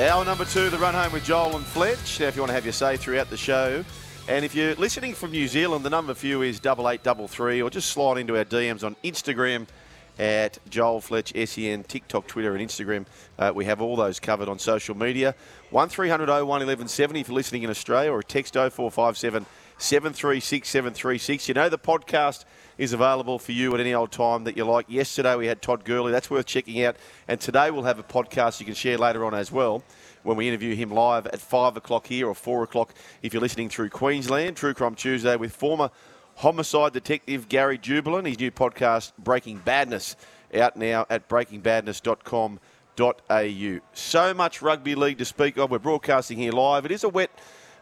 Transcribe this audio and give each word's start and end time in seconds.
Hour 0.00 0.24
number 0.24 0.46
two, 0.46 0.70
the 0.70 0.78
run 0.78 0.94
home 0.94 1.12
with 1.12 1.24
Joel 1.24 1.56
and 1.56 1.64
Fletch. 1.64 2.20
Now, 2.20 2.28
if 2.28 2.34
you 2.34 2.40
want 2.40 2.48
to 2.48 2.54
have 2.54 2.64
your 2.64 2.72
say 2.72 2.96
throughout 2.96 3.28
the 3.28 3.36
show, 3.36 3.84
and 4.28 4.46
if 4.46 4.54
you're 4.54 4.74
listening 4.76 5.12
from 5.12 5.30
New 5.30 5.46
Zealand, 5.46 5.84
the 5.84 5.90
number 5.90 6.14
for 6.14 6.26
you 6.26 6.40
is 6.40 6.58
double 6.58 6.88
eight 6.88 7.02
double 7.02 7.28
three, 7.28 7.60
or 7.60 7.68
just 7.68 7.90
slide 7.90 8.16
into 8.16 8.34
our 8.38 8.46
DMs 8.46 8.82
on 8.82 8.96
Instagram 9.04 9.66
at 10.18 10.58
Joel 10.70 11.02
Fletch 11.02 11.34
SEN, 11.46 11.84
TikTok, 11.84 12.26
Twitter, 12.26 12.56
and 12.56 12.66
Instagram. 12.66 13.04
Uh, 13.38 13.52
we 13.54 13.66
have 13.66 13.82
all 13.82 13.94
those 13.94 14.18
covered 14.18 14.48
on 14.48 14.58
social 14.58 14.96
media. 14.96 15.34
One 15.68 15.90
1170 15.90 17.20
if 17.20 17.28
you're 17.28 17.34
listening 17.34 17.64
in 17.64 17.68
Australia, 17.68 18.10
or 18.10 18.22
text 18.22 18.54
0457 18.54 19.44
736 19.76 20.66
736. 20.66 21.46
You 21.46 21.52
know 21.52 21.68
the 21.68 21.78
podcast 21.78 22.46
is 22.80 22.92
available 22.94 23.38
for 23.38 23.52
you 23.52 23.72
at 23.74 23.80
any 23.80 23.92
old 23.92 24.10
time 24.10 24.44
that 24.44 24.56
you 24.56 24.64
like. 24.64 24.86
Yesterday 24.88 25.36
we 25.36 25.46
had 25.46 25.60
Todd 25.60 25.84
Gurley. 25.84 26.12
That's 26.12 26.30
worth 26.30 26.46
checking 26.46 26.82
out. 26.82 26.96
And 27.28 27.38
today 27.38 27.70
we'll 27.70 27.82
have 27.82 27.98
a 27.98 28.02
podcast 28.02 28.58
you 28.58 28.64
can 28.64 28.74
share 28.74 28.96
later 28.96 29.26
on 29.26 29.34
as 29.34 29.52
well 29.52 29.84
when 30.22 30.38
we 30.38 30.48
interview 30.48 30.74
him 30.74 30.90
live 30.90 31.26
at 31.26 31.40
5 31.40 31.76
o'clock 31.76 32.06
here 32.06 32.26
or 32.26 32.34
4 32.34 32.62
o'clock 32.62 32.94
if 33.22 33.34
you're 33.34 33.42
listening 33.42 33.68
through 33.68 33.90
Queensland. 33.90 34.56
True 34.56 34.72
Crime 34.72 34.94
Tuesday 34.94 35.36
with 35.36 35.54
former 35.54 35.90
homicide 36.36 36.94
detective 36.94 37.50
Gary 37.50 37.76
Jubelin. 37.76 38.26
His 38.26 38.40
new 38.40 38.50
podcast, 38.50 39.12
Breaking 39.18 39.58
Badness, 39.58 40.16
out 40.54 40.74
now 40.74 41.04
at 41.10 41.28
breakingbadness.com.au. 41.28 43.80
So 43.92 44.32
much 44.32 44.62
rugby 44.62 44.94
league 44.94 45.18
to 45.18 45.26
speak 45.26 45.58
of. 45.58 45.70
We're 45.70 45.80
broadcasting 45.80 46.38
here 46.38 46.52
live. 46.52 46.86
It 46.86 46.92
is 46.92 47.04
a 47.04 47.10
wet 47.10 47.30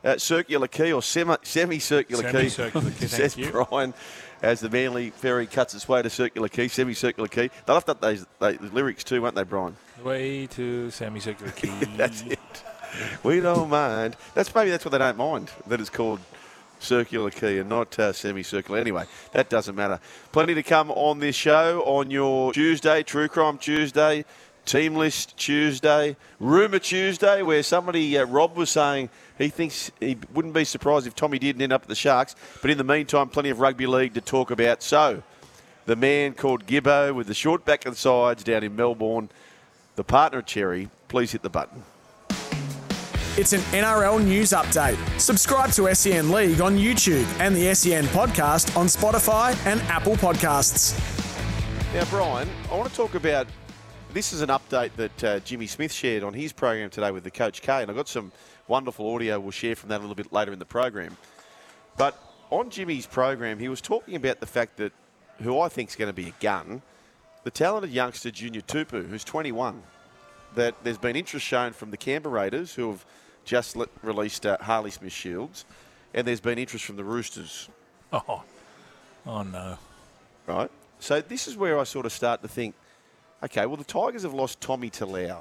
uh, 0.05 0.19
Circular 0.19 0.69
Quay 0.69 0.93
or 0.93 1.03
semi-circular 1.03 2.23
Quay, 2.23 2.49
Semicircular 2.49 2.91
Quay, 2.91 2.97
says 3.07 3.35
thank 3.35 3.47
you. 3.47 3.53
Brian, 3.53 3.95
as 4.43 4.61
the 4.61 4.71
Manly 4.71 5.11
ferry 5.11 5.47
cuts 5.47 5.75
its 5.75 5.89
way 5.89 6.03
to 6.03 6.11
Circular 6.11 6.49
Quay, 6.49 6.69
semicircular 6.69 7.29
Quay. 7.29 7.51
They 7.67 7.73
left 7.73 7.89
up 7.89 8.01
those, 8.01 8.27
those 8.39 8.59
lyrics 8.73 9.05
too, 9.05 9.23
won't 9.23 9.35
they, 9.35 9.45
Brian? 9.45 9.77
Way 10.03 10.47
to 10.49 10.91
semicircular 10.91 11.53
key. 11.57 11.73
That's 11.97 12.23
it. 12.23 12.39
We 13.23 13.41
don't 13.41 13.69
mind. 13.69 14.17
That's 14.35 14.55
maybe 14.55 14.71
that's 14.71 14.85
what 14.85 14.93
they 14.93 14.99
don't 14.99 15.19
mind 15.19 15.51
that 15.67 15.81
it's 15.81 15.91
called 15.91 16.21
Circular 16.81 17.31
Quay 17.31 17.59
and 17.59 17.69
not 17.69 17.99
uh, 17.99 18.13
semicircular. 18.13 18.79
Anyway, 18.79 19.05
that 19.33 19.49
doesn't 19.51 19.75
matter. 19.75 20.01
Plenty 20.33 20.55
to 20.55 20.63
come 20.63 20.91
on 20.93 21.19
this 21.19 21.37
show 21.37 21.83
on 21.85 22.11
your 22.11 22.53
Tuesday, 22.53 23.03
True 23.03 23.29
Crime 23.29 23.59
Tuesday, 23.59 24.25
Team 24.69 24.97
List 24.97 25.35
Tuesday, 25.39 26.15
Rumour 26.39 26.79
Tuesday, 26.79 27.41
where 27.41 27.63
somebody 27.63 28.19
uh, 28.19 28.27
Rob 28.27 28.55
was 28.55 28.69
saying 28.69 29.09
he 29.39 29.49
thinks 29.49 29.91
he 29.99 30.19
wouldn't 30.35 30.53
be 30.53 30.65
surprised 30.65 31.07
if 31.07 31.15
Tommy 31.15 31.39
didn't 31.39 31.63
end 31.63 31.73
up 31.73 31.83
at 31.83 31.89
the 31.89 31.95
Sharks. 31.95 32.37
But 32.61 32.71
in 32.71 32.77
the 32.77 32.85
meantime, 32.85 33.31
plenty 33.31 33.49
of 33.49 33.61
rugby 33.61 33.87
league 33.87 34.13
to 34.13 34.21
talk 34.21 34.51
about. 34.51 34.83
So, 34.83 35.23
the 35.87 35.97
man 35.97 36.35
called 36.35 36.67
Gibbo 36.67 37.15
with 37.15 37.29
the 37.29 37.35
short 37.35 37.65
back 37.65 37.87
and 37.87 37.97
sides 37.97 38.45
down 38.45 38.63
in 38.63 38.77
Melbourne, 38.77 39.31
the 39.97 40.05
partner 40.05 40.41
of 40.41 40.47
Cherry. 40.47 40.91
Please 41.09 41.33
hit 41.33 41.41
the 41.41 41.49
button. 41.49 41.83
It's 43.39 43.55
an 43.55 43.61
NRL 43.73 44.23
news 44.23 44.51
update. 44.51 44.99
Subscribe 45.19 45.71
to 45.73 45.95
SEN 45.95 46.31
League 46.31 46.61
on 46.61 46.77
YouTube 46.77 47.25
and 47.41 47.57
the 47.57 47.75
SEN 47.75 48.05
podcast 48.09 48.77
on 48.77 48.87
Spotify 48.87 49.57
and 49.65 49.81
Apple 49.83 50.17
Podcasts. 50.17 50.93
Now, 51.95 52.05
Brian, 52.11 52.51
I 52.71 52.77
want 52.77 52.91
to 52.91 52.95
talk 52.95 53.15
about 53.15 53.47
this 54.13 54.33
is 54.33 54.41
an 54.41 54.49
update 54.49 54.93
that 54.97 55.25
uh, 55.25 55.39
Jimmy 55.41 55.67
Smith 55.67 55.93
shared 55.93 56.23
on 56.23 56.33
his 56.33 56.53
program 56.53 56.91
today 56.91 57.11
with 57.11 57.25
the 57.25 57.31
Coach 57.31 57.61
K, 57.63 57.83
and 57.83 57.91
I've 57.91 57.97
got 57.97 58.09
some 58.09 58.33
wonderful 58.67 59.15
audio 59.15 59.39
we'll 59.39 59.51
share 59.51 59.77
from 59.77 59.91
that 59.91 59.99
a 59.99 60.03
little 60.03 60.15
bit 60.15 60.33
later 60.33 60.53
in 60.53 60.59
the 60.59 60.65
program. 60.65 61.17
But 61.97 62.19
on 62.51 62.71
Jimmy's 62.71 63.07
program, 63.07 63.59
he 63.59 63.69
was 63.69 63.81
talking 63.81 64.17
about 64.17 64.41
the 64.41 64.47
fact 64.47 64.77
that 64.79 64.93
who 65.43 65.61
I 65.61 65.69
think 65.69 65.91
is 65.91 65.97
going 65.97 66.09
to 66.09 66.15
be 66.15 66.29
a 66.29 66.35
gun, 66.41 66.83
the 67.45 67.51
talented 67.51 67.91
youngster 67.91 68.31
Junior 68.31 68.61
Tupou, 68.63 69.09
who's 69.09 69.25
21, 69.25 69.83
that 70.55 70.75
there's 70.83 70.99
been 70.99 71.17
interest 71.17 71.45
shown 71.45 71.73
from 71.73 71.91
the 71.91 71.97
Canberra 71.97 72.35
Raiders, 72.35 72.75
who 72.75 72.91
have 72.91 73.05
just 73.45 73.77
let, 73.77 73.89
released 74.03 74.47
uh, 74.47 74.57
Harley 74.61 74.91
Smith 74.91 75.13
Shields, 75.13 75.65
and 76.15 76.27
there's 76.27 76.41
been 76.41 76.59
interest 76.59 76.85
from 76.85 76.97
the 76.97 77.05
Roosters 77.05 77.69
oh. 78.13 78.43
oh, 79.27 79.43
no. 79.43 79.79
right? 80.47 80.71
So 80.99 81.21
this 81.21 81.47
is 81.47 81.57
where 81.57 81.79
I 81.79 81.85
sort 81.85 82.07
of 82.07 82.13
start 82.13 82.43
to 82.43 82.49
think, 82.49 82.75
okay, 83.43 83.67
well 83.67 83.77
the 83.77 83.85
Tigers 83.85 84.23
have 84.23 84.35
lost 84.35 84.61
Tommy 84.61 84.91
Talau, 84.91 85.39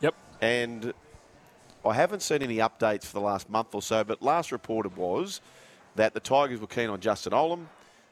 Yep. 0.00 0.14
and 0.40 0.92
I 1.84 1.94
haven't 1.94 2.20
seen 2.22 2.42
any 2.42 2.56
updates 2.56 3.04
for 3.04 3.12
the 3.14 3.20
last 3.20 3.48
month 3.50 3.74
or 3.74 3.82
so, 3.82 4.04
but 4.04 4.22
last 4.22 4.52
reported 4.52 4.96
was 4.96 5.40
that 5.96 6.14
the 6.14 6.20
Tigers 6.20 6.60
were 6.60 6.66
keen 6.66 6.88
on 6.90 7.00
Justin 7.00 7.32
Olam 7.32 7.66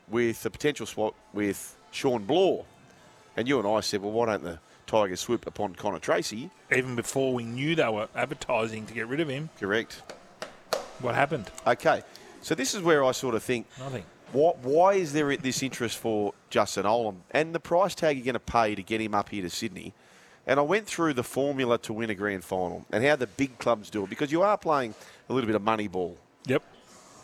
with 0.08 0.44
a 0.44 0.50
potential 0.50 0.86
swap 0.86 1.14
with 1.32 1.74
Shawn 1.90 2.24
Blore, 2.24 2.64
and 3.36 3.48
you 3.48 3.58
and 3.58 3.66
I 3.66 3.80
said, 3.80 4.02
well, 4.02 4.12
why 4.12 4.26
don't 4.26 4.44
the 4.44 4.58
Tigers 4.86 5.20
swoop 5.20 5.46
upon 5.46 5.74
Connor 5.74 5.98
Tracey? 5.98 6.50
Even 6.74 6.96
before 6.96 7.32
we 7.32 7.44
knew 7.44 7.74
they 7.74 7.88
were 7.88 8.08
advertising 8.14 8.84
to 8.86 8.92
get 8.94 9.06
rid 9.08 9.20
of 9.20 9.28
him, 9.28 9.48
Correct. 9.58 10.02
what 11.00 11.14
happened? 11.14 11.50
Okay, 11.66 12.02
so 12.42 12.54
this 12.54 12.74
is 12.74 12.82
where 12.82 13.02
I 13.04 13.12
sort 13.12 13.34
of 13.34 13.42
think, 13.42 13.66
Nothing. 13.78 14.04
Why, 14.32 14.52
why 14.62 14.94
is 14.94 15.12
there 15.12 15.36
this 15.36 15.62
interest 15.62 15.98
for 15.98 16.32
Justin 16.50 16.84
Olam 16.84 17.16
and 17.30 17.54
the 17.54 17.60
price 17.60 17.94
tag 17.94 18.16
you're 18.16 18.24
going 18.24 18.34
to 18.34 18.40
pay 18.40 18.74
to 18.74 18.82
get 18.82 19.00
him 19.00 19.14
up 19.14 19.28
here 19.28 19.42
to 19.42 19.50
Sydney? 19.50 19.92
And 20.46 20.58
I 20.58 20.62
went 20.62 20.86
through 20.86 21.14
the 21.14 21.22
formula 21.22 21.78
to 21.78 21.92
win 21.92 22.10
a 22.10 22.14
grand 22.14 22.42
final 22.42 22.84
and 22.90 23.04
how 23.04 23.16
the 23.16 23.26
big 23.26 23.58
clubs 23.58 23.90
do 23.90 24.04
it 24.04 24.10
because 24.10 24.32
you 24.32 24.42
are 24.42 24.58
playing 24.58 24.94
a 25.28 25.32
little 25.32 25.46
bit 25.46 25.54
of 25.54 25.62
money 25.62 25.86
ball. 25.86 26.16
Yep. 26.46 26.62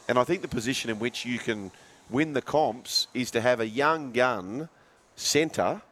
And 0.09 0.19
I 0.19 0.25
think 0.25 0.43
the 0.43 0.49
position 0.49 0.91
in 0.91 0.99
which 0.99 1.25
you 1.25 1.39
can 1.39 1.71
win 2.11 2.33
the 2.33 2.43
comps 2.43 3.09
is 3.15 3.31
to 3.33 3.41
have 3.41 3.61
a 3.61 3.67
young 3.67 4.13
gun 4.13 4.69
centre 5.17 5.83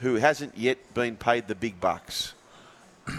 who 0.00 0.16
hasn't 0.16 0.56
yet 0.56 0.92
been 0.94 1.16
paid 1.16 1.48
the 1.48 1.54
big 1.54 1.80
bucks. 1.80 2.34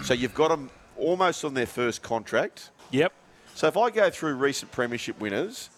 so 0.04 0.14
you've 0.14 0.36
got 0.36 0.50
them 0.50 0.70
almost 0.98 1.46
on 1.46 1.54
their 1.54 1.66
first 1.66 2.02
contract. 2.02 2.70
Yep. 2.92 3.14
So 3.56 3.68
if 3.68 3.78
I 3.78 3.90
go 3.90 4.10
through 4.10 4.36
recent 4.36 4.72
premiership 4.72 5.20
winners, 5.20 5.70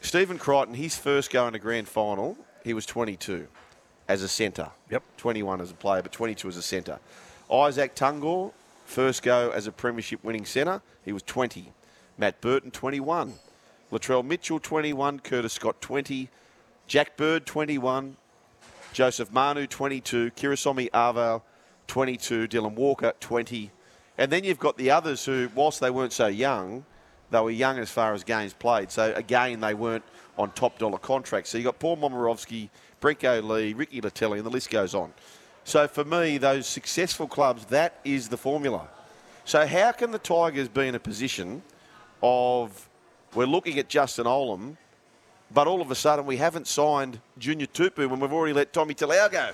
Stephen 0.00 0.38
Crichton, 0.38 0.74
his 0.74 0.96
first 0.96 1.30
go 1.30 1.46
in 1.48 1.54
a 1.54 1.58
grand 1.58 1.88
final, 1.88 2.36
he 2.64 2.74
was 2.74 2.86
22 2.86 3.48
as 4.08 4.22
a 4.22 4.28
centre. 4.28 4.70
Yep. 4.90 5.02
21 5.16 5.60
as 5.60 5.70
a 5.70 5.74
player, 5.74 6.02
but 6.02 6.12
22 6.12 6.48
as 6.48 6.56
a 6.56 6.62
centre. 6.62 6.98
Izack 7.50 7.94
Tago, 7.94 8.52
first 8.84 9.22
go 9.22 9.50
as 9.50 9.66
a 9.66 9.72
premiership 9.72 10.22
winning 10.22 10.44
centre, 10.44 10.82
he 11.04 11.12
was 11.12 11.22
20. 11.22 11.72
Matt 12.18 12.40
Burton, 12.40 12.70
21. 12.70 13.34
Latrell 13.92 14.24
Mitchell, 14.24 14.58
21. 14.58 15.20
Curtis 15.20 15.52
Scott, 15.52 15.80
20. 15.80 16.28
Jack 16.86 17.16
Bird, 17.16 17.46
21. 17.46 18.16
Joseph 18.92 19.32
Manu, 19.32 19.66
22. 19.66 20.30
Kirisome 20.30 20.90
Auva'a, 20.90 21.42
22. 21.86 22.48
Dylan 22.48 22.74
Walker, 22.74 23.12
20. 23.20 23.70
And 24.18 24.32
then 24.32 24.44
you've 24.44 24.58
got 24.58 24.78
the 24.78 24.90
others 24.90 25.24
who, 25.26 25.50
whilst 25.54 25.80
they 25.80 25.90
weren't 25.90 26.12
so 26.12 26.26
young, 26.26 26.84
they 27.30 27.40
were 27.40 27.50
young 27.50 27.78
as 27.78 27.90
far 27.90 28.14
as 28.14 28.24
games 28.24 28.52
played. 28.52 28.90
So 28.90 29.12
again, 29.14 29.60
they 29.60 29.74
weren't 29.74 30.04
on 30.38 30.50
top 30.52 30.78
dollar 30.78 30.98
contracts. 30.98 31.50
So 31.50 31.58
you've 31.58 31.64
got 31.64 31.78
Paul 31.78 31.96
Momirovski, 31.96 32.68
Brenko 33.00 33.42
Lee, 33.42 33.72
Ricky 33.72 34.00
Leutele, 34.00 34.36
and 34.36 34.44
the 34.46 34.50
list 34.50 34.70
goes 34.70 34.94
on. 34.94 35.12
So 35.64 35.88
for 35.88 36.04
me, 36.04 36.38
those 36.38 36.66
successful 36.66 37.26
clubs, 37.26 37.64
that 37.66 37.98
is 38.04 38.28
the 38.28 38.36
formula. 38.36 38.88
So 39.44 39.66
how 39.66 39.92
can 39.92 40.10
the 40.12 40.18
Tigers 40.18 40.68
be 40.68 40.86
in 40.88 40.94
a 40.94 41.00
position 41.00 41.62
of 42.22 42.88
we're 43.34 43.46
looking 43.46 43.78
at 43.78 43.88
Justin 43.88 44.26
Olam, 44.26 44.76
but 45.52 45.66
all 45.66 45.80
of 45.80 45.90
a 45.90 45.94
sudden 45.94 46.26
we 46.26 46.36
haven't 46.36 46.66
signed 46.66 47.20
Junior 47.38 47.66
Tupou 47.66 48.08
when 48.08 48.20
we've 48.20 48.32
already 48.32 48.52
let 48.54 48.72
Tommy 48.72 48.94
Talau 48.94 49.30
go? 49.30 49.50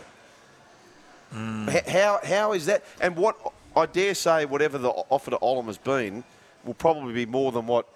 Hmm. 1.31 1.69
H- 1.69 1.87
How, 1.87 2.21
how 2.23 2.53
is 2.53 2.67
that? 2.67 2.85
And 3.01 3.17
what 3.17 3.37
I 3.75 3.87
dare 3.87 4.15
say, 4.15 4.45
whatever 4.45 4.79
the 4.79 4.91
offer 4.91 5.31
to 5.31 5.39
Olam 5.39 5.67
has 5.67 5.79
been, 5.79 6.25
will 6.65 6.75
probably 6.75 7.13
be 7.13 7.27
more 7.27 7.53
than 7.53 7.67
what 7.67 7.87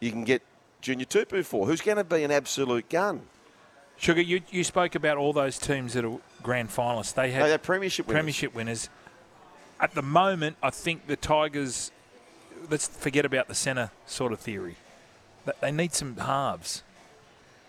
you 0.00 0.10
can 0.10 0.24
get 0.24 0.42
Junior 0.80 1.06
Tupou 1.06 1.44
for, 1.44 1.66
who's 1.66 1.80
going 1.80 1.96
to 1.96 2.04
be 2.04 2.22
an 2.24 2.30
absolute 2.30 2.88
gun. 2.88 3.22
Sugar, 3.96 4.20
you, 4.20 4.40
you 4.50 4.64
spoke 4.64 4.94
about 4.94 5.16
all 5.16 5.32
those 5.32 5.56
teams 5.58 5.94
that 5.94 6.04
are 6.04 6.18
grand 6.42 6.68
finalists. 6.68 7.14
They 7.14 7.28
Hey, 7.30 7.38
had 7.38 7.46
they're 7.50 7.58
premiership 7.58 8.06
winners. 8.06 8.18
premiership 8.18 8.54
winners. 8.54 8.88
At 9.80 9.94
the 9.94 10.02
moment, 10.02 10.56
I 10.62 10.70
think 10.70 11.06
the 11.06 11.16
Tigers. 11.16 11.90
Let's 12.70 12.88
forget 12.88 13.24
about 13.24 13.48
the 13.48 13.54
centre 13.54 13.90
sort 14.06 14.32
of 14.32 14.40
theory. 14.40 14.76
They- 15.44 15.52
They 15.60 15.70
need 15.72 15.92
some 15.92 16.16
halves. 16.16 16.82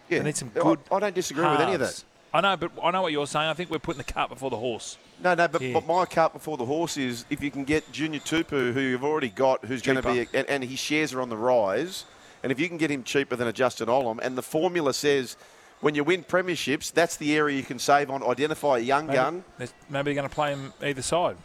Yeah. 0.10 0.20
They 0.20 0.26
need 0.26 0.38
some 0.38 0.50
good. 0.50 0.80
I, 0.92 1.00
don't 1.00 1.16
disagree 1.16 1.46
with 1.50 1.60
any 1.60 1.74
of 1.74 1.80
that. 1.80 2.04
I 2.34 2.42
know, 2.42 2.58
but 2.58 2.72
I 2.84 2.92
know 2.92 3.02
what 3.02 3.12
you're 3.12 3.28
saying. 3.28 3.48
I 3.50 3.54
think 3.54 3.70
we're 3.70 3.80
putting 3.80 3.98
the 4.04 4.12
cart 4.12 4.30
before 4.30 4.50
the 4.50 4.58
horse. 4.58 4.98
No, 5.24 5.34
no, 5.34 5.48
but, 5.48 5.62
Yeah. 5.62 5.74
but 5.74 5.86
my 5.88 6.06
cart 6.06 6.34
before 6.34 6.58
the 6.58 6.66
horse 6.66 6.98
is 6.98 7.26
if 7.30 7.42
you 7.42 7.50
can 7.52 7.64
get 7.64 7.92
Junior 7.92 8.20
Tupou, 8.20 8.74
who 8.74 8.80
you've 8.80 9.04
already 9.04 9.30
got, 9.30 9.66
who's 9.66 9.82
going 9.82 10.02
to 10.02 10.04
be, 10.14 10.28
and, 10.38 10.48
and 10.50 10.64
his 10.64 10.80
shares 10.80 11.14
are 11.14 11.22
on 11.22 11.30
the 11.30 11.38
rise, 11.38 12.06
and 12.44 12.52
if 12.52 12.60
you 12.60 12.68
can 12.68 12.78
get 12.78 12.92
him 12.92 13.04
cheaper 13.04 13.36
than 13.36 13.48
a 13.48 13.54
Justin 13.54 13.88
Olam, 13.88 14.20
and 14.22 14.38
the 14.38 14.44
formula 14.44 14.94
says 14.94 15.36
when 15.82 15.96
you 15.96 16.04
win 16.04 16.24
premierships, 16.24 16.92
that's 16.92 17.18
the 17.18 17.36
area 17.36 17.58
you 17.58 17.64
can 17.64 17.80
save 17.80 18.10
on. 18.10 18.24
Identify 18.24 18.78
a 18.78 18.82
young 18.82 19.08
Maybe, 19.08 19.16
gun. 19.18 19.44
maybe 19.60 19.70
they're 19.90 20.14
going 20.14 20.30
to 20.30 20.34
play 20.34 20.50
him 20.52 20.74
either 20.84 21.02
side. 21.02 21.38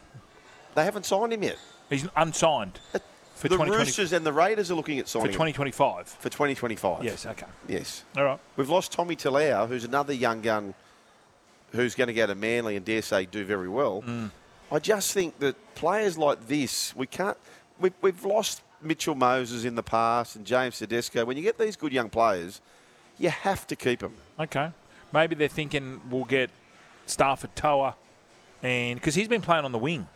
They 0.74 0.84
haven't 0.84 1.04
signed 1.06 1.32
him 1.32 1.42
yet. 1.42 1.58
He's 1.88 2.06
unsigned 2.16 2.78
uh, 2.94 3.00
for 3.34 3.48
the 3.48 3.58
Roosters 3.58 4.12
and 4.12 4.24
the 4.24 4.32
Raiders 4.32 4.70
are 4.70 4.74
looking 4.74 4.98
at 4.98 5.06
for 5.06 5.10
signing 5.10 5.26
him 5.30 5.32
2025. 5.32 6.08
for 6.08 6.28
2025. 6.28 7.02
Yes, 7.04 7.26
okay. 7.26 7.46
Yes. 7.68 8.04
All 8.16 8.24
right. 8.24 8.38
We've 8.56 8.68
lost 8.68 8.92
Tommy 8.92 9.16
Talau, 9.16 9.66
who's 9.66 9.84
another 9.84 10.12
young 10.12 10.40
gun 10.40 10.74
who's 11.72 11.94
going 11.94 12.08
to 12.08 12.14
go 12.14 12.26
to 12.26 12.34
Manly 12.34 12.76
and 12.76 12.84
dare 12.84 13.02
say 13.02 13.26
do 13.26 13.44
very 13.44 13.68
well. 13.68 14.02
Mm. 14.02 14.30
I 14.72 14.78
just 14.78 15.12
think 15.12 15.38
that 15.40 15.56
players 15.74 16.16
like 16.18 16.46
this, 16.46 16.94
we 16.94 17.06
can't. 17.06 17.36
We've, 17.80 17.92
we've 18.02 18.24
lost 18.24 18.62
Mitchell 18.82 19.14
Moses 19.14 19.64
in 19.64 19.74
the 19.74 19.82
past 19.82 20.36
and 20.36 20.44
James 20.44 20.78
Tedesco. 20.78 21.24
When 21.24 21.36
you 21.36 21.42
get 21.42 21.58
these 21.58 21.76
good 21.76 21.92
young 21.92 22.08
players, 22.10 22.60
you 23.18 23.30
have 23.30 23.66
to 23.68 23.76
keep 23.76 24.00
them. 24.00 24.14
Okay. 24.38 24.70
Maybe 25.12 25.34
they're 25.34 25.48
thinking 25.48 26.00
we'll 26.10 26.24
get 26.24 26.50
Starford 27.06 27.50
To'a, 27.56 27.94
and 28.62 28.98
because 29.00 29.14
he's 29.14 29.26
been 29.28 29.42
playing 29.42 29.64
on 29.64 29.72
the 29.72 29.78
wing. 29.78 30.06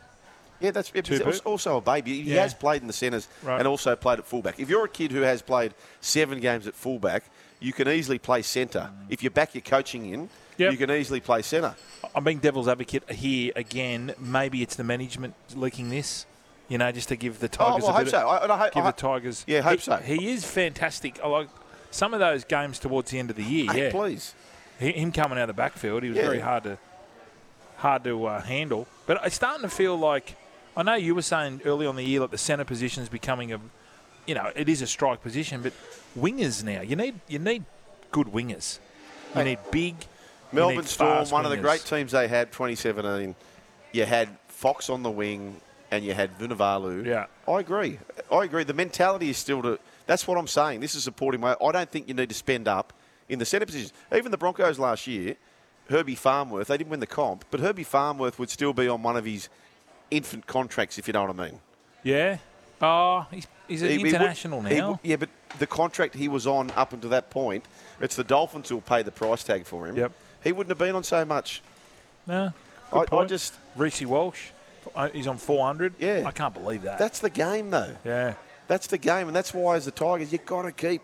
Yeah, 0.61 0.71
that's 0.71 0.89
yeah, 0.95 1.01
Two 1.01 1.17
but 1.19 1.27
he's 1.27 1.41
boot. 1.41 1.45
also 1.49 1.77
a 1.77 1.81
baby. 1.81 2.21
He 2.21 2.33
Yeah. 2.33 2.43
has 2.43 2.53
played 2.53 2.79
in 2.81 2.87
the 2.87 2.93
centres 2.93 3.27
Right. 3.43 3.59
and 3.59 3.67
also 3.67 3.93
played 3.97 4.19
at 4.19 4.25
fullback. 4.25 4.57
If 4.57 4.69
you're 4.69 4.85
a 4.85 4.89
kid 4.89 5.11
who 5.11 5.19
has 5.21 5.41
played 5.41 5.73
seven 5.99 6.39
games 6.39 6.65
at 6.65 6.73
fullback, 6.75 7.25
you 7.65 7.73
can 7.73 7.87
easily 7.87 8.19
play 8.19 8.41
centre. 8.43 8.89
If 9.09 9.23
you 9.23 9.29
back 9.29 9.55
your 9.55 9.61
coaching 9.63 10.05
in, 10.13 10.29
Yep. 10.57 10.71
you 10.71 10.77
can 10.77 10.91
easily 10.91 11.19
play 11.19 11.41
centre. 11.41 11.75
I'm 12.13 12.23
being 12.23 12.37
devil's 12.37 12.67
advocate 12.67 13.09
here 13.11 13.51
again. 13.55 14.13
Maybe 14.19 14.61
it's 14.61 14.75
the 14.75 14.83
management 14.83 15.33
leaking 15.55 15.89
this, 15.89 16.25
you 16.69 16.77
know, 16.77 16.91
just 16.91 17.09
to 17.09 17.15
give 17.15 17.39
the 17.39 17.49
Tigers. 17.49 17.83
Oh, 17.83 17.87
Tigers 17.87 17.87
well, 17.87 17.91
I 17.91 17.93
a 17.93 17.97
hope 17.97 18.05
bit 18.05 18.11
so. 18.11 18.17
of, 18.19 18.27
I, 18.29 18.43
and 18.43 18.51
I 18.51 18.57
hope, 18.57 18.73
give 18.73 18.83
I 18.85 18.91
the 18.91 18.97
Tigers. 18.97 19.43
Yeah, 19.47 19.61
hope 19.61 19.79
he, 19.79 19.83
so. 19.85 19.95
He 19.97 20.31
is 20.31 20.45
fantastic. 20.45 21.19
I 21.23 21.27
like 21.27 21.49
some 21.91 22.13
of 22.13 22.19
those 22.19 22.43
games 22.45 22.77
towards 22.79 23.09
the 23.11 23.19
end 23.19 23.29
of 23.31 23.35
the 23.35 23.43
year. 23.43 23.71
Hey, 23.71 23.83
yeah, 23.85 23.91
please. 23.91 24.33
He- 24.79 24.91
him 24.93 25.11
coming 25.11 25.37
out 25.37 25.49
of 25.49 25.55
the 25.55 25.61
backfield, 25.61 26.03
he 26.03 26.09
was 26.09 26.17
Yeah. 26.17 26.25
very 26.25 26.39
hard 26.39 26.63
to 26.63 26.77
hard 27.77 28.03
to 28.05 28.25
uh, 28.25 28.41
handle. 28.41 28.87
But 29.05 29.19
it's 29.25 29.35
starting 29.35 29.63
to 29.63 29.75
feel 29.75 29.97
like 29.97 30.35
I 30.77 30.83
know 30.83 30.95
you 30.95 31.15
were 31.15 31.21
saying 31.21 31.61
early 31.65 31.85
on 31.85 31.95
the 31.97 32.03
year 32.03 32.19
that 32.21 32.31
the 32.31 32.37
centre 32.37 32.65
position 32.65 33.03
is 33.03 33.09
becoming 33.09 33.51
a, 33.51 33.59
you 34.25 34.35
know, 34.35 34.51
it 34.55 34.69
is 34.69 34.81
a 34.81 34.87
strike 34.87 35.21
position, 35.21 35.61
but 35.61 35.73
wingers 36.17 36.63
now 36.63 36.81
you 36.81 36.95
need 36.95 37.15
you 37.27 37.39
need 37.39 37.63
good 38.11 38.27
wingers. 38.27 38.79
You 39.35 39.43
need 39.43 39.59
big. 39.71 39.95
Melbourne 40.51 40.77
need 40.77 40.87
Storm, 40.87 41.27
one 41.29 41.43
of 41.43 41.51
the 41.51 41.57
great 41.57 41.83
teams 41.83 42.13
they 42.13 42.27
had 42.27 42.51
2017. 42.51 43.35
You 43.91 44.05
had 44.05 44.29
Fox 44.47 44.89
on 44.89 45.03
the 45.03 45.11
wing 45.11 45.59
and 45.91 46.05
you 46.05 46.13
had 46.13 46.37
Vunivalu. 46.37 47.05
Yeah. 47.05 47.25
I 47.47 47.59
agree. 47.59 47.99
I 48.31 48.43
agree. 48.43 48.63
The 48.63 48.73
mentality 48.73 49.29
is 49.29 49.37
still 49.37 49.61
to. 49.63 49.79
That's 50.07 50.27
what 50.27 50.37
I'm 50.37 50.47
saying. 50.47 50.79
This 50.79 50.95
is 50.95 51.03
supporting 51.03 51.41
my. 51.41 51.55
I 51.61 51.71
don't 51.71 51.89
think 51.89 52.07
you 52.07 52.13
need 52.13 52.29
to 52.29 52.35
spend 52.35 52.67
up 52.67 52.93
in 53.27 53.39
the 53.39 53.45
centre 53.45 53.65
positions. 53.65 53.93
Even 54.13 54.31
the 54.31 54.37
Broncos 54.37 54.79
last 54.79 55.07
year, 55.07 55.35
Herbie 55.89 56.15
Farnworth, 56.15 56.67
they 56.67 56.77
didn't 56.77 56.89
win 56.89 56.99
the 56.99 57.07
comp, 57.07 57.45
but 57.51 57.59
Herbie 57.59 57.83
Farnworth 57.83 58.39
would 58.39 58.49
still 58.49 58.73
be 58.73 58.87
on 58.87 59.03
one 59.03 59.17
of 59.17 59.25
his 59.25 59.49
infant 60.11 60.47
contracts, 60.47 60.97
if 60.97 61.07
you 61.07 61.13
know 61.13 61.25
what 61.25 61.39
I 61.39 61.49
mean. 61.49 61.59
Yeah. 62.03 62.37
Oh, 62.81 63.25
he's, 63.31 63.47
he's 63.67 63.81
an 63.81 63.89
He- 63.89 63.97
he 63.97 64.03
would- 64.03 64.13
international 64.13 64.61
he 64.61 64.75
now. 64.75 64.99
yeah, 65.03 65.15
but 65.15 65.29
the 65.59 65.67
contract 65.67 66.15
he 66.15 66.27
was 66.27 66.45
on 66.47 66.71
up 66.71 66.93
until 66.93 67.09
that 67.11 67.29
point, 67.29 67.65
it's 68.01 68.15
the 68.15 68.23
Dolphins 68.23 68.69
who'll 68.69 68.81
pay 68.81 69.03
the 69.03 69.11
price 69.11 69.43
tag 69.43 69.65
for 69.65 69.87
him. 69.87 69.95
Yep. 69.97 70.11
He 70.43 70.51
wouldn't 70.51 70.69
have 70.71 70.77
been 70.77 70.95
on 70.95 71.03
so 71.03 71.25
much. 71.25 71.61
no. 72.27 72.51
I, 72.93 73.03
I 73.11 73.25
just. 73.25 73.53
Reece 73.75 74.03
Walsh, 74.05 74.49
uh, 74.95 75.09
he's 75.09 75.27
on 75.27 75.37
400. 75.37 75.95
Yeah. 75.99 76.23
I 76.25 76.31
can't 76.31 76.53
believe 76.53 76.83
that. 76.83 76.97
That's 76.99 77.19
the 77.19 77.29
game, 77.31 77.71
though. 77.71 77.95
yeah. 78.05 78.35
That's 78.67 78.87
the 78.87 78.97
game, 78.97 79.27
and 79.27 79.35
that's 79.35 79.53
why, 79.53 79.75
as 79.75 79.85
the 79.85 79.91
Tigers, 79.91 80.31
you've 80.31 80.45
got 80.45 80.61
to 80.63 80.71
keep 80.71 81.01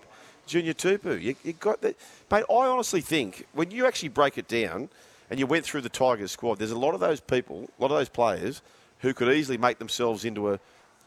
Junior 0.48 0.74
Tupou. 0.74 1.22
You, 1.22 1.36
you 1.44 1.54
got 1.54 1.82
that. 1.82 1.96
Mate, 2.32 2.44
I 2.50 2.54
honestly 2.68 3.02
think 3.02 3.46
when 3.54 3.72
you 3.72 3.86
actually 3.88 4.10
break 4.10 4.38
it 4.38 4.48
down 4.48 4.90
and 5.30 5.40
you 5.40 5.46
went 5.48 5.66
through 5.66 5.82
the 5.82 5.90
Tigers 5.90 6.32
squad, 6.32 6.60
there's 6.60 6.72
a 6.72 6.78
lot 6.80 6.94
of 6.94 7.00
those 7.00 7.20
people, 7.20 7.70
a 7.78 7.82
lot 7.82 7.92
of 7.92 7.98
those 7.98 8.10
players 8.10 8.62
who 9.00 9.14
could 9.14 9.32
easily 9.34 9.58
make 9.58 9.80
themselves 9.80 10.24
into 10.24 10.54
a 10.54 10.60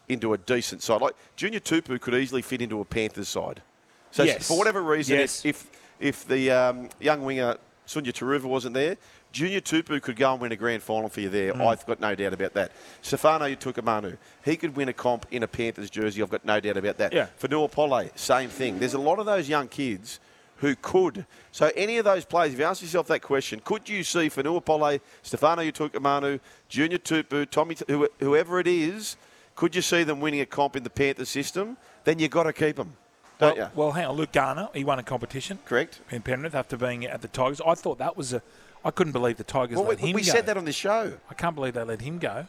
into 0.09 0.33
a 0.33 0.39
decent 0.39 0.83
side. 0.83 1.01
Like 1.01 1.15
Junior 1.37 1.61
Tupou 1.61 2.01
could 2.01 2.15
easily 2.15 2.43
fit 2.43 2.61
into 2.61 2.81
a 2.81 2.85
Panthers 2.85 3.29
side. 3.29 3.63
So 4.11 4.23
Yes. 4.23 4.47
for 4.47 4.57
whatever 4.59 4.83
reason, 4.83 5.19
Yes. 5.19 5.45
if, 5.45 5.69
if 5.99 6.27
the 6.27 6.51
um, 6.51 6.89
young 7.01 7.25
winger 7.25 7.57
Sunia 7.87 8.13
Turuva 8.13 8.45
wasn't 8.45 8.75
there, 8.75 8.97
Junior 9.33 9.61
Tupou 9.61 10.01
could 10.01 10.17
go 10.17 10.33
and 10.33 10.41
win 10.41 10.53
a 10.53 10.57
grand 10.57 10.83
final 10.83 11.09
for 11.09 11.21
you 11.21 11.29
there. 11.29 11.53
Mm. 11.53 11.67
I've 11.67 11.85
got 11.87 12.01
no 12.01 12.15
doubt 12.15 12.33
about 12.33 12.55
that. 12.55 12.71
Stefano 13.03 13.47
Utoikamanu, 13.47 14.17
he 14.45 14.57
could 14.57 14.77
win 14.77 14.89
a 14.89 14.93
comp 14.93 15.27
in 15.33 15.43
a 15.43 15.49
Panthers 15.49 15.91
jersey. 15.91 16.23
I've 16.23 16.31
got 16.31 16.45
no 16.45 16.61
doubt 16.61 16.77
about 16.77 16.99
that. 16.99 17.13
Yeah. 17.13 17.27
Fonua 17.41 17.71
Pole, 17.71 18.11
same 18.15 18.49
thing. 18.49 18.79
There's 18.79 18.95
a 18.95 18.99
lot 19.01 19.19
of 19.19 19.27
those 19.27 19.49
young 19.49 19.67
kids 19.67 20.21
who 20.59 20.77
could. 20.77 21.27
So 21.51 21.73
any 21.75 21.99
of 21.99 22.05
those 22.05 22.25
players, 22.25 22.53
if 22.53 22.61
you 22.61 22.65
ask 22.65 22.81
yourself 22.81 23.09
that 23.09 23.23
question, 23.23 23.61
could 23.65 23.89
you 23.89 24.05
see 24.05 24.31
Fonua 24.31 24.65
Pole, 24.65 25.01
Stefano 25.23 25.63
Utoikamanu, 25.63 26.39
Junior 26.69 26.99
Tupou, 26.99 27.51
Tommy, 27.51 27.77
whoever 28.21 28.61
it 28.61 28.69
is, 28.69 29.17
could 29.57 29.75
you 29.77 29.83
see 29.83 30.03
them 30.05 30.21
winning 30.21 30.41
a 30.41 30.47
comp 30.47 30.77
in 30.77 30.83
the 30.83 30.91
Panthers 30.91 31.29
system? 31.29 31.77
Then 32.05 32.19
you've 32.19 32.31
got 32.31 32.43
to 32.45 32.53
keep 32.53 32.77
them, 32.77 32.95
don't 33.39 33.57
Well, 33.57 33.67
you? 33.67 33.73
well, 33.75 33.93
hang 33.93 34.07
on. 34.07 34.17
Luke 34.17 34.33
Garner, 34.33 34.69
he 34.75 34.85
won 34.85 34.99
a 34.99 35.03
competition 35.03 35.59
Correct. 35.65 36.01
in 36.11 36.23
Penrith 36.23 36.55
after 36.55 36.77
being 36.77 37.05
at 37.07 37.23
the 37.23 37.29
Tigers. 37.29 37.61
I 37.67 37.75
thought 37.75 37.99
that 37.99 38.17
was 38.17 38.33
a. 38.33 38.43
I 38.85 38.91
couldn't 38.91 39.13
believe 39.15 39.39
the 39.39 39.45
Tigers 39.45 39.77
Well, 39.79 39.87
let 39.87 40.01
we, 40.03 40.09
him 40.11 40.15
we 40.17 40.21
go. 40.23 40.27
We 40.27 40.31
said 40.31 40.47
that 40.47 40.57
on 40.59 40.67
the 40.67 40.73
show. 40.73 41.15
I 41.31 41.35
can't 41.35 41.55
believe 41.55 41.73
they 41.75 41.83
let 41.85 42.03
him 42.03 42.19
go. 42.19 42.47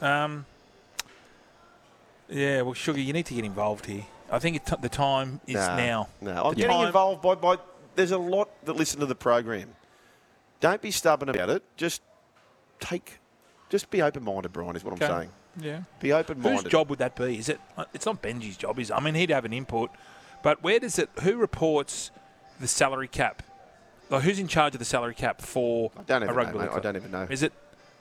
Um, 0.00 0.46
yeah, 2.28 2.62
well, 2.62 2.74
Sugar, 2.74 3.00
you 3.00 3.12
need 3.12 3.26
to 3.26 3.34
get 3.34 3.44
involved 3.44 3.86
here. 3.86 4.04
I 4.30 4.38
think 4.38 4.64
t- 4.64 4.76
the 4.80 4.88
time 4.88 5.40
is 5.46 5.54
No, 5.56 5.76
now. 5.76 6.08
No, 6.20 6.42
I'm 6.44 6.54
getting 6.54 6.70
time- 6.70 6.86
involved 6.86 7.20
by, 7.22 7.34
by. 7.34 7.56
There's 7.96 8.12
a 8.12 8.18
lot 8.18 8.48
that 8.64 8.74
listen 8.74 9.00
to 9.00 9.06
the 9.06 9.14
program. 9.14 9.74
Don't 10.60 10.80
be 10.80 10.90
stubborn 10.90 11.28
about 11.28 11.50
it. 11.50 11.62
Just 11.76 12.00
take. 12.80 13.18
Just 13.68 13.90
be 13.90 14.00
open-minded, 14.00 14.52
Brian. 14.52 14.76
Is 14.76 14.84
what 14.84 14.94
Okay. 14.94 15.06
I'm 15.06 15.20
saying. 15.22 15.30
Yeah. 15.60 15.82
Be 16.00 16.12
open-minded. 16.12 16.62
Whose 16.64 16.70
job 16.70 16.88
would 16.90 16.98
that 17.00 17.14
be? 17.16 17.38
Is 17.38 17.48
it? 17.48 17.60
uh, 17.76 17.84
It's 17.92 18.06
not 18.06 18.22
Benji's 18.22 18.56
job. 18.56 18.78
Is 18.78 18.90
it? 18.90 18.94
I 18.94 19.00
mean, 19.00 19.14
he'd 19.14 19.30
have 19.30 19.44
an 19.44 19.52
input, 19.52 19.90
but 20.42 20.62
where 20.62 20.78
does 20.80 20.98
it? 20.98 21.10
Who 21.22 21.36
reports 21.36 22.10
the 22.60 22.66
salary 22.68 23.08
cap? 23.08 23.42
Like, 24.10 24.22
who's 24.22 24.38
in 24.38 24.48
charge 24.48 24.74
of 24.74 24.78
the 24.78 24.84
salary 24.84 25.14
cap 25.14 25.40
for 25.40 25.90
I 25.98 26.02
don't 26.02 26.22
a 26.22 26.32
rugby 26.32 26.58
know. 26.58 26.70
I 26.72 26.80
don't 26.80 26.96
even 26.96 27.10
know. 27.10 27.26
Is 27.30 27.42
it 27.42 27.52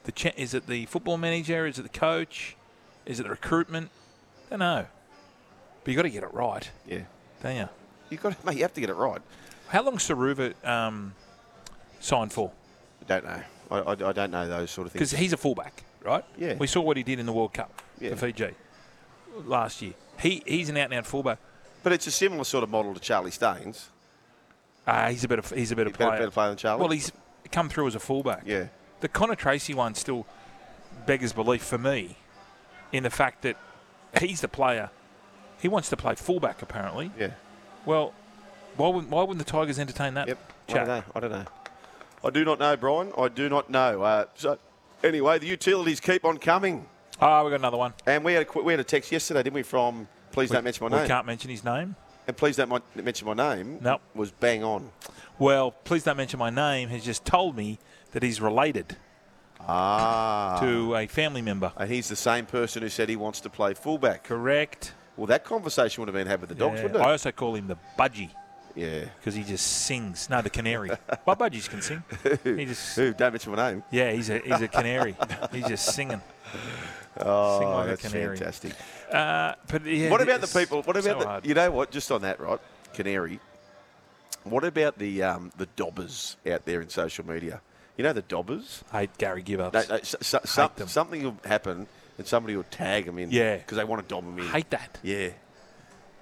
the 0.04 0.12
cha- 0.12 0.32
is 0.38 0.54
it 0.54 0.68
the 0.68 0.86
football 0.88 1.18
manager? 1.18 1.66
Is 1.68 1.78
it 1.80 1.84
the 1.84 1.90
coach? 1.90 2.56
Is 3.06 3.20
it 3.20 3.24
the 3.24 3.30
recruitment? 3.30 3.90
I 4.48 4.50
don't 4.52 4.60
know. 4.60 4.86
But 5.84 5.92
you 5.92 5.96
got 5.96 6.04
to 6.04 6.10
get 6.10 6.24
it 6.24 6.34
right, 6.34 6.70
Yeah, 6.88 7.00
don't 7.42 7.56
you? 7.56 7.70
you 8.10 8.18
got. 8.18 8.40
to, 8.40 8.46
Mate, 8.46 8.58
you 8.58 8.62
have 8.64 8.74
to 8.74 8.82
get 8.82 8.90
it 8.90 8.96
right. 8.96 9.22
How 9.70 9.84
long 9.84 9.98
Saruva 9.98 10.54
um, 10.68 11.16
signed 12.00 12.32
for? 12.32 12.52
I 13.02 13.06
don't 13.06 13.26
know. 13.26 13.42
I, 13.72 13.78
I, 13.80 13.92
I 14.10 14.12
don't 14.12 14.32
know 14.32 14.48
those 14.48 14.70
sort 14.70 14.86
of 14.88 14.94
things. 14.94 15.00
Because 15.12 15.12
he's 15.20 15.34
a 15.34 15.38
fullback, 15.38 15.84
right? 16.04 16.24
Yeah. 16.38 16.56
We 16.56 16.68
saw 16.68 16.82
what 16.82 16.98
he 16.98 17.04
did 17.04 17.20
in 17.20 17.26
the 17.26 17.34
World 17.34 17.54
Cup 17.54 17.82
Yeah. 18.00 18.12
for 18.12 18.28
Fiji 18.28 18.54
last 19.46 19.82
year. 19.82 19.94
He 20.20 20.44
he's 20.46 20.70
an 20.70 20.78
out 20.78 20.86
and 20.86 20.94
out 20.96 21.06
fullback. 21.06 21.40
But 21.84 21.94
it's 21.94 22.06
a 22.08 22.12
similar 22.12 22.44
sort 22.44 22.64
of 22.64 22.70
model 22.70 22.94
to 22.94 23.00
Charlie 23.00 23.32
Staines. 23.32 23.90
Ah, 24.88 25.08
he's 25.10 25.24
a 25.24 25.28
better 25.28 25.56
he's 25.56 25.72
a 25.72 25.76
better 25.76 25.90
He's 25.90 25.98
better, 25.98 26.10
player. 26.10 26.20
better 26.22 26.32
player 26.32 26.50
than 26.50 26.58
Charlie. 26.58 26.82
Well, 26.82 26.90
he's 26.92 27.12
come 27.52 27.70
through 27.70 27.88
as 27.88 27.96
a 27.96 28.00
fullback. 28.00 28.44
yeah. 28.46 28.68
The 29.02 29.08
Connor 29.08 29.36
Tracey 29.36 29.74
one 29.74 29.96
still 29.96 30.26
beggars 31.08 31.34
belief 31.34 31.64
for 31.64 31.78
me 31.80 32.18
in 32.92 33.02
the 33.04 33.10
fact 33.10 33.42
that 33.42 33.58
he's 34.20 34.42
the 34.42 34.48
player. 34.48 34.90
He 35.60 35.68
wants 35.68 35.90
to 35.90 35.98
play 35.98 36.16
fullback, 36.16 36.62
apparently. 36.62 37.12
Yeah. 37.18 37.32
Well, 37.86 38.14
why 38.78 38.90
wouldn't, 38.90 39.10
why 39.12 39.22
wouldn't 39.22 39.40
the 39.40 39.52
Tigers 39.52 39.80
entertain 39.80 40.14
that? 40.16 40.28
Yep. 40.28 40.54
I 40.70 40.74
don't 40.74 40.88
know. 40.88 41.04
I 41.16 41.20
don't 41.20 41.32
know. 41.32 41.46
I 42.24 42.30
do 42.30 42.46
not 42.46 42.60
know, 42.60 42.78
Brian. 42.78 43.12
I 43.18 43.28
do 43.28 43.50
not 43.50 43.70
know. 43.70 44.02
Uh, 44.04 44.26
so, 44.36 44.58
anyway, 45.04 45.40
the 45.40 45.48
utilities 45.48 46.00
keep 46.00 46.26
on 46.26 46.38
coming. 46.38 46.86
Ah, 47.20 47.44
we 47.44 47.52
got 47.52 47.60
another 47.60 47.78
one. 47.78 47.94
And 48.06 48.24
we 48.24 48.34
had 48.34 48.48
a, 48.56 48.62
we 48.62 48.74
had 48.74 48.80
a 48.80 48.84
text 48.84 49.12
yesterday, 49.12 49.44
didn't 49.44 49.54
we, 49.56 49.64
from 49.64 50.08
Please 50.32 50.50
Don't 50.50 50.64
Mention 50.64 50.86
My 50.90 50.92
name. 50.98 51.02
we 51.04 51.08
can't 51.08 51.26
mention 51.28 51.50
his 51.52 51.64
name. 51.64 51.96
And 52.28 52.36
Please 52.38 52.56
Don't 52.56 52.84
Mention 52.96 53.28
My 53.28 53.34
Name 53.56 53.80
Nope. 53.82 54.02
was 54.16 54.32
bang 54.32 54.64
on. 54.64 54.90
Well, 55.40 55.72
please 55.72 56.04
don't 56.04 56.18
mention 56.18 56.38
my 56.40 56.50
name. 56.52 56.90
Has 56.90 57.04
just 57.04 57.26
told 57.26 57.56
me 57.56 57.80
that 58.12 58.22
he's 58.24 58.40
related 58.40 58.96
Ah. 59.60 60.58
to 60.62 60.96
a 60.96 61.08
family 61.08 61.42
member. 61.42 61.72
And 61.78 61.90
he's 61.90 62.08
the 62.10 62.16
same 62.16 62.46
person 62.46 62.82
who 62.82 62.90
said 62.90 63.10
he 63.10 63.16
wants 63.16 63.42
to 63.42 63.50
play 63.50 63.74
fullback. 63.74 64.24
Correct. 64.24 64.94
Well, 65.18 65.28
that 65.28 65.44
conversation 65.44 66.02
would 66.02 66.08
have 66.08 66.16
been 66.16 66.28
had 66.28 66.40
with 66.42 66.50
the 66.50 66.56
dogs, 66.56 66.78
Yeah. 66.78 66.84
wouldn't 66.84 67.02
it? 67.04 67.08
I 67.08 67.12
also 67.12 67.32
call 67.32 67.56
him 67.56 67.68
the 67.68 67.78
budgie 67.98 68.30
Yeah. 68.76 69.06
because 69.18 69.36
he 69.36 69.44
just 69.44 69.66
sings. 69.66 70.30
No, 70.30 70.42
the 70.42 70.50
canary. 70.50 70.90
My 71.28 71.36
budgies 71.36 71.70
can 71.70 71.82
sing. 71.82 72.04
He 72.44 72.66
just 72.66 72.96
Who? 72.96 73.14
Don't 73.14 73.32
mention 73.34 73.54
my 73.54 73.72
name. 73.72 73.84
yeah, 73.92 74.12
he's 74.12 74.30
a 74.30 74.40
he's 74.40 74.62
a 74.62 74.68
canary. 74.80 75.16
he's 75.52 75.68
just 75.68 75.94
singing. 75.94 76.22
Oh, 77.20 77.60
Sing 77.60 77.68
like 77.70 77.86
a 77.86 77.90
that's 77.90 78.02
canary. 78.02 78.38
fantastic. 78.38 78.74
Uh, 79.12 79.54
but 79.68 79.86
yeah, 79.86 80.10
What 80.10 80.22
about 80.22 80.42
the 80.42 80.48
people? 80.60 80.82
What 80.84 80.96
about 80.96 81.04
so 81.04 81.20
the? 81.20 81.26
hard. 81.28 81.46
You 81.46 81.54
know 81.54 81.70
what? 81.72 81.92
Just 81.92 82.12
on 82.12 82.22
that, 82.22 82.40
right? 82.40 82.60
Canary. 82.94 83.40
What 84.44 84.64
about 84.64 84.98
the 84.98 85.22
um, 85.24 85.52
the 85.58 85.68
dobbers 85.76 86.38
out 86.50 86.66
there 86.66 86.82
in 86.82 86.90
social 86.90 87.26
media? 87.28 87.62
You 87.98 88.04
know 88.06 88.14
the 88.14 88.22
dobbers. 88.24 88.84
I 88.92 89.02
hate 89.02 89.18
Gary 89.18 89.44
give 89.44 89.60
ups. 89.60 89.74
No, 89.90 89.96
no, 89.98 90.02
so, 90.04 90.18
so, 90.22 90.40
some- 90.46 90.88
something 90.88 91.24
will 91.24 91.38
happen 91.46 91.86
and 92.18 92.26
somebody 92.28 92.56
will 92.56 92.64
tag 92.64 93.06
them 93.06 93.20
in. 93.20 93.30
Yeah. 93.32 93.58
Because 93.58 93.78
they 93.78 93.84
want 93.84 94.02
to 94.08 94.08
dob 94.14 94.24
them 94.26 94.40
in. 94.40 94.48
hate 94.48 94.70
that. 94.72 94.98
Yeah. 95.04 95.30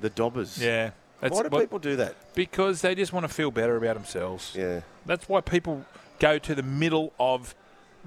The 0.02 0.10
dobbers. 0.10 0.60
Yeah. 0.62 0.92
That's 1.22 1.36
Why 1.36 1.44
do 1.44 1.50
what- 1.50 1.62
people 1.62 1.80
do 1.80 1.96
that? 1.98 2.16
Because 2.36 2.82
they 2.82 2.96
just 2.96 3.12
want 3.14 3.26
to 3.28 3.34
feel 3.34 3.52
better 3.52 3.76
about 3.76 3.96
themselves. 3.96 4.54
Yeah. 4.58 4.82
That's 5.06 5.28
why 5.28 5.42
people 5.42 5.86
go 6.20 6.38
to 6.40 6.56
the 6.56 6.64
middle 6.64 7.14
of 7.20 7.56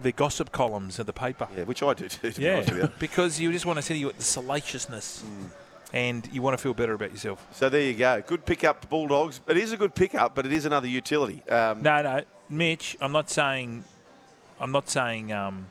the 0.03 0.13
gossip 0.13 0.53
columns 0.53 0.99
of 0.99 1.07
the 1.07 1.13
paper. 1.13 1.47
Yeah, 1.57 1.65
which 1.65 1.83
I 1.83 1.93
do 1.95 2.09
too. 2.09 2.31
To 2.31 2.39
be 2.41 2.45
Yeah, 2.47 2.55
honest 2.57 2.71
with 2.73 2.83
you. 2.83 2.91
because 2.99 3.39
you 3.41 3.53
just 3.53 3.67
want 3.67 3.77
to 3.77 3.83
see 3.83 3.97
you 3.97 4.09
at 4.09 4.17
the 4.17 4.23
salaciousness, 4.25 5.23
Mm. 5.25 5.51
and 5.93 6.29
you 6.33 6.41
want 6.41 6.57
to 6.57 6.63
feel 6.63 6.73
better 6.75 6.95
about 6.95 7.11
yourself. 7.11 7.47
So 7.53 7.69
there 7.69 7.83
you 7.83 7.95
go. 7.95 8.23
Good 8.27 8.47
pickup, 8.47 8.89
Bulldogs. 8.89 9.41
It 9.47 9.59
is 9.59 9.73
a 9.73 9.77
good 9.77 9.95
pickup, 9.95 10.35
but 10.35 10.47
it 10.47 10.53
is 10.53 10.65
another 10.65 10.89
utility. 10.89 11.43
Um, 11.51 11.83
No, 11.83 12.03
no, 12.03 12.23
Mitch. 12.49 12.97
I'm 13.01 13.13
not 13.13 13.29
saying. 13.29 13.85
I'm 14.59 14.73
not 14.73 14.89
saying 14.89 15.33
um, 15.33 15.67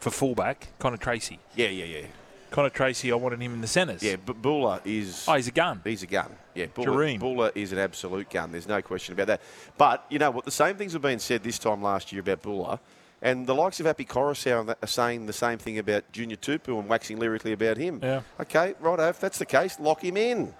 for 0.00 0.10
fullback, 0.10 0.68
Connor 0.78 0.96
Tracey. 0.98 1.38
Yeah, 1.54 1.68
yeah, 1.68 1.84
yeah. 1.84 2.06
Connor 2.50 2.70
Tracey, 2.70 3.12
I 3.12 3.14
wanted 3.14 3.40
him 3.40 3.52
in 3.54 3.60
the 3.60 3.66
centres. 3.66 4.02
Yeah, 4.02 4.16
but 4.24 4.40
Bula 4.42 4.80
is. 4.84 5.24
Oh, 5.28 5.34
he's 5.34 5.48
a 5.48 5.52
gun. 5.52 5.80
He's 5.84 6.02
a 6.02 6.06
gun. 6.06 6.30
Yeah, 6.58 6.66
Bula, 6.66 7.18
Bula 7.18 7.52
is 7.54 7.70
an 7.72 7.78
absolute 7.78 8.28
gun. 8.30 8.50
There's 8.50 8.66
no 8.66 8.82
question 8.82 9.12
about 9.12 9.28
that. 9.28 9.40
But 9.76 10.04
you 10.10 10.18
know 10.18 10.32
what? 10.32 10.44
The 10.44 10.50
same 10.50 10.74
things 10.76 10.92
have 10.92 11.02
been 11.02 11.20
said 11.20 11.44
this 11.44 11.58
time 11.58 11.82
last 11.82 12.10
year 12.10 12.20
about 12.20 12.42
Bula, 12.42 12.80
and 13.22 13.46
the 13.46 13.54
likes 13.54 13.78
of 13.78 13.86
Happy 13.86 14.04
Coruscant 14.04 14.70
are 14.70 14.86
saying 14.86 15.26
the 15.26 15.32
same 15.32 15.58
thing 15.58 15.78
about 15.78 16.10
Junior 16.10 16.36
Tupou 16.36 16.80
and 16.80 16.88
waxing 16.88 17.18
lyrically 17.20 17.52
about 17.52 17.76
him. 17.76 18.00
Yeah. 18.02 18.22
Okay, 18.40 18.74
right. 18.80 18.98
If 19.08 19.20
that's 19.20 19.38
the 19.38 19.46
case, 19.46 19.78
lock 19.78 20.02
him 20.02 20.16
in. 20.16 20.52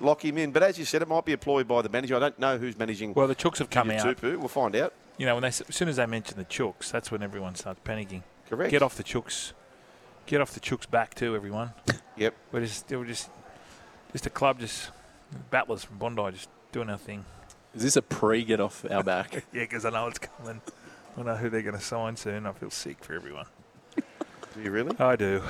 Lock 0.00 0.24
him 0.24 0.38
in. 0.38 0.50
But 0.50 0.64
as 0.64 0.78
you 0.78 0.84
said, 0.84 1.02
it 1.02 1.08
might 1.08 1.24
be 1.24 1.32
employed 1.32 1.68
by 1.68 1.82
the 1.82 1.88
manager. 1.88 2.16
I 2.16 2.20
don't 2.20 2.38
know 2.38 2.58
who's 2.58 2.76
managing. 2.76 3.14
Well, 3.14 3.28
the 3.28 3.36
Chooks 3.36 3.58
have 3.58 3.70
come 3.70 3.88
Junior 3.88 4.00
out. 4.02 4.16
Tupou. 4.16 4.38
We'll 4.38 4.48
find 4.48 4.74
out. 4.74 4.92
You 5.18 5.26
know, 5.26 5.34
when 5.34 5.42
they, 5.42 5.48
as 5.48 5.62
soon 5.70 5.88
as 5.88 5.96
they 5.96 6.06
mention 6.06 6.36
the 6.36 6.44
Chooks, 6.44 6.90
that's 6.90 7.10
when 7.10 7.22
everyone 7.22 7.54
starts 7.54 7.80
panicking. 7.84 8.22
Correct. 8.48 8.70
Get 8.70 8.82
off 8.82 8.96
the 8.96 9.04
Chooks. 9.04 9.52
Get 10.26 10.40
off 10.40 10.52
the 10.52 10.60
Chooks 10.60 10.88
back 10.88 11.14
too, 11.14 11.34
everyone. 11.34 11.72
Yep. 12.16 12.34
We're 12.52 12.60
just, 12.60 12.90
were 12.90 13.04
just, 13.04 13.28
just 14.12 14.26
a 14.26 14.30
club, 14.30 14.60
just 14.60 14.90
battlers 15.50 15.84
from 15.84 15.98
Bondi, 15.98 16.30
just 16.32 16.48
doing 16.72 16.90
our 16.90 16.98
thing. 16.98 17.24
Is 17.74 17.82
this 17.82 17.96
a 17.96 18.02
pre 18.02 18.44
get 18.44 18.60
off 18.60 18.84
our 18.90 19.02
back? 19.02 19.44
Yeah, 19.52 19.62
because 19.62 19.84
I 19.84 19.90
know 19.90 20.06
it's 20.08 20.18
coming. 20.18 20.60
I 21.16 21.22
know 21.22 21.36
who 21.36 21.50
they're 21.50 21.62
going 21.62 21.76
to 21.76 21.82
sign 21.84 22.16
soon. 22.16 22.46
I 22.46 22.52
feel 22.52 22.70
sick 22.70 23.02
for 23.04 23.14
everyone. 23.14 23.46
Do 23.96 24.62
you 24.62 24.70
really? 24.70 24.96
I 24.98 25.16
do. 25.16 25.42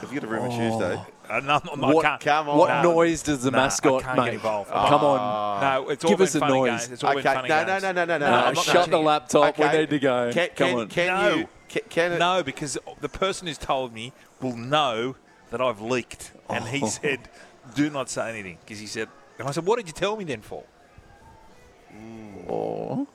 Have 0.00 0.12
you 0.12 0.18
got 0.20 0.28
a 0.28 0.32
room 0.32 0.50
on 0.50 0.50
Tuesday? 0.50 1.00
Uh, 1.30 1.40
no, 1.40 1.60
no, 1.76 1.92
What- 1.94 2.20
Come 2.20 2.48
on. 2.48 2.58
what 2.58 2.82
No. 2.82 2.94
noise 2.94 3.22
does 3.22 3.42
the 3.44 3.50
Nah, 3.52 3.58
I 3.58 3.62
mascot 3.62 4.02
can't 4.02 4.16
get 4.16 4.24
make? 4.24 4.34
involved. 4.34 4.70
Come 4.70 5.04
on. 5.04 5.60
No, 5.60 5.88
it's 5.90 6.04
all 6.04 6.08
Give 6.10 6.18
been 6.18 6.26
us 6.26 6.34
a 6.34 6.40
noise. 6.40 6.70
games. 6.80 6.92
It's 6.92 7.04
all 7.04 7.10
Okay. 7.10 7.22
been 7.22 7.34
funny 7.34 7.48
No, 7.48 7.60
no, 7.60 7.66
games. 7.66 7.82
no, 7.84 7.92
no, 7.92 8.04
no, 8.04 8.18
no. 8.18 8.26
No, 8.26 8.26
I'm 8.26 8.38
I'm 8.48 8.54
not 8.54 8.54
not 8.56 8.64
shut 8.64 8.90
the 8.90 8.98
laptop. 8.98 9.58
Okay. 9.60 9.70
We 9.72 9.78
need 9.78 9.90
to 9.90 9.98
go. 10.00 10.30
Can, 10.32 10.48
Come 10.56 10.68
can, 10.68 10.78
on. 10.80 10.88
can 10.88 11.06
No. 11.06 11.34
you? 11.36 11.48
Can, 11.68 11.82
can 11.88 12.12
it, 12.12 12.18
No, 12.18 12.42
because 12.42 12.76
the 13.00 13.08
person 13.08 13.46
who's 13.46 13.58
told 13.58 13.92
me 13.94 14.12
will 14.40 14.56
know 14.56 15.14
that 15.50 15.60
I've 15.60 15.80
leaked, 15.80 16.32
and 16.50 16.66
he 16.68 16.82
Oh. 16.82 16.88
said, 16.88 17.20
"Do 17.74 17.90
not 17.90 18.08
say 18.10 18.28
anything," 18.30 18.58
because 18.60 18.78
he 18.78 18.86
said. 18.86 19.08
And 19.38 19.48
I 19.48 19.50
said, 19.52 19.64
"What 19.66 19.76
did 19.76 19.86
you 19.86 19.92
tell 19.92 20.16
me 20.16 20.24
then 20.24 20.40
for?" 20.42 20.64
Oh, 22.48 23.06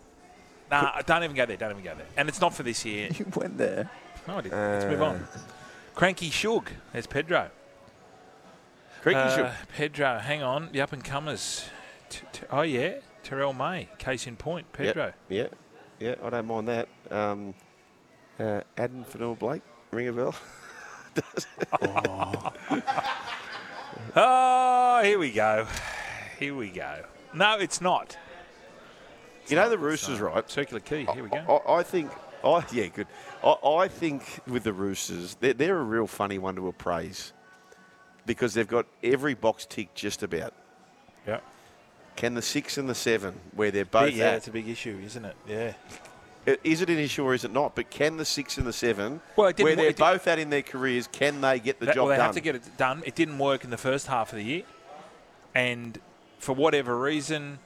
Nah, 0.69 1.01
don't 1.01 1.23
even 1.23 1.35
go 1.35 1.45
there. 1.45 1.57
Don't 1.57 1.71
even 1.71 1.83
go 1.83 1.95
there. 1.95 2.05
And 2.17 2.27
it's 2.29 2.41
not 2.41 2.53
for 2.53 2.63
this 2.63 2.83
year. 2.85 3.09
you 3.17 3.25
went 3.35 3.57
there. 3.57 3.89
No, 4.27 4.37
I 4.37 4.41
didn't. 4.41 4.57
Let's 4.59 4.85
move 4.85 5.01
on. 5.01 5.27
Cranky 5.95 6.29
Shug. 6.29 6.69
There's 6.93 7.07
Pedro. 7.07 7.49
Creaky 9.01 9.19
Uh, 9.19 9.35
should- 9.35 9.51
Pedro, 9.75 10.19
hang 10.19 10.43
on. 10.43 10.69
The 10.71 10.81
up 10.81 10.91
and 10.93 11.03
comers. 11.03 11.69
T- 12.09 12.21
t- 12.33 12.41
oh 12.51 12.61
yeah, 12.63 12.95
Terrell 13.23 13.53
May. 13.53 13.87
Case 13.97 14.27
in 14.27 14.35
point, 14.35 14.71
Pedro. 14.73 15.13
Yeah, 15.29 15.47
yeah, 15.99 16.15
I 16.23 16.29
don't 16.29 16.47
mind 16.47 16.67
that. 16.67 16.87
Um, 17.09 17.53
uh, 18.39 18.61
Adam 18.77 19.05
Fanil 19.05 19.37
Blake, 19.39 19.61
ring 19.91 20.07
a 20.09 20.13
bell. 20.13 20.35
Oh, 24.19 25.01
here 25.03 25.19
we 25.19 25.29
go. 25.29 25.67
Here 26.39 26.55
we 26.55 26.69
go. 26.69 27.03
No, 27.35 27.59
it's 27.59 27.81
not. 27.81 28.17
you 29.47 29.55
know 29.55 29.69
the 29.69 29.77
Roosters, 29.77 30.19
right? 30.19 30.49
Circular 30.49 30.79
Quay. 30.79 31.05
Here 31.05 31.23
we 31.23 31.29
go. 31.29 31.61
I, 31.67 31.75
I 31.75 31.83
think. 31.83 32.11
I 32.43 32.65
yeah, 32.71 32.87
good. 32.87 33.05
I, 33.43 33.51
I 33.51 33.87
think 33.87 34.39
with 34.47 34.63
the 34.63 34.73
Roosters, 34.73 35.35
they're, 35.39 35.53
they're 35.53 35.77
a 35.77 35.83
real 35.83 36.07
funny 36.07 36.39
one 36.39 36.55
to 36.55 36.67
appraise 36.67 37.31
because 38.25 38.55
they've 38.55 38.67
got 38.67 38.87
every 39.03 39.35
box 39.35 39.67
ticked 39.67 39.93
just 39.93 40.23
about. 40.23 40.53
Yeah. 41.27 41.41
Can 42.15 42.33
the 42.33 42.41
six 42.41 42.79
and 42.79 42.89
the 42.89 42.95
seven, 42.95 43.35
where 43.53 43.69
they're 43.69 43.85
both 43.85 44.15
yeah, 44.15 44.29
at, 44.29 44.35
it's 44.37 44.47
a 44.47 44.51
big 44.51 44.67
issue, 44.67 44.99
isn't 45.05 45.25
it? 45.25 45.35
Yeah. 45.47 45.73
Is 46.63 46.81
it 46.81 46.89
an 46.89 46.97
issue 46.97 47.25
or 47.25 47.33
is 47.33 47.43
it 47.43 47.51
not? 47.51 47.75
But 47.75 47.89
can 47.89 48.15
the 48.15 48.23
six 48.23 48.57
and 48.57 48.65
the 48.65 48.71
seven, 48.71 49.19
Well, 49.35 49.51
where 49.57 49.75
they're 49.75 49.91
both 49.91 50.27
at 50.27 50.39
in 50.39 50.49
their 50.49 50.61
careers, 50.61 51.07
can 51.11 51.41
they 51.41 51.59
get 51.59 51.79
the 51.81 51.87
That- 51.87 51.95
job 51.95 52.03
well, 52.07 52.11
they 52.11 52.15
done? 52.17 52.25
have 52.27 52.35
to 52.35 52.41
get 52.41 52.55
it 52.55 52.77
done. 52.77 53.03
It 53.05 53.15
didn't 53.15 53.37
work 53.37 53.65
in 53.65 53.69
the 53.69 53.77
first 53.77 54.07
half 54.07 54.31
of 54.31 54.37
the 54.37 54.43
year, 54.45 54.63
and 55.53 55.99
for 56.39 56.53
whatever 56.55 56.97
reason, 56.97 57.59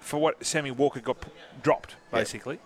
for 0.00 0.18
what 0.18 0.44
Sammy 0.46 0.70
Walker 0.70 1.00
got 1.00 1.20
p- 1.20 1.30
dropped 1.62 1.90
Yeah. 2.12 2.18
basically, 2.20 2.58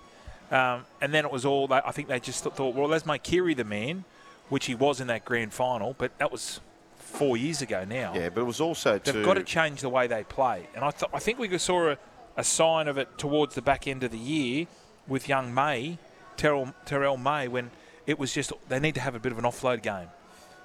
um, 0.53 0.87
and 1.01 1.13
then 1.13 1.25
it 1.25 1.33
was 1.33 1.45
all. 1.45 1.67
I 1.73 1.91
think 1.91 2.07
they 2.07 2.21
just 2.21 2.45
thought, 2.45 2.75
well, 2.75 2.87
let's 2.89 3.05
make 3.07 3.25
Keary 3.25 3.55
the 3.55 3.65
man, 3.65 4.05
which 4.51 4.67
he 4.67 4.75
was 4.77 5.01
in 5.01 5.09
that 5.09 5.25
grand 5.25 5.53
final, 5.53 5.95
but 5.99 6.17
that 6.19 6.31
was 6.31 6.61
four 6.97 7.37
years 7.37 7.61
ago 7.61 7.85
now. 7.85 8.13
yeah, 8.15 8.29
but 8.29 8.43
it 8.43 8.45
was 8.45 8.61
also 8.61 8.93
They've 9.01 9.15
to 9.15 9.25
got 9.25 9.35
to 9.35 9.43
change 9.43 9.81
the 9.81 9.89
way 9.89 10.07
they 10.07 10.23
play, 10.23 10.69
and 10.77 10.85
I, 10.85 10.91
th- 10.93 11.11
I 11.13 11.19
think 11.19 11.41
we 11.41 11.59
saw 11.59 11.91
a, 11.91 11.99
a 12.37 12.45
sign 12.45 12.89
of 12.89 12.99
it 12.99 13.19
towards 13.19 13.55
the 13.55 13.63
back 13.63 13.87
end 13.87 14.03
of 14.03 14.11
the 14.11 14.19
year 14.19 14.67
with 15.09 15.29
young 15.29 15.55
May, 15.55 15.99
Terrell, 16.37 16.75
Terrell 16.85 17.17
May, 17.17 17.49
when 17.49 17.71
it 18.07 18.19
was 18.19 18.33
just 18.33 18.53
they 18.69 18.79
need 18.79 18.95
to 18.95 19.01
have 19.01 19.15
a 19.15 19.19
bit 19.19 19.33
of 19.33 19.39
an 19.39 19.45
offload 19.45 19.83
game. 19.83 20.09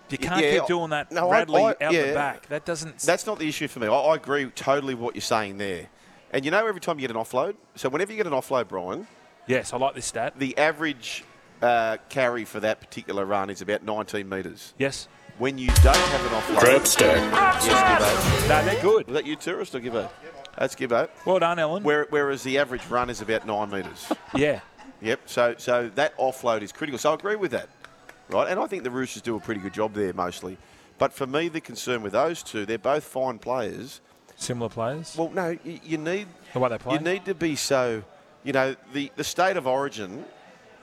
You 0.10 0.18
can't 0.18 0.44
yeah, 0.44 0.60
keep 0.60 0.68
doing 0.68 0.90
that 0.90 1.10
no, 1.12 1.32
Radley 1.32 1.64
I- 1.64 1.70
out 1.70 1.94
yeah. 1.94 2.08
the 2.08 2.14
back. 2.14 2.48
That 2.50 2.66
doesn't. 2.66 3.00
That's 3.00 3.26
not 3.26 3.40
the 3.40 3.48
issue 3.48 3.70
for 3.70 3.80
me. 3.80 3.88
I, 3.88 3.94
I 3.94 4.16
agree 4.16 4.46
totally 4.50 4.94
with 4.94 5.04
what 5.04 5.16
you're 5.16 5.22
saying 5.22 5.58
there. 5.58 5.88
And 6.32 6.44
you 6.44 6.52
know, 6.52 6.66
every 6.68 6.82
time 6.82 7.00
you 7.00 7.08
get 7.08 7.16
an 7.16 7.22
offload, 7.22 7.56
so 7.76 7.88
whenever 7.90 8.12
you 8.12 8.18
get 8.18 8.28
an 8.28 8.34
offload, 8.34 8.68
Brian, 8.68 9.08
yes, 9.48 9.72
I 9.74 9.78
like 9.78 9.96
this 9.96 10.06
stat. 10.06 10.34
the 10.38 10.58
average 10.58 11.24
uh, 11.62 11.98
carry 12.10 12.44
for 12.44 12.60
that 12.60 12.82
particular 12.82 13.26
run 13.26 13.50
is 13.50 13.62
about 13.62 13.84
19 13.84 14.28
metres. 14.28 14.74
Yes, 14.78 15.08
When 15.38 15.58
you 15.58 15.68
don't 15.68 15.96
have 15.96 16.26
an 16.26 16.32
offload, 16.42 16.60
Great 16.60 16.88
start. 16.88 17.16
yes, 17.18 17.68
Gibbo. 17.68 18.50
no, 18.50 18.66
they're 18.66 18.82
good. 18.82 19.08
Was 19.08 19.14
that 19.14 19.26
you, 19.26 19.36
tourist, 19.36 19.76
or 19.76 19.80
Gibbo? 19.80 20.10
That's 20.58 20.76
Gibbo. 20.76 21.10
Well 21.26 21.40
done, 21.40 21.60
Ellen. 21.60 21.84
Where, 21.84 22.08
whereas 22.10 22.44
the 22.44 22.58
average 22.58 22.86
run 22.88 23.10
is 23.10 23.22
about 23.22 23.46
nine 23.48 23.70
metres. 23.72 24.12
yeah, 24.36 24.60
Yep. 25.02 25.22
So 25.26 25.56
so 25.58 25.90
that 25.96 26.16
offload 26.18 26.62
is 26.62 26.72
critical. 26.72 27.00
So 27.00 27.12
I 27.12 27.16
agree 27.16 27.36
with 27.36 27.52
that, 27.52 27.70
right? 28.30 28.48
And 28.50 28.60
I 28.60 28.68
think 28.68 28.84
the 28.84 28.92
Roosters 28.92 29.22
do 29.24 29.36
a 29.36 29.40
pretty 29.40 29.62
good 29.62 29.74
job 29.74 29.94
there 29.94 30.14
mostly. 30.14 30.58
But 31.00 31.12
for 31.14 31.26
me, 31.26 31.48
the 31.48 31.62
concern 31.62 32.04
with 32.04 32.12
those 32.12 32.44
two, 32.44 32.66
they're 32.68 32.78
both 32.78 33.04
fine 33.04 33.40
players. 33.40 34.02
similar 34.36 34.70
players. 34.70 35.16
Well, 35.18 35.32
no, 35.32 35.58
you, 35.64 35.80
you 35.84 35.98
need 35.98 36.28
the 36.54 36.60
way 36.60 36.70
they 36.70 36.78
play. 36.78 36.94
you 36.96 37.00
need 37.00 37.26
to 37.26 37.34
be 37.34 37.56
so. 37.56 38.04
You 38.44 38.54
know, 38.54 38.76
the 38.94 39.12
the 39.16 39.24
state 39.24 39.58
of 39.58 39.66
origin, 39.66 40.26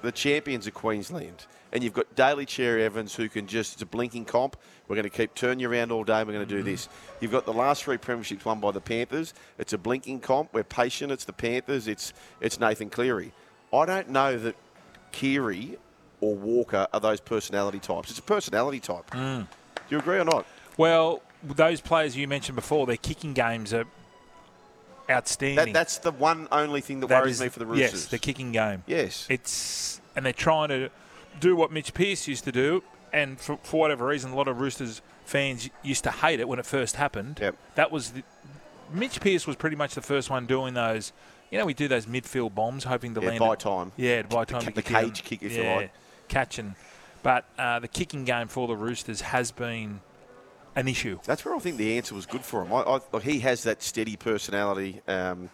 the 0.03 0.11
champions 0.13 0.67
of 0.67 0.75
Queensland, 0.75 1.47
and 1.73 1.83
you've 1.85 1.93
got 1.93 2.15
Daly 2.15 2.47
Cherry 2.47 2.85
Evans 2.85 3.15
who 3.15 3.29
can 3.29 3.47
just 3.47 3.75
it's 3.75 3.83
a 3.83 3.87
blinking 3.87 4.25
comp. 4.25 4.57
We're 4.87 4.97
going 4.97 5.05
to 5.05 5.11
keep 5.11 5.35
turning 5.35 5.61
you 5.61 5.71
around 5.71 5.93
all 5.93 6.05
day. 6.05 6.25
We're 6.25 6.33
going 6.33 6.47
to 6.49 6.57
do 6.57 6.63
this. 6.63 6.89
You've 7.21 7.33
got 7.33 7.45
the 7.45 7.53
last 7.53 7.85
three 7.85 7.99
premierships 7.99 8.45
won 8.45 8.59
by 8.61 8.71
the 8.71 8.81
Panthers. 8.81 9.35
It's 9.59 9.73
a 9.73 9.79
blinking 9.79 10.21
comp. 10.21 10.55
We're 10.55 10.65
patient. 10.65 11.13
It's 11.13 11.25
the 11.25 11.33
Panthers. 11.33 11.87
It's 11.89 12.13
it's 12.41 12.59
Nathan 12.59 12.91
Cleary. 12.91 13.33
I 13.73 13.85
don't 13.85 14.09
know 14.09 14.39
that 14.39 14.57
Keary 15.13 15.77
or 16.21 16.35
Walker 16.35 16.87
are 16.93 17.01
those 17.01 17.21
personality 17.21 17.79
types. 17.79 18.11
It's 18.11 18.19
a 18.19 18.23
personality 18.23 18.81
type. 18.81 19.11
Hmm. 19.13 19.41
Do 19.41 19.47
you 19.91 19.99
agree 19.99 20.19
or 20.19 20.25
not? 20.25 20.47
well, 20.77 21.23
those 21.45 21.81
players 21.81 22.17
you 22.17 22.27
mentioned 22.27 22.57
before, 22.57 22.85
their 22.87 22.97
kicking 22.97 23.33
games 23.33 23.73
are 23.73 23.85
outstanding. 25.11 25.67
That, 25.67 25.73
that's 25.73 25.99
the 25.99 26.11
one 26.11 26.49
only 26.51 26.81
thing 26.81 27.01
that, 27.01 27.09
That 27.09 27.23
worries 27.23 27.37
is- 27.37 27.41
me 27.43 27.49
for 27.49 27.59
the 27.59 27.67
Roosters. 27.67 27.93
Yes, 27.93 28.07
the 28.07 28.19
kicking 28.19 28.53
game. 28.53 28.83
Yes. 28.87 29.27
It's 29.29 30.01
and 30.17 30.27
they're 30.27 30.33
trying 30.33 30.69
to 30.71 30.91
do 31.39 31.57
what 31.57 31.73
Mitch 31.73 31.95
Pearce 31.95 32.29
used 32.29 32.45
to 32.45 32.53
do, 32.53 32.83
and 33.13 33.41
for, 33.41 33.59
for 33.63 33.81
whatever 33.81 34.07
reason, 34.07 34.33
a 34.33 34.37
lot 34.37 34.49
of 34.49 34.61
Roosters 34.61 35.01
fans 35.25 35.69
used 35.83 36.05
to 36.05 36.11
hate 36.11 36.41
it 36.41 36.49
when 36.49 36.59
it 36.59 36.67
first 36.67 36.97
happened. 36.97 37.39
Yep. 37.41 37.57
That 37.77 37.91
was 37.93 38.11
the, 38.13 38.23
Mitch 38.93 39.21
Pearce 39.21 39.47
was 39.47 39.57
pretty 39.57 39.77
much 39.77 39.95
the 39.95 40.01
first 40.03 40.31
one 40.31 40.47
doing 40.47 40.75
those. 40.75 41.13
You 41.51 41.59
know, 41.59 41.65
we 41.67 41.75
do 41.75 41.89
those 41.89 42.07
midfield 42.07 42.55
bombs, 42.55 42.85
hoping 42.85 43.15
to 43.15 43.21
Yeah, 43.21 43.29
land 43.29 43.39
by 43.41 43.53
it- 43.55 43.61
time. 43.61 43.93
Yeah, 43.97 44.23
by 44.23 44.45
time 44.45 44.63
to 44.63 44.71
the 44.71 44.83
cage 44.83 45.23
kick, 45.25 45.43
if 45.43 45.53
you 45.53 45.63
yeah, 45.63 45.77
like. 45.77 45.91
catching. 46.29 46.75
But 47.23 47.47
uh, 47.59 47.79
the 47.81 47.89
kicking 47.89 48.25
game 48.25 48.49
for 48.49 48.69
the 48.69 48.77
Roosters 48.77 49.21
has 49.23 49.51
been 49.51 50.01
an 50.77 50.87
issue. 50.89 51.19
That's 51.25 51.45
where 51.45 51.55
I 51.55 51.59
think 51.59 51.77
the 51.79 51.97
answer 51.97 52.15
was 52.15 52.27
good 52.27 52.43
for 52.43 52.63
him. 52.65 52.73
I, 52.73 53.01
I, 53.13 53.19
he 53.21 53.41
has 53.41 53.63
that 53.65 53.83
steady 53.83 54.17
personality, 54.17 55.01
um, 55.09 55.51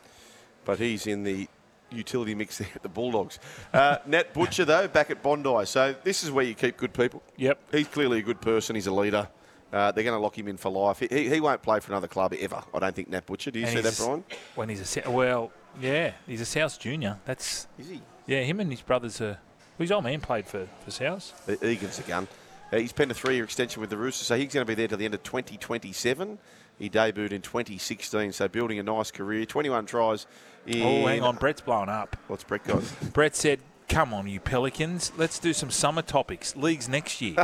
but 0.65 0.79
he's 0.79 1.07
in 1.07 1.23
the 1.23 1.49
utility 1.97 2.35
mix 2.35 2.59
there 2.59 2.69
at 2.75 2.83
the 2.83 2.89
Bulldogs. 2.89 3.39
Uh, 3.73 3.99
Nat 4.07 4.33
Butcher, 4.35 4.65
though, 4.65 4.89
back 4.89 5.11
at 5.11 5.23
Bondi. 5.23 5.65
So 5.67 5.95
this 6.05 6.23
is 6.25 6.31
where 6.31 6.45
you 6.45 6.55
keep 6.55 6.77
good 6.77 6.93
people. 6.93 7.23
Yep. 7.37 7.59
He's 7.73 7.89
clearly 7.89 8.19
a 8.19 8.23
good 8.23 8.41
person. 8.41 8.75
He's 8.77 8.87
a 8.87 8.93
leader. 8.95 9.29
Uh, 9.73 9.91
they're 9.91 10.05
going 10.05 10.17
to 10.17 10.23
lock 10.23 10.39
him 10.39 10.47
in 10.47 10.57
for 10.57 10.71
life. 10.71 11.01
He, 11.01 11.09
he, 11.11 11.29
he 11.29 11.41
won't 11.41 11.61
play 11.63 11.81
for 11.81 11.91
another 11.91 12.07
club 12.07 12.33
ever. 12.39 12.63
I 12.73 12.79
don't 12.79 12.95
think 12.95 13.09
Nat 13.09 13.27
Butcher. 13.27 13.51
Do 13.51 13.59
you 13.59 13.67
And 13.67 13.75
see 13.77 13.83
that, 13.83 13.97
Brian? 13.99 14.23
When 14.55 14.69
he's 14.69 14.97
a 14.99 15.11
well, 15.11 15.51
yeah, 15.81 16.13
he's 16.27 16.41
a 16.41 16.45
South 16.47 16.79
junior. 16.79 17.19
That's 17.25 17.67
Is 17.79 17.89
he? 17.89 18.01
yeah, 18.27 18.43
him 18.43 18.61
and 18.61 18.71
his 18.71 18.83
brothers 18.83 19.21
are. 19.21 19.39
Well, 19.77 19.83
his 19.85 19.91
old 19.91 20.05
man 20.05 20.21
played 20.21 20.47
for 20.47 20.69
for 20.85 20.91
South. 20.93 21.51
Egan's 21.65 21.99
a 21.99 22.03
gun. 22.03 22.29
Uh, 22.73 22.77
he's 22.77 22.93
penned 22.93 23.11
a 23.11 23.15
three-year 23.15 23.43
extension 23.43 23.81
with 23.81 23.91
the 23.91 23.97
Roosters, 23.97 24.29
so 24.29 24.37
he's 24.37 24.53
going 24.55 24.65
to 24.65 24.71
be 24.71 24.75
there 24.77 24.87
till 24.87 24.99
the 24.99 25.05
end 25.05 25.15
of 25.15 25.23
2027. 25.25 26.39
He 26.79 26.91
debuted 26.91 27.33
in 27.33 27.41
2016, 27.43 28.33
so 28.33 28.49
building 28.49 28.79
a 28.79 28.83
nice 28.83 29.11
career. 29.11 29.45
21 29.47 29.87
tries. 29.87 30.27
In, 30.67 30.83
Oh, 30.83 31.07
hang 31.07 31.23
on, 31.23 31.37
Brett's 31.37 31.61
blown 31.61 31.89
up. 31.89 32.17
What's 32.27 32.43
Brett 32.45 32.65
got? 32.65 32.83
Brett 33.13 33.37
said, 33.37 33.61
"Come 33.89 34.15
on, 34.15 34.27
you 34.27 34.41
Pelicans, 34.41 35.13
let's 35.17 35.39
do 35.39 35.53
some 35.53 35.71
summer 35.71 36.03
topics. 36.03 36.57
Leagues 36.57 36.89
next 36.89 37.21
year." 37.21 37.37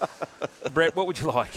Brett, 0.74 0.94
what 0.94 1.06
would 1.06 1.18
you 1.18 1.26
like? 1.28 1.50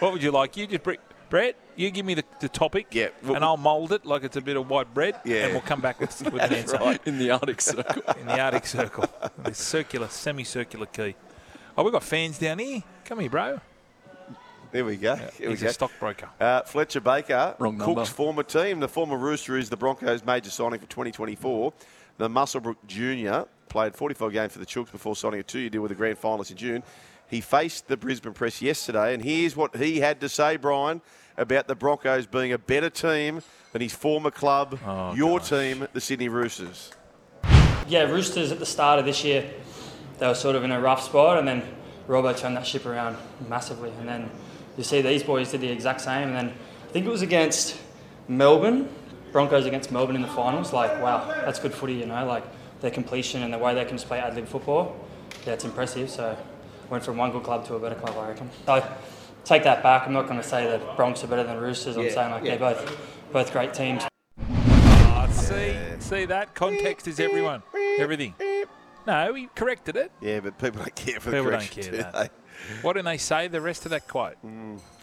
What 0.00 0.12
would 0.12 0.22
you 0.22 0.32
like? 0.32 0.56
You 0.56 0.66
just 0.66 0.82
bring, 0.82 0.98
Brett, 1.30 1.56
you 1.76 1.90
give 1.90 2.04
me 2.04 2.14
the, 2.14 2.24
the 2.40 2.48
topic, 2.48 2.88
Yeah, 2.90 3.08
well- 3.22 3.36
and 3.36 3.44
I'll 3.44 3.56
mould 3.56 3.92
it 3.92 4.04
like 4.04 4.24
it's 4.24 4.36
a 4.36 4.40
bit 4.40 4.56
of 4.56 4.68
white 4.68 4.92
bread, 4.92 5.20
Yeah. 5.24 5.44
and 5.44 5.52
we'll 5.52 5.62
come 5.62 5.80
back 5.80 6.00
with, 6.00 6.20
with 6.32 6.42
an 6.42 6.52
answer 6.52 6.98
in 7.06 7.18
the 7.18 7.30
Arctic 7.30 7.60
Circle. 7.60 8.02
in 8.20 8.26
the 8.26 8.38
Arctic 8.40 8.66
Circle, 8.66 9.04
the 9.38 9.54
circular, 9.54 10.08
semicircular 10.08 10.86
Quay. 10.86 11.14
Oh, 11.78 11.84
we've 11.84 11.92
got 11.92 12.02
fans 12.04 12.38
down 12.38 12.58
here. 12.58 12.82
Come 13.04 13.20
here, 13.20 13.30
bro. 13.30 13.60
There 14.74 14.84
we 14.84 14.96
go. 14.96 15.14
Here 15.14 15.30
we 15.42 15.50
He's 15.50 15.62
go. 15.62 15.68
a 15.68 15.72
stockbroker. 15.72 16.28
Uh, 16.40 16.62
Fletcher 16.62 17.00
Baker, 17.00 17.54
Wrong 17.60 17.78
number. 17.78 17.94
Cook's 17.94 18.10
former 18.10 18.42
team. 18.42 18.80
The 18.80 18.88
former 18.88 19.16
Rooster 19.16 19.56
is 19.56 19.70
the 19.70 19.76
Broncos' 19.76 20.24
major 20.24 20.50
signing 20.50 20.80
for 20.80 20.86
2024. 20.86 21.72
The 22.18 22.28
Muswellbrook 22.28 22.74
Junior 22.88 23.44
played 23.68 23.94
45 23.94 24.32
games 24.32 24.52
for 24.52 24.58
the 24.58 24.66
Chooks 24.66 24.90
before 24.90 25.14
signing 25.14 25.38
a 25.38 25.42
two-year 25.44 25.70
deal 25.70 25.80
with 25.80 25.90
the 25.90 25.94
grand 25.94 26.20
finalists 26.20 26.50
in 26.50 26.56
June. 26.56 26.82
He 27.30 27.40
faced 27.40 27.86
the 27.86 27.96
Brisbane 27.96 28.32
Press 28.32 28.60
yesterday, 28.60 29.14
and 29.14 29.22
here's 29.22 29.54
what 29.54 29.76
he 29.76 30.00
had 30.00 30.20
to 30.22 30.28
say, 30.28 30.56
Brian, 30.56 31.00
about 31.36 31.68
the 31.68 31.76
Broncos 31.76 32.26
being 32.26 32.52
a 32.52 32.58
better 32.58 32.90
team 32.90 33.42
than 33.70 33.80
his 33.80 33.94
former 33.94 34.32
club, 34.32 34.80
Oh, 34.84 35.14
your 35.14 35.38
team, 35.38 35.86
the 35.92 36.00
Sydney 36.00 36.28
Roosters. 36.28 36.90
Yeah, 37.86 38.10
Roosters 38.10 38.50
at 38.50 38.58
the 38.58 38.66
start 38.66 38.98
of 38.98 39.04
this 39.04 39.22
year, 39.22 39.48
they 40.18 40.26
were 40.26 40.34
sort 40.34 40.56
of 40.56 40.64
in 40.64 40.72
a 40.72 40.80
rough 40.80 41.04
spot, 41.04 41.38
and 41.38 41.46
then 41.46 41.62
Robbo 42.08 42.36
turned 42.36 42.56
that 42.56 42.66
ship 42.66 42.86
around 42.86 43.16
massively. 43.48 43.92
And 44.00 44.08
then 44.08 44.30
you 44.76 44.84
see 44.84 45.00
these 45.02 45.22
boys 45.22 45.50
did 45.50 45.60
the 45.60 45.68
exact 45.68 46.00
same. 46.00 46.28
And 46.28 46.36
then 46.36 46.48
I 46.88 46.92
think 46.92 47.06
it 47.06 47.10
was 47.10 47.22
against 47.22 47.78
Melbourne, 48.28 48.88
Broncos 49.32 49.66
against 49.66 49.90
Melbourne 49.92 50.16
in 50.16 50.22
the 50.22 50.28
finals. 50.28 50.72
Like, 50.72 51.00
wow, 51.02 51.26
that's 51.44 51.58
good 51.58 51.74
footy, 51.74 51.94
you 51.94 52.06
know, 52.06 52.24
like 52.26 52.44
their 52.80 52.90
completion 52.90 53.42
and 53.42 53.52
the 53.52 53.58
way 53.58 53.74
they 53.74 53.84
can 53.84 53.96
just 53.96 54.06
play 54.06 54.18
ad 54.20 54.34
lib 54.34 54.46
football. 54.46 54.96
Yeah, 55.46 55.54
it's 55.54 55.64
impressive. 55.64 56.10
So 56.10 56.36
went 56.90 57.04
from 57.04 57.16
one 57.16 57.32
good 57.32 57.42
club 57.42 57.66
to 57.66 57.74
a 57.74 57.78
better 57.78 57.94
club, 57.94 58.16
I 58.16 58.28
reckon. 58.28 58.50
So 58.66 58.86
take 59.44 59.64
that 59.64 59.82
back. 59.82 60.06
I'm 60.06 60.12
not 60.12 60.26
going 60.26 60.40
to 60.40 60.46
say 60.46 60.66
that 60.66 60.96
Bronx 60.96 61.24
are 61.24 61.26
better 61.26 61.44
than 61.44 61.58
Roosters. 61.58 61.96
I'm 61.96 62.10
saying 62.10 62.30
like 62.30 62.44
they're 62.44 62.58
both 62.58 62.98
both 63.32 63.52
great 63.52 63.74
teams. 63.74 64.04
Ah, 64.38 65.26
see, 65.30 65.74
see 65.98 66.24
that 66.26 66.54
context 66.54 67.08
is 67.08 67.18
everyone, 67.18 67.62
everything. 67.98 68.34
No, 69.06 69.34
he 69.34 69.48
corrected 69.54 69.96
it. 69.96 70.12
Yeah, 70.20 70.40
but 70.40 70.58
people 70.58 70.80
don't 70.80 70.94
care 70.94 71.20
for 71.20 71.30
the 71.30 71.36
People 71.36 71.50
don't 71.50 71.60
correction, 71.60 71.82
care 71.82 71.90
do 71.92 71.96
that. 71.98 72.12
they? 72.12 72.28
What 72.82 72.94
did 72.94 73.04
they 73.04 73.18
say? 73.18 73.48
The 73.48 73.60
rest 73.60 73.84
of 73.84 73.90
that 73.90 74.08
quote. 74.08 74.36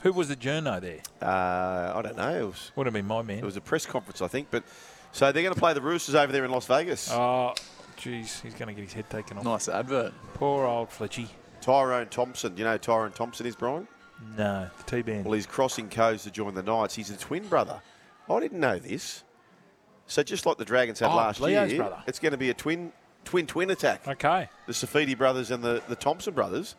Who 0.03 0.13
was 0.13 0.27
the 0.29 0.35
journo 0.35 0.79
there? 0.81 0.99
Uh, 1.21 1.93
I 1.95 2.01
don't 2.01 2.17
know. 2.17 2.39
It 2.39 2.45
was, 2.45 2.71
Would 2.75 2.87
have 2.87 2.93
been 2.93 3.07
my 3.07 3.21
man. 3.21 3.39
it 3.39 3.45
was 3.45 3.57
a 3.57 3.61
press 3.61 3.85
conference, 3.85 4.21
I 4.21 4.27
think. 4.27 4.47
But 4.51 4.63
so 5.11 5.31
they're 5.31 5.43
going 5.43 5.53
to 5.53 5.59
play 5.59 5.73
the 5.73 5.81
Roosters 5.81 6.15
over 6.15 6.31
there 6.31 6.45
in 6.45 6.51
Las 6.51 6.65
Vegas. 6.67 7.11
Oh, 7.11 7.53
jeez, 7.97 8.41
he's 8.41 8.53
going 8.55 8.67
to 8.67 8.73
get 8.73 8.83
his 8.83 8.93
head 8.93 9.09
taken 9.09 9.37
off. 9.37 9.43
nice 9.43 9.67
advert. 9.69 10.13
Poor 10.35 10.65
old 10.65 10.89
Fletchy. 10.89 11.27
Tyrone 11.61 12.07
Thompson. 12.07 12.57
You 12.57 12.63
know 12.63 12.77
Tyrone 12.77 13.11
Thompson 13.11 13.45
is, 13.45 13.55
Brian? 13.55 13.87
No, 14.37 14.67
the 14.77 14.83
T-band. 14.83 15.25
Well, 15.25 15.33
he's 15.33 15.45
crossing 15.45 15.89
codes 15.89 16.23
to 16.23 16.31
join 16.31 16.53
the 16.55 16.63
Knights. 16.63 16.95
He's 16.95 17.09
a 17.09 17.17
twin 17.17 17.47
brother. 17.47 17.81
I 18.29 18.39
didn't 18.39 18.59
know 18.59 18.77
this. 18.79 19.23
So 20.07 20.23
just 20.23 20.45
like 20.45 20.57
the 20.57 20.65
Dragons 20.65 20.99
had 20.99 21.09
Oh, 21.09 21.15
last 21.15 21.39
Leo's 21.41 21.71
year, 21.71 21.79
brother. 21.81 22.03
it's 22.07 22.19
going 22.19 22.31
to 22.31 22.37
be 22.37 22.49
a 22.49 22.53
twin, 22.53 22.91
twin, 23.25 23.47
twin 23.47 23.69
attack. 23.71 24.07
Okay. 24.07 24.49
The 24.67 24.73
Safidi 24.73 25.17
brothers 25.17 25.51
and 25.51 25.63
the, 25.63 25.81
the 25.87 25.95
Thompson 25.95 26.33
brothers. 26.33 26.75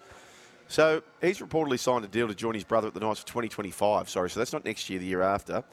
So 0.69 1.03
he's 1.21 1.39
reportedly 1.39 1.79
signed 1.79 2.05
a 2.05 2.09
deal 2.09 2.29
to 2.29 2.35
join 2.35 2.55
his 2.55 2.65
brother 2.65 2.89
at 2.89 2.95
the 2.95 3.01
Knights 3.01 3.21
for 3.21 3.27
2025. 3.27 4.09
Sorry, 4.09 4.31
so 4.31 4.41
that's 4.41 4.53
not 4.53 4.65
next 4.65 4.89
year, 4.89 4.99
the 4.99 5.07
year 5.07 5.23
after. 5.23 5.65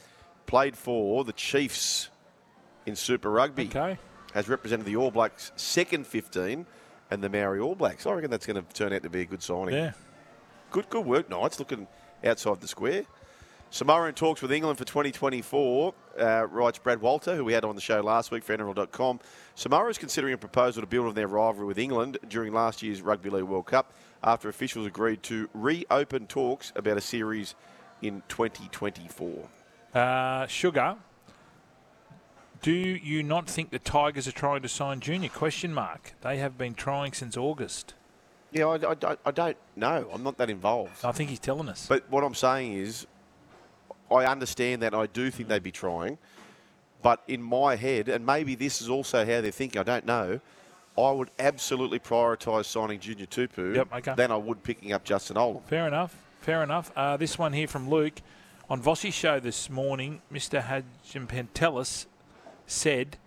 Played 0.46 0.76
for 0.76 1.24
the 1.24 1.34
Chiefs 1.34 2.10
in 2.86 2.96
Super 2.96 3.30
Rugby. 3.30 3.68
Okay. 3.68 3.98
Has 4.34 4.50
represented 4.50 4.86
the 4.86 4.96
All 4.96 5.12
Blacks 5.12 5.52
second 5.56 6.06
15 6.06 6.66
and 7.12 7.24
the 7.24 7.30
Maori 7.30 7.60
All 7.60 7.76
Blacks. 7.76 8.06
I 8.06 8.14
reckon 8.14 8.30
that's 8.30 8.46
going 8.46 8.64
to 8.64 8.74
turn 8.74 8.94
out 8.94 9.04
to 9.04 9.10
be 9.10 9.22
a 9.22 9.26
good 9.26 9.42
signing. 9.42 9.76
Yeah. 9.76 9.94
Good, 10.72 10.90
good 10.90 11.06
work, 11.06 11.30
Knights, 11.30 11.60
looking 11.60 11.88
outside 12.24 12.62
the 12.62 12.68
square. 12.68 13.06
Samoa 13.72 14.08
in 14.08 14.16
talks 14.16 14.42
with 14.42 14.52
England 14.52 14.78
for 14.78 14.86
2024, 14.86 15.94
uh, 16.20 16.48
writes 16.48 16.78
Brad 16.78 17.02
Walter, 17.02 17.36
who 17.36 17.44
we 17.46 17.54
had 17.54 17.64
on 17.66 17.76
the 17.76 17.82
show 17.82 18.02
last 18.02 18.32
week 18.32 18.44
for 18.44 18.56
NRL.com. 18.56 19.20
Samoa 19.56 19.90
is 19.90 19.98
considering 19.98 20.34
a 20.34 20.38
proposal 20.38 20.82
to 20.82 20.88
build 20.88 21.08
on 21.08 21.16
their 21.16 21.28
rivalry 21.28 21.66
with 21.66 21.80
England 21.80 22.18
during 22.28 22.54
last 22.54 22.82
year's 22.84 23.02
Rugby 23.02 23.30
League 23.30 23.44
World 23.44 23.66
Cup 23.66 23.94
after 24.24 24.50
officials 24.50 24.86
agreed 24.86 25.24
to 25.24 25.50
reopen 25.54 26.28
talks 26.28 26.72
about 26.76 26.98
a 26.98 27.02
series 27.02 27.56
in 28.02 28.22
2024. 28.28 29.48
Uh, 29.94 30.48
Sugar, 30.48 30.98
do 32.62 32.72
you 32.72 33.24
not 33.24 33.50
think 33.50 33.72
the 33.72 33.80
Tigers 33.80 34.28
are 34.28 34.34
trying 34.34 34.62
to 34.62 34.70
sign 34.70 35.00
Junior? 35.00 35.30
Question 35.30 35.74
mark. 35.74 36.14
They 36.22 36.38
have 36.38 36.58
been 36.58 36.74
trying 36.74 37.14
since 37.14 37.38
August. 37.38 37.94
Yeah, 38.52 38.66
I, 38.66 38.76
I 38.76 39.18
I 39.26 39.32
don't 39.32 39.58
know. 39.76 40.10
I'm 40.12 40.24
not 40.24 40.38
that 40.38 40.50
involved. 40.50 41.06
I 41.06 41.12
think 41.12 41.30
he's 41.30 41.40
telling 41.40 41.70
us. 41.70 41.86
But 41.88 42.10
what 42.10 42.24
I'm 42.24 42.34
saying 42.34 42.74
is, 42.74 43.06
I 44.12 44.26
understand 44.26 44.82
that. 44.82 44.94
I 44.94 45.08
do 45.08 45.30
think 45.32 45.50
they'd 45.50 45.64
be 45.64 45.72
trying. 45.72 46.18
But 47.02 47.24
in 47.28 47.42
my 47.42 47.76
head, 47.76 48.10
and 48.10 48.26
maybe 48.26 48.56
this 48.56 48.82
is 48.82 48.90
also 48.90 49.20
how 49.20 49.42
they're 49.42 49.52
thinking, 49.52 49.80
I 49.80 49.84
don't 49.84 50.06
know, 50.06 50.42
I 50.98 51.12
would 51.12 51.30
absolutely 51.40 52.00
prioritise 52.00 52.66
signing 52.66 53.00
Junior 53.00 53.26
Tupou 53.26 53.76
Yep, 53.76 53.94
okay. 53.94 54.14
than 54.16 54.32
I 54.32 54.38
would 54.38 54.64
picking 54.64 54.92
up 54.92 55.06
Justin 55.06 55.38
Olam. 55.38 55.64
Fair 55.64 55.88
enough. 55.88 56.16
Fair 56.42 56.62
enough. 56.62 56.92
Uh, 56.96 57.16
this 57.16 57.38
one 57.38 57.54
here 57.54 57.68
from 57.68 57.90
Luke. 57.90 58.22
On 58.70 58.82
Vossi's 58.82 59.14
show 59.14 59.40
this 59.40 59.70
morning, 59.70 60.22
Mr. 60.32 60.62
Hagipantelis 60.64 62.06
said 62.68 63.18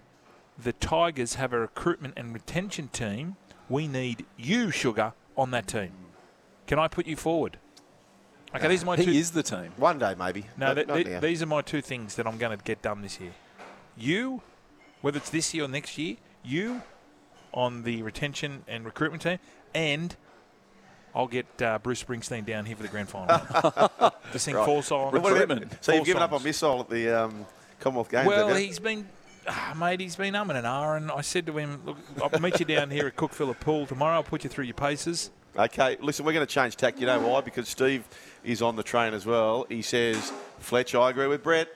the 0.59 0.73
Tigers 0.73 1.35
have 1.35 1.53
a 1.53 1.59
recruitment 1.59 2.15
and 2.17 2.33
retention 2.33 2.89
team. 2.89 3.37
We 3.69 3.89
need 3.89 4.27
you, 4.37 4.71
Sugar, 4.71 5.15
on 5.37 5.51
that 5.53 5.67
team. 5.67 5.93
Can 6.67 6.79
I 6.79 6.89
put 6.89 7.07
you 7.07 7.17
forward? 7.17 7.59
Okay, 8.55 8.69
these 8.69 8.83
are 8.83 8.87
my 8.87 8.97
two. 8.97 9.11
He 9.11 9.19
is 9.19 9.31
the 9.31 9.43
team. 9.43 9.73
One 9.77 9.99
day, 9.99 10.15
maybe. 10.19 10.45
No, 10.57 10.69
Not- 10.69 10.75
th- 10.75 10.87
not 10.89 10.95
th- 10.97 11.07
now. 11.09 11.21
these 11.21 11.43
are 11.43 11.47
my 11.47 11.63
two 11.63 11.81
things 11.81 12.17
that 12.17 12.27
I'm 12.27 12.37
going 12.39 12.57
to 12.57 12.63
get 12.63 12.83
done 12.83 13.01
this 13.03 13.19
year. 13.21 13.33
You, 13.97 14.43
whether 15.01 15.17
it's 15.17 15.31
this 15.31 15.55
year 15.55 15.65
or 15.65 15.69
next 15.69 15.97
year, 15.99 16.17
you 16.45 16.83
on 17.55 17.83
the 17.83 18.03
retention 18.03 18.65
and 18.69 18.85
recruitment 18.85 19.23
team, 19.23 19.39
and 19.75 20.15
I'll 21.15 21.27
get 21.29 21.47
uh, 21.63 21.79
Bruce 21.79 22.03
Springsteen 22.03 22.45
down 22.47 22.65
here 22.67 22.77
for 22.77 22.83
the 22.83 22.89
grand 22.89 23.09
final 23.09 23.27
to 24.33 24.39
sing 24.39 24.55
Right. 24.55 24.65
four 24.67 24.83
songs. 24.83 25.13
What 25.13 25.21
about- 25.21 25.33
Recruitment. 25.33 25.79
so 25.83 25.93
you've 25.93 26.01
Four 26.01 26.07
given 26.07 26.23
up 26.23 26.31
songs. 26.31 26.41
on 26.43 26.45
Missile 26.45 26.81
at 26.81 26.89
the 26.91 27.09
um, 27.25 27.47
Commonwealth 27.81 28.11
Games? 28.11 28.27
Well, 28.27 28.49
have 28.49 28.59
you? 28.59 28.67
he's 28.67 28.79
been, 28.79 29.09
ah, 29.47 29.75
mate, 29.79 30.01
he's 30.01 30.17
been 30.17 30.35
umming 30.35 30.57
and 30.57 30.67
ahhing. 30.67 31.15
I 31.15 31.21
said 31.23 31.47
to 31.47 31.57
him, 31.59 31.81
look, 31.85 31.97
I'll 32.23 32.41
meet 32.41 32.61
you 32.61 32.67
down 32.67 32.91
here 32.91 33.07
at 33.07 33.17
Cookville 33.17 33.59
Pool 33.61 33.87
tomorrow. 33.87 34.17
I'll 34.17 34.23
put 34.23 34.45
you 34.45 34.51
through 34.51 34.65
your 34.65 34.75
paces. 34.75 35.31
Okay, 35.57 35.99
listen, 36.01 36.25
we're 36.25 36.33
going 36.33 36.47
to 36.47 36.53
change 36.53 36.77
tack. 36.77 36.99
You 36.99 37.07
know 37.07 37.21
why? 37.21 37.43
Because 37.43 37.69
Steve 37.69 38.05
is 38.43 38.63
on 38.63 38.75
the 38.75 38.83
train 38.83 39.13
as 39.13 39.27
well. 39.27 39.67
He 39.69 39.83
says, 39.83 40.33
Fletch, 40.59 40.95
I 40.95 41.11
agree 41.11 41.27
with 41.27 41.43
Brett. 41.43 41.69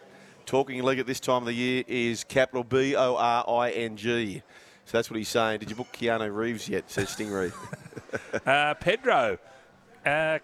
Talking 0.46 0.82
league 0.82 0.98
at 0.98 1.06
this 1.06 1.20
time 1.20 1.42
of 1.42 1.46
the 1.46 1.52
year 1.52 1.84
is 1.86 2.24
capital 2.24 2.64
B 2.64 2.94
O 2.96 3.16
R 3.16 3.44
I 3.48 3.70
N 3.70 3.96
G. 3.96 4.42
So 4.86 4.96
that's 4.96 5.10
what 5.10 5.18
he's 5.18 5.28
saying. 5.28 5.58
Did 5.58 5.68
you 5.68 5.76
book 5.76 5.88
Keanu 5.92 6.34
Reeves 6.34 6.68
yet? 6.68 6.90
Says 6.90 7.08
Stingray. 7.08 7.52
Uh, 8.46 8.72
Pedro, 8.74 9.36
uh, 10.06 10.38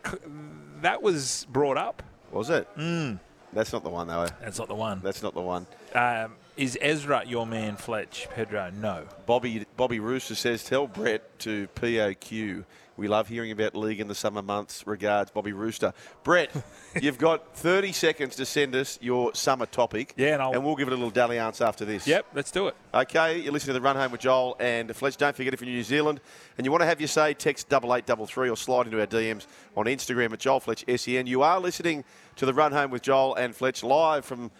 that 0.82 1.00
was 1.00 1.46
brought 1.50 1.78
up. 1.78 2.02
Was 2.30 2.50
it? 2.50 2.68
Mm. 2.76 3.18
That's 3.52 3.72
not 3.72 3.82
the 3.82 3.88
one, 3.88 4.08
though. 4.08 4.26
That's 4.42 4.58
not 4.58 4.68
the 4.68 4.74
one. 4.74 5.00
That's 5.02 5.22
not 5.22 5.32
the 5.32 5.40
one. 5.40 5.66
Um, 5.94 6.34
is 6.56 6.76
Ezra 6.80 7.24
your 7.26 7.46
man, 7.46 7.76
Fletch? 7.76 8.28
Pedro, 8.34 8.70
no. 8.70 9.06
Bobby 9.26 9.64
Bobby 9.76 10.00
Rooster 10.00 10.34
says, 10.34 10.64
tell 10.64 10.86
Brett 10.86 11.38
to 11.40 11.68
POQ. 11.74 12.64
We 12.94 13.08
love 13.08 13.26
hearing 13.26 13.50
about 13.50 13.74
league 13.74 14.00
in 14.00 14.08
the 14.08 14.14
summer 14.14 14.42
months. 14.42 14.86
Regards, 14.86 15.30
Bobby 15.30 15.52
Rooster. 15.54 15.94
Brett, 16.24 16.50
you've 17.00 17.16
got 17.16 17.56
30 17.56 17.90
seconds 17.92 18.36
to 18.36 18.44
send 18.44 18.74
us 18.76 18.98
your 19.00 19.34
summer 19.34 19.64
topic. 19.64 20.12
Yeah, 20.18 20.34
and 20.34 20.42
I'll- 20.42 20.52
and 20.52 20.62
we'll 20.62 20.76
give 20.76 20.88
it 20.88 20.92
a 20.92 20.96
little 20.96 21.10
dalliance 21.10 21.62
after 21.62 21.86
this. 21.86 22.06
Yep, 22.06 22.26
let's 22.34 22.50
do 22.50 22.68
it. 22.68 22.76
Okay, 22.92 23.38
you're 23.40 23.52
listening 23.52 23.74
to 23.74 23.80
the 23.80 23.84
Run 23.84 23.96
Home 23.96 24.12
with 24.12 24.20
Joel 24.20 24.56
and 24.60 24.94
Fletch. 24.94 25.16
Don't 25.16 25.34
forget 25.34 25.54
if 25.54 25.62
you're 25.62 25.70
in 25.70 25.74
New 25.74 25.82
Zealand 25.82 26.20
and 26.58 26.66
you 26.66 26.70
want 26.70 26.82
to 26.82 26.86
have 26.86 27.00
your 27.00 27.08
say, 27.08 27.32
text 27.32 27.70
double 27.70 27.94
eight 27.94 28.04
double 28.04 28.26
three 28.26 28.50
or 28.50 28.56
slide 28.58 28.84
into 28.86 29.00
our 29.00 29.06
DMs 29.06 29.46
on 29.74 29.86
Instagram 29.86 30.34
at 30.34 30.38
Joel 30.40 30.60
Fletch 30.60 30.84
SEN. 31.00 31.26
You 31.26 31.40
are 31.42 31.58
listening 31.60 32.04
to 32.36 32.44
the 32.44 32.52
Run 32.52 32.72
Home 32.72 32.90
with 32.90 33.00
Joel 33.02 33.34
and 33.36 33.56
Fletch 33.56 33.82
live 33.82 34.26
from 34.26 34.50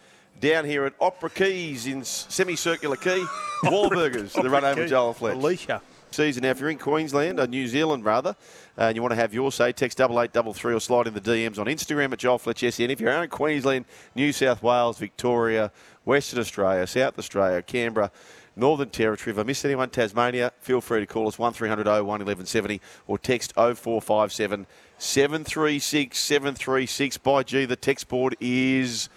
down 0.40 0.64
here 0.64 0.84
at 0.84 0.94
Opera 1.00 1.30
Quays 1.30 1.86
in 1.86 2.04
semicircular 2.04 2.96
Quay, 2.96 3.24
Wahlburgers. 3.64 4.32
the 4.40 4.50
Run 4.50 4.62
with 4.76 4.88
Joel 4.88 5.12
Fletch 5.12 5.36
Alicia. 5.36 5.80
season. 6.10 6.42
Now, 6.42 6.50
if 6.50 6.60
you're 6.60 6.70
in 6.70 6.78
Queensland, 6.78 7.38
or 7.38 7.46
New 7.46 7.68
Zealand 7.68 8.04
rather, 8.04 8.30
uh, 8.78 8.82
and 8.82 8.96
you 8.96 9.02
want 9.02 9.12
to 9.12 9.16
have 9.16 9.32
your 9.32 9.52
say, 9.52 9.72
text 9.72 9.98
double 9.98 10.20
eight 10.20 10.32
double 10.32 10.52
three 10.52 10.74
or 10.74 10.80
slide 10.80 11.06
in 11.06 11.14
the 11.14 11.20
DMs 11.20 11.58
on 11.58 11.66
Instagram 11.66 12.12
at 12.12 12.18
Joel 12.18 12.38
Fletch 12.38 12.60
SN. 12.60 12.90
If 12.90 13.00
you're 13.00 13.10
out 13.10 13.24
in 13.24 13.30
Queensland, 13.30 13.84
New 14.14 14.32
South 14.32 14.62
Wales, 14.62 14.98
Victoria, 14.98 15.70
Western 16.04 16.40
Australia, 16.40 16.86
South 16.86 17.18
Australia, 17.18 17.62
Canberra, 17.62 18.10
Northern 18.54 18.90
Territory, 18.90 19.32
if 19.32 19.38
I 19.38 19.44
missed 19.44 19.64
anyone, 19.64 19.88
Tasmania, 19.88 20.52
feel 20.58 20.80
free 20.82 21.00
to 21.00 21.06
call 21.06 21.26
us 21.28 21.38
1300 21.38 21.86
01 21.86 22.04
1170 22.06 22.80
or 23.06 23.16
text 23.16 23.54
0457 23.54 24.66
736 24.98 26.18
736. 26.18 27.18
By 27.18 27.42
G, 27.44 27.64
the 27.64 27.76
text 27.76 28.08
board 28.08 28.36
is 28.40 29.08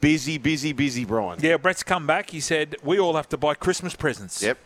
busy, 0.00 0.38
busy, 0.38 0.72
busy, 0.72 1.04
Brian. 1.04 1.38
Yeah, 1.42 1.56
Brett's 1.56 1.82
come 1.82 2.06
back. 2.06 2.30
He 2.30 2.40
said, 2.40 2.76
we 2.82 2.98
all 2.98 3.14
have 3.16 3.28
to 3.30 3.36
buy 3.36 3.54
Christmas 3.54 3.94
presents. 3.94 4.42
Yep. 4.42 4.58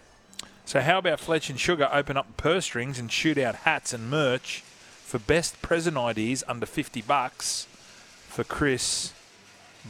So 0.65 0.81
how 0.81 0.99
about 0.99 1.21
Fletch 1.21 1.51
and 1.51 1.59
Sugar 1.59 1.89
open 1.93 2.17
up 2.17 2.37
purse 2.37 2.65
strings 2.67 2.99
and 2.99 3.11
shoot 3.11 3.37
out 3.39 3.57
hats 3.57 3.93
and 3.93 4.09
merch 4.11 4.63
for 5.05 5.19
best 5.19 5.61
present 5.61 5.97
ideas 5.97 6.45
under 6.47 6.67
50 6.67 7.03
bucks 7.03 7.67
for 8.29 8.45
Chris 8.45 9.13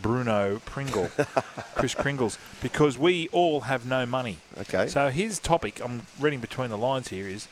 Bruno 0.01 0.61
Pringle, 0.65 1.11
Chris 1.75 1.95
Kringles, 1.95 2.39
because 2.63 2.97
we 2.97 3.29
all 3.29 3.63
have 3.63 3.85
no 3.87 4.07
money. 4.07 4.39
Okay. 4.59 4.89
So 4.89 5.11
his 5.11 5.39
topic, 5.39 5.81
I'm 5.85 6.07
reading 6.19 6.41
between 6.41 6.71
the 6.71 6.79
lines 6.79 7.09
here, 7.09 7.29
is 7.29 7.47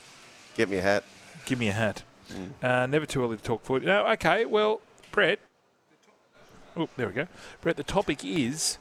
Get 0.57 0.69
me 0.71 0.79
a 0.79 0.83
hat. 0.83 1.05
give 1.45 1.59
me 1.59 1.69
a 1.69 1.73
hat. 1.73 2.03
Mm. 2.33 2.65
Uh, 2.67 2.87
never 2.87 3.05
too 3.07 3.23
early 3.23 3.37
to 3.37 3.43
talk 3.43 3.65
footy. 3.65 3.85
No, 3.87 4.07
okay, 4.13 4.47
well, 4.47 4.81
Brett. 5.13 5.39
Oh, 6.81 6.89
there 6.97 7.09
we 7.09 7.13
go. 7.13 7.27
Brett, 7.61 7.77
the 7.77 7.85
topic 7.85 8.25
is 8.25 8.79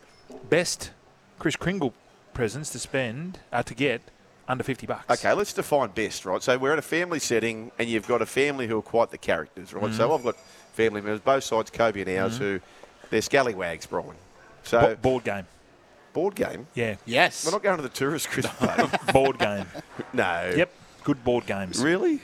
best 0.50 0.92
Chris 1.38 1.58
Kringle 1.58 1.94
presents 2.34 2.70
to 2.70 2.80
spend, 2.80 3.40
uh, 3.52 3.62
to 3.64 3.74
get 3.76 4.02
under 4.48 4.64
50 4.64 4.88
bucks. 4.88 5.10
Okay, 5.20 5.34
let's 5.34 5.52
define 5.52 5.90
best, 5.90 6.26
right? 6.26 6.42
So 6.42 6.58
we're 6.58 6.72
at 6.72 6.80
a 6.80 6.84
family 6.84 7.20
setting, 7.20 7.72
and 7.78 7.90
you've 7.90 8.08
got 8.08 8.22
a 8.22 8.26
family 8.26 8.68
who 8.68 8.78
are 8.80 8.82
quite 8.82 9.12
the 9.12 9.18
characters, 9.18 9.74
right? 9.74 9.84
Mm-hmm. 9.84 9.98
So 9.98 10.14
I've 10.16 10.24
got 10.24 10.38
family 10.74 11.02
members, 11.02 11.20
both 11.20 11.44
sides, 11.44 11.70
Kobe 11.72 12.02
and 12.02 12.10
ours, 12.18 12.38
who 12.38 12.62
they're 13.10 13.22
scallywags, 13.22 13.86
Brian. 13.86 14.16
So 14.64 14.80
Bo- 14.80 14.96
board 14.96 15.24
game. 15.26 15.46
board 16.14 16.36
game. 16.36 16.68
Yeah. 16.76 16.96
Yes. 17.06 17.46
We're 17.46 17.52
not 17.52 17.64
going 17.64 17.78
to 17.78 17.84
the 17.84 17.90
tourist 17.90 18.30
Chris 18.30 18.48
board 19.14 19.40
game. 19.40 19.66
no. 20.14 20.54
Yep. 20.56 20.72
Good 21.04 21.24
board 21.26 21.46
games. 21.48 21.82
Really? 21.82 22.22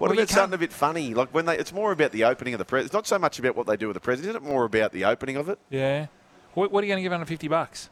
What 0.00 0.08
Well, 0.08 0.18
about 0.18 0.30
something 0.30 0.54
a 0.54 0.58
bit 0.58 0.72
funny? 0.72 1.12
Like 1.12 1.28
when 1.34 1.44
they, 1.44 1.58
it's 1.58 1.74
more 1.74 1.92
about 1.92 2.10
the 2.10 2.24
opening 2.24 2.54
of 2.54 2.58
the 2.58 2.64
present. 2.64 2.86
It's 2.86 2.94
not 2.94 3.06
so 3.06 3.18
much 3.18 3.38
about 3.38 3.54
what 3.54 3.66
they 3.66 3.76
do 3.76 3.86
with 3.86 3.94
the 3.94 4.00
present. 4.00 4.26
Isn't 4.26 4.42
it 4.42 4.48
more 4.48 4.64
about 4.64 4.92
the 4.92 5.04
opening 5.04 5.36
of 5.36 5.50
it? 5.50 5.58
Yeah. 5.68 6.06
What, 6.54 6.72
what 6.72 6.82
are 6.82 6.86
you 6.86 6.90
going 6.90 7.00
to 7.00 7.02
give 7.02 7.12
under 7.12 7.26
50 7.26 7.48
bucks? 7.48 7.90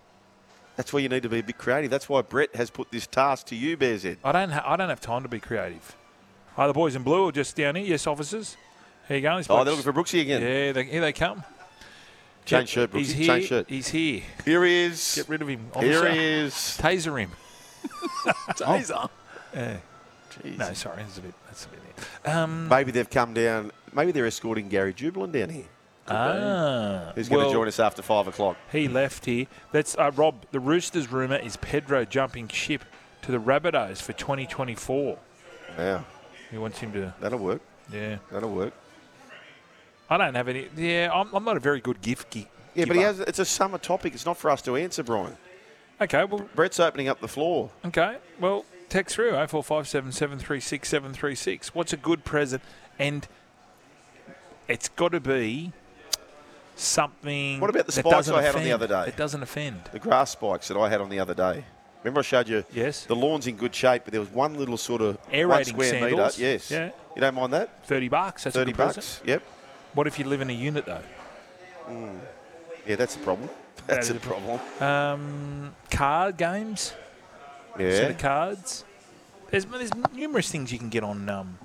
That's 0.75 0.91
where 0.91 1.03
you 1.03 1.11
need 1.11 1.23
to 1.25 1.29
be 1.29 1.41
a 1.41 1.43
bit 1.43 1.59
creative. 1.59 1.91
That's 1.91 2.09
why 2.09 2.23
Brett 2.23 2.57
has 2.57 2.71
put 2.71 2.91
this 2.91 3.07
task 3.07 3.49
to 3.49 3.55
you, 3.55 3.77
Bears 3.77 4.07
Ed. 4.07 4.17
I 4.25 4.33
don't, 4.33 4.49
ha- 4.49 4.65
I 4.65 4.77
don't 4.77 4.89
have 4.89 5.03
time 5.03 5.23
to 5.23 5.29
be 5.29 5.39
creative. 5.39 5.95
Are 6.57 6.67
the 6.67 6.73
boys 6.73 6.97
in 6.97 7.03
blue 7.03 7.25
or 7.25 7.33
just 7.33 7.55
down 7.57 7.75
here? 7.75 7.85
Yes, 7.85 8.07
officers. 8.07 8.57
Here 9.07 9.19
you 9.19 9.23
go. 9.23 9.37
This 9.37 9.47
Oh, 9.51 9.63
they're 9.63 9.75
looking 9.75 9.93
for 9.93 9.93
Brooksy 9.93 10.23
again. 10.23 10.41
Yeah, 10.41 10.73
they, 10.73 10.85
here 10.85 11.03
they 11.03 11.13
come. 11.13 11.45
Change 12.47 12.71
shirt, 12.71 12.91
Brooksy. 12.91 12.99
He's 13.01 13.13
here. 13.13 13.27
Change 13.27 13.47
shirt. 13.49 13.67
He's 13.69 13.89
here. 13.89 14.23
Here 14.47 14.65
he 14.65 14.85
is. 14.85 15.13
Get 15.15 15.29
rid 15.29 15.43
of 15.43 15.49
him. 15.49 15.67
Here 15.79 16.11
he 16.11 16.19
is. 16.19 16.55
Taser 16.81 17.21
him. 17.21 17.33
Oh. 18.27 18.33
Taser. 18.55 19.11
Yeah. 19.55 19.77
Jeez. 20.31 20.59
No, 20.59 20.73
sorry. 20.73 21.03
That's 21.03 21.19
a 21.19 21.21
bit. 21.21 21.35
That's 21.47 21.65
a 21.67 21.69
bit. 21.69 21.88
Um, 22.25 22.69
Maybe 22.69 22.91
they've 22.91 23.09
come 23.09 23.35
down. 23.35 23.73
Maybe 23.93 24.13
they're 24.13 24.27
escorting 24.27 24.69
Gary 24.69 24.93
Jubelin 24.95 25.33
down 25.33 25.51
here. 25.51 25.65
ah. 26.09 27.13
Who's 27.15 27.29
going 27.29 27.47
to 27.47 27.53
join 27.53 27.69
us 27.69 27.79
after 27.81 28.03
five 28.03 28.27
o'clock? 28.29 28.57
He 28.73 28.89
left 28.89 29.25
here. 29.25 29.47
That's 29.73 29.97
uh, 29.97 30.11
Rob. 30.15 30.45
The 30.53 30.61
Roosters 30.61 31.11
rumor 31.11 31.37
is 31.37 31.57
Pedro 31.57 32.05
jumping 32.05 32.49
ship 32.49 32.85
to 33.23 33.33
the 33.33 33.39
Rabbitohs 33.39 34.01
for 34.03 34.13
2024. 34.13 35.19
Yeah, 35.79 36.03
He 36.51 36.59
wants 36.59 36.79
him 36.79 36.93
to. 36.93 37.15
that'll 37.21 37.39
work. 37.39 37.61
Yeah. 37.93 38.19
That'll 38.33 38.51
work. 38.55 38.73
I 40.11 40.17
don't 40.17 40.35
have 40.35 40.49
any. 40.49 40.69
Yeah, 40.77 41.11
I'm, 41.13 41.33
I'm 41.35 41.45
not 41.45 41.57
a 41.57 41.61
very 41.61 41.81
good 41.81 42.01
gift 42.01 42.31
gi- 42.33 42.49
Yeah, 42.75 42.87
but 42.87 42.97
he 42.97 43.03
has. 43.03 43.21
It's 43.21 43.39
a 43.39 43.45
summer 43.45 43.79
topic. 43.79 44.15
It's 44.15 44.25
not 44.27 44.37
for 44.39 44.51
us 44.51 44.63
to 44.63 44.77
answer, 44.77 45.03
Brian. 45.03 45.37
Okay, 46.01 46.25
well, 46.25 46.49
Brett's 46.55 46.81
opening 46.81 47.09
up 47.09 47.21
the 47.21 47.29
floor. 47.29 47.71
okay, 47.85 48.17
well, 48.41 48.65
text 48.89 49.15
through 49.17 49.31
0457 49.33 50.13
736 50.13 50.89
736. 50.89 51.75
What's 51.75 51.93
a 51.93 51.97
good 51.97 52.25
present? 52.25 52.63
And 52.99 53.27
it's 54.67 54.89
got 54.89 55.13
to 55.13 55.21
be 55.21 55.73
something. 56.77 57.61
What 57.61 57.71
about 57.71 57.87
the 57.87 57.93
spikes 57.93 58.29
I 58.29 58.43
had 58.43 58.55
on 58.57 58.65
the 58.65 58.73
other 58.73 58.87
day? 58.87 59.05
It 59.09 59.17
doesn't 59.17 59.43
offend. 59.43 59.83
The 59.93 59.99
grass 59.99 60.31
spikes 60.33 60.69
that 60.69 60.77
I 60.77 60.89
had 60.89 61.01
on 61.01 61.09
the 61.09 61.19
other 61.21 61.35
day. 61.35 61.65
Remember, 62.05 62.21
I 62.21 62.23
showed 62.23 62.49
you. 62.49 62.65
Yes. 62.73 63.05
The 63.07 63.17
lawn's 63.17 63.47
in 63.49 63.57
good 63.57 63.75
shape, 63.75 64.03
but 64.05 64.13
there 64.13 64.21
was 64.21 64.31
one 64.31 64.55
little 64.55 64.77
sort 64.77 65.03
of 65.03 65.19
Aerating 65.33 65.75
square 65.75 65.91
sandals. 65.91 66.39
metre. 66.39 66.51
Yes. 66.53 66.71
Yeah. 66.71 66.91
You 67.17 67.21
don't 67.21 67.35
mind 67.35 67.53
that? 67.53 67.85
30 67.87 68.09
bucks. 68.09 68.45
That's 68.45 68.55
a 68.55 68.61
Thirty 68.61 68.71
good 68.73 68.77
present. 68.77 68.97
bucks. 69.05 69.21
Yep. 69.25 69.43
What 69.95 70.07
if 70.07 70.19
you 70.19 70.25
live 70.27 70.41
in 70.41 70.49
a 70.49 70.53
unit 70.53 70.87
though? 70.87 71.03
Yeah, 72.87 72.97
that's 72.97 73.17
a 73.17 73.19
problem. 73.21 73.49
That's 73.87 74.11
a 74.11 74.17
a 74.17 74.21
problem. 74.21 74.59
problem. 74.77 74.83
Um, 75.71 75.75
card 75.91 76.37
games. 76.37 76.93
Set 77.79 78.11
of 78.11 78.19
cards. 78.19 78.85
There's 79.51 79.65
there's 79.65 79.91
numerous 80.13 80.51
things 80.51 80.73
you 80.73 80.79
can 80.79 80.89
get 80.91 81.03
on 81.03 81.29
um, 81.29 81.59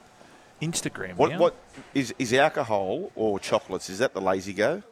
Instagram. 0.62 1.16
What 1.16 1.32
now. 1.32 1.40
what 1.40 1.56
is 1.94 2.14
is 2.18 2.34
alcohol 2.34 3.12
or 3.16 3.40
chocolates? 3.40 3.90
Is 3.90 4.00
that 4.00 4.14
the 4.14 4.22
lazy 4.22 4.54
go? 4.54 4.84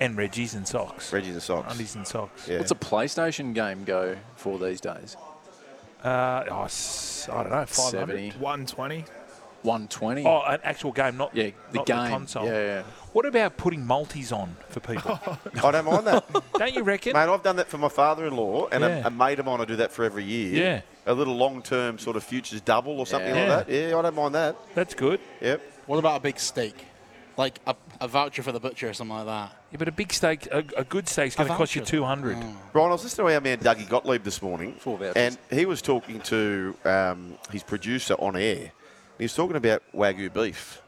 And 0.00 0.16
Reggie's 0.16 0.54
and 0.54 0.66
socks. 0.66 1.12
Reggie's 1.12 1.34
and 1.34 1.42
socks. 1.42 1.70
Undies 1.72 1.94
and 1.94 2.06
socks. 2.06 2.48
Yeah. 2.48 2.58
What's 2.58 2.72
a 2.72 2.74
PlayStation 2.74 3.54
game 3.54 3.84
go 3.84 4.16
for 4.34 4.58
these 4.58 4.80
days? 4.80 5.16
Uh, 6.02 6.44
oh, 6.50 6.64
s- 6.64 7.28
I 7.32 7.42
don't 7.44 7.52
know. 7.52 7.64
500. 7.64 7.90
70. 7.90 8.30
120. 8.38 9.04
120. 9.64 10.24
Oh, 10.26 10.42
an 10.42 10.60
actual 10.62 10.92
game, 10.92 11.16
not 11.16 11.34
yeah, 11.34 11.50
the 11.72 11.78
not 11.78 11.86
game. 11.86 11.96
The 12.04 12.08
console. 12.10 12.44
Yeah, 12.46 12.52
yeah. 12.64 12.82
What 13.12 13.26
about 13.26 13.56
putting 13.56 13.86
multis 13.86 14.30
on 14.32 14.56
for 14.68 14.80
people? 14.80 15.18
I 15.64 15.70
don't 15.70 15.84
mind 15.84 16.06
that, 16.06 16.24
don't 16.54 16.74
you 16.74 16.82
reckon? 16.82 17.12
mate. 17.14 17.28
I've 17.28 17.42
done 17.42 17.56
that 17.56 17.68
for 17.68 17.78
my 17.78 17.88
father-in-law, 17.88 18.68
and 18.72 18.82
Yeah. 18.82 19.04
a, 19.04 19.06
a 19.06 19.10
mate 19.10 19.38
of 19.38 19.46
mine. 19.46 19.60
I 19.60 19.64
do 19.64 19.76
that 19.76 19.92
for 19.92 20.04
every 20.04 20.24
year. 20.24 20.62
Yeah. 20.62 20.80
A 21.06 21.14
little 21.14 21.36
long-term 21.36 21.98
sort 21.98 22.16
of 22.16 22.24
futures 22.24 22.60
double 22.60 22.98
or 22.98 23.06
something 23.06 23.34
Yeah. 23.34 23.54
like 23.56 23.66
that. 23.66 23.72
Yeah, 23.90 23.96
I 23.98 24.02
don't 24.02 24.14
mind 24.14 24.34
that. 24.34 24.56
That's 24.74 24.94
good. 24.94 25.20
Yep. 25.40 25.60
What 25.86 25.98
about 25.98 26.16
a 26.16 26.20
big 26.20 26.38
steak? 26.38 26.74
Like 27.36 27.58
a, 27.66 27.74
a 28.00 28.06
voucher 28.06 28.42
for 28.44 28.52
the 28.52 28.60
butcher 28.60 28.88
or 28.90 28.92
something 28.94 29.16
like 29.16 29.26
that. 29.26 29.52
Yeah, 29.72 29.78
but 29.78 29.88
a 29.88 29.92
big 29.92 30.12
steak, 30.12 30.46
a, 30.52 30.64
a 30.76 30.84
good 30.84 31.08
steak's 31.08 31.34
going 31.34 31.48
to 31.48 31.56
cost 31.56 31.74
you 31.74 31.80
voucher. 31.80 31.90
two 31.90 32.04
hundred. 32.04 32.38
Brian, 32.72 32.90
I 32.90 32.92
was 32.92 33.02
listening 33.02 33.26
to 33.26 33.34
our 33.34 33.40
man 33.40 33.58
Dougie 33.58 33.88
Gottlieb 33.88 34.22
this 34.22 34.40
morning, 34.40 34.74
Four 34.74 34.98
vouchers. 34.98 35.16
and 35.16 35.38
he 35.50 35.66
was 35.66 35.82
talking 35.82 36.20
to 36.20 36.76
um, 36.84 37.36
his 37.50 37.64
producer 37.64 38.14
on 38.14 38.36
air. 38.36 38.70
He 39.18 39.24
was 39.24 39.34
talking 39.34 39.56
about 39.56 39.82
wagyu 39.94 40.32
beef, 40.32 40.80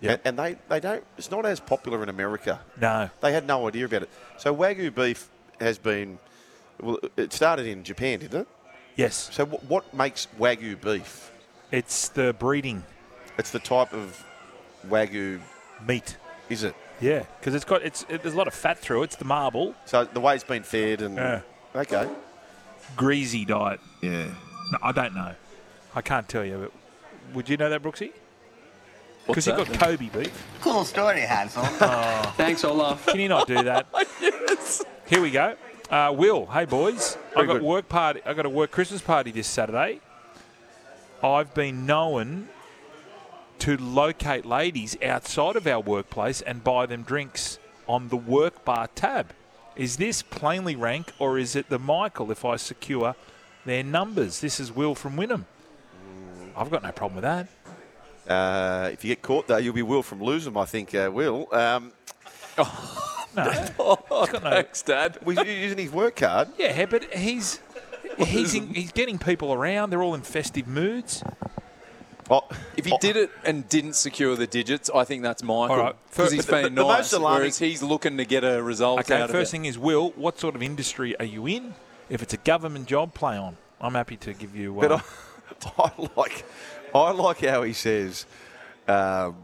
Yep. 0.00 0.22
and, 0.24 0.38
and 0.38 0.38
they, 0.38 0.58
they 0.68 0.80
don't. 0.80 1.04
It's 1.18 1.30
not 1.30 1.44
as 1.46 1.60
popular 1.60 2.02
in 2.02 2.08
America. 2.08 2.60
No. 2.80 3.10
They 3.20 3.32
had 3.32 3.46
no 3.46 3.66
idea 3.68 3.84
about 3.86 4.02
it. 4.02 4.10
So 4.38 4.54
wagyu 4.54 4.94
beef 4.94 5.28
has 5.60 5.78
been. 5.78 6.18
Well, 6.80 6.98
it 7.16 7.32
started 7.32 7.66
in 7.66 7.84
Japan, 7.84 8.20
didn't 8.20 8.40
it? 8.42 8.48
Yes. 8.96 9.30
So 9.32 9.44
what, 9.46 9.64
what 9.64 9.94
makes 9.94 10.26
wagyu 10.38 10.80
beef? 10.80 11.30
It's 11.70 12.08
the 12.08 12.34
breeding 12.38 12.82
It's 13.38 13.50
the 13.50 13.58
type 13.58 13.92
of 13.94 14.24
wagyu, 14.88 15.40
meat. 15.86 16.16
is 16.48 16.64
it? 16.64 16.74
Yeah, 17.00 17.24
because 17.40 17.54
it's 17.54 17.64
got 17.64 17.82
it's 17.82 18.04
it, 18.08 18.22
there's 18.22 18.34
a 18.34 18.38
lot 18.38 18.46
of 18.46 18.54
fat 18.54 18.78
through 18.78 19.02
it. 19.02 19.04
It's 19.06 19.16
the 19.16 19.24
marble, 19.24 19.74
So 19.86 20.04
the 20.04 20.20
way 20.20 20.34
it's 20.34 20.44
been 20.44 20.62
fed 20.62 21.02
and 21.02 21.16
Yeah. 21.16 21.40
okay, 21.74 22.08
greasy 22.96 23.44
diet. 23.44 23.80
yeah. 24.02 24.26
No, 24.72 24.78
I 24.82 24.92
don't 24.92 25.14
know. 25.14 25.34
I 25.94 26.00
can't 26.02 26.28
tell 26.28 26.44
you. 26.44 26.58
But 26.58 26.72
would 27.34 27.48
you 27.48 27.56
know 27.56 27.70
that, 27.70 27.82
Brooksy? 27.82 28.12
Because 29.26 29.46
you've 29.46 29.56
that? 29.56 29.68
got 29.68 29.78
Kobe 29.78 30.08
beef. 30.08 30.46
Cool 30.60 30.84
story, 30.84 31.20
Hansel. 31.20 31.62
Thanks, 32.36 32.64
Olaf. 32.64 33.06
Can 33.06 33.20
you 33.20 33.28
not 33.28 33.46
do 33.46 33.62
that? 33.62 33.86
yes. 34.20 34.84
Here 35.06 35.20
we 35.20 35.30
go. 35.30 35.54
Uh, 35.90 36.12
Will, 36.16 36.46
hey 36.46 36.64
boys, 36.64 37.18
I 37.32 37.34
Very 37.34 37.46
got 37.46 37.52
good. 37.54 37.62
work 37.62 37.88
party. 37.88 38.20
I 38.24 38.32
got 38.32 38.46
a 38.46 38.48
work 38.48 38.70
Christmas 38.70 39.02
party 39.02 39.30
this 39.30 39.46
Saturday. 39.46 40.00
I've 41.22 41.52
been 41.52 41.84
known 41.84 42.48
to 43.58 43.76
locate 43.76 44.46
ladies 44.46 44.96
outside 45.02 45.54
of 45.54 45.66
our 45.66 45.80
workplace 45.80 46.40
and 46.40 46.64
buy 46.64 46.86
them 46.86 47.02
drinks 47.02 47.58
on 47.86 48.08
the 48.08 48.16
work 48.16 48.64
bar 48.64 48.88
tab. 48.94 49.34
Is 49.76 49.98
this 49.98 50.22
plainly 50.22 50.74
rank 50.74 51.12
or 51.18 51.38
is 51.38 51.54
it 51.54 51.68
the 51.68 51.78
Michael 51.78 52.30
if 52.30 52.44
I 52.44 52.56
secure 52.56 53.14
their 53.66 53.84
numbers? 53.84 54.40
This 54.40 54.58
is 54.58 54.72
Will 54.72 54.94
from 54.94 55.16
Wynnum. 55.16 55.44
I've 56.56 56.70
got 56.70 56.82
no 56.82 56.92
problem 56.92 57.22
with 57.22 57.24
that. 57.24 57.46
Uh, 58.32 58.90
if 58.92 59.04
you 59.04 59.08
get 59.08 59.22
caught 59.22 59.46
though, 59.48 59.56
you'll 59.56 59.74
be 59.74 59.82
Will 59.82 60.02
from 60.02 60.20
Losem, 60.20 60.60
I 60.60 60.64
think. 60.64 60.94
Uh, 60.94 61.10
Will. 61.12 61.48
Um, 61.52 61.92
No, 63.34 63.44
he's 63.50 63.70
got 63.78 64.32
no. 64.44 64.50
Thanks, 64.50 64.82
Dad. 64.82 65.16
was 65.24 65.40
he 65.40 65.62
using 65.62 65.78
his 65.78 65.90
work 65.90 66.16
card. 66.16 66.48
Yeah, 66.58 66.84
but 66.84 67.04
he's 67.14 67.60
he's 68.18 68.54
in, 68.54 68.74
he's 68.74 68.92
getting 68.92 69.18
people 69.18 69.54
around. 69.54 69.88
They're 69.88 70.02
all 70.02 70.14
in 70.14 70.20
festive 70.20 70.66
moods. 70.68 71.24
Oh, 72.30 72.42
If 72.76 72.84
he 72.84 72.92
oh, 72.92 72.98
did 73.00 73.16
it 73.16 73.30
and 73.42 73.66
didn't 73.70 73.94
secure 73.94 74.36
the 74.36 74.46
digits, 74.46 74.90
I 74.94 75.04
think 75.04 75.22
that's 75.22 75.42
Michael. 75.42 75.76
All 75.76 75.82
right. 75.82 75.94
Because 76.10 76.28
Fir- 76.28 76.34
he's 76.34 76.44
the- 76.46 76.52
being 76.52 76.74
the 76.74 76.82
most 76.84 76.96
nice, 76.98 77.12
alarming- 77.14 77.38
whereas 77.40 77.58
he's 77.58 77.82
looking 77.82 78.18
to 78.18 78.26
get 78.26 78.44
a 78.44 78.62
result 78.62 79.00
Okay, 79.00 79.14
out 79.22 79.30
first 79.30 79.34
of 79.34 79.40
it. 79.48 79.50
thing 79.50 79.64
is, 79.64 79.78
Will, 79.78 80.10
what 80.10 80.38
sort 80.38 80.54
of 80.54 80.62
industry 80.62 81.18
are 81.18 81.24
you 81.24 81.46
in? 81.46 81.72
If 82.10 82.22
it's 82.22 82.34
a 82.34 82.38
government 82.38 82.86
job, 82.86 83.14
play 83.14 83.38
on. 83.38 83.56
I'm 83.80 83.94
happy 83.94 84.18
to 84.18 84.34
give 84.34 84.54
you. 84.54 84.78
Uh, 84.78 84.88
But 84.88 85.04
I, 85.78 85.92
I 85.98 86.08
like, 86.16 86.44
I 86.94 87.10
like 87.12 87.40
how 87.44 87.62
he 87.62 87.72
says, 87.72 88.26
um, 88.88 89.36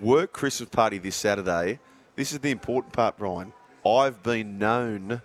"Work 0.00 0.32
Christmas 0.32 0.68
party 0.68 0.98
this 0.98 1.16
Saturday." 1.16 1.78
This 2.16 2.32
is 2.32 2.40
the 2.40 2.50
important 2.50 2.92
part, 2.92 3.16
Brian. 3.16 3.52
I've 3.86 4.22
been 4.22 4.58
known 4.58 5.22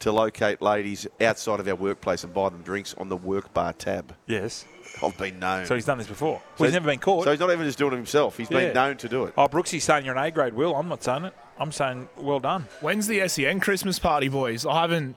to 0.00 0.12
locate 0.12 0.60
ladies 0.60 1.06
outside 1.20 1.60
of 1.60 1.68
our 1.68 1.74
workplace 1.74 2.24
and 2.24 2.34
buy 2.34 2.48
them 2.50 2.62
drinks 2.62 2.94
on 2.98 3.08
the 3.08 3.16
work 3.16 3.54
bar 3.54 3.72
tab. 3.72 4.14
yes. 4.26 4.64
I've 5.02 5.18
been 5.18 5.38
known. 5.38 5.66
So 5.66 5.74
he's 5.74 5.84
done 5.84 5.98
this 5.98 6.06
before. 6.06 6.40
Well, 6.58 6.66
he's 6.68 6.72
never 6.72 6.86
been 6.86 7.00
caught. 7.00 7.24
So 7.24 7.30
he's 7.30 7.40
not 7.40 7.50
even 7.50 7.66
just 7.66 7.76
doing 7.76 7.92
it 7.92 7.96
himself. 7.96 8.38
He's 8.38 8.50
Yeah. 8.50 8.58
been 8.60 8.74
known 8.74 8.96
to 8.98 9.08
do 9.10 9.24
it. 9.24 9.34
oh, 9.36 9.46
Brooksy's 9.46 9.84
saying 9.84 10.06
you're 10.06 10.16
an 10.16 10.22
A 10.24 10.30
grade, 10.30 10.54
Will. 10.54 10.74
I'm 10.74 10.88
not 10.88 11.02
saying 11.02 11.24
it. 11.26 11.34
I'm 11.58 11.70
saying 11.70 12.08
well 12.16 12.40
done. 12.40 12.66
When's 12.80 13.06
the 13.06 13.26
SEN 13.28 13.60
Christmas 13.60 13.98
party, 13.98 14.28
boys? 14.28 14.64
I 14.64 14.80
haven't. 14.80 15.16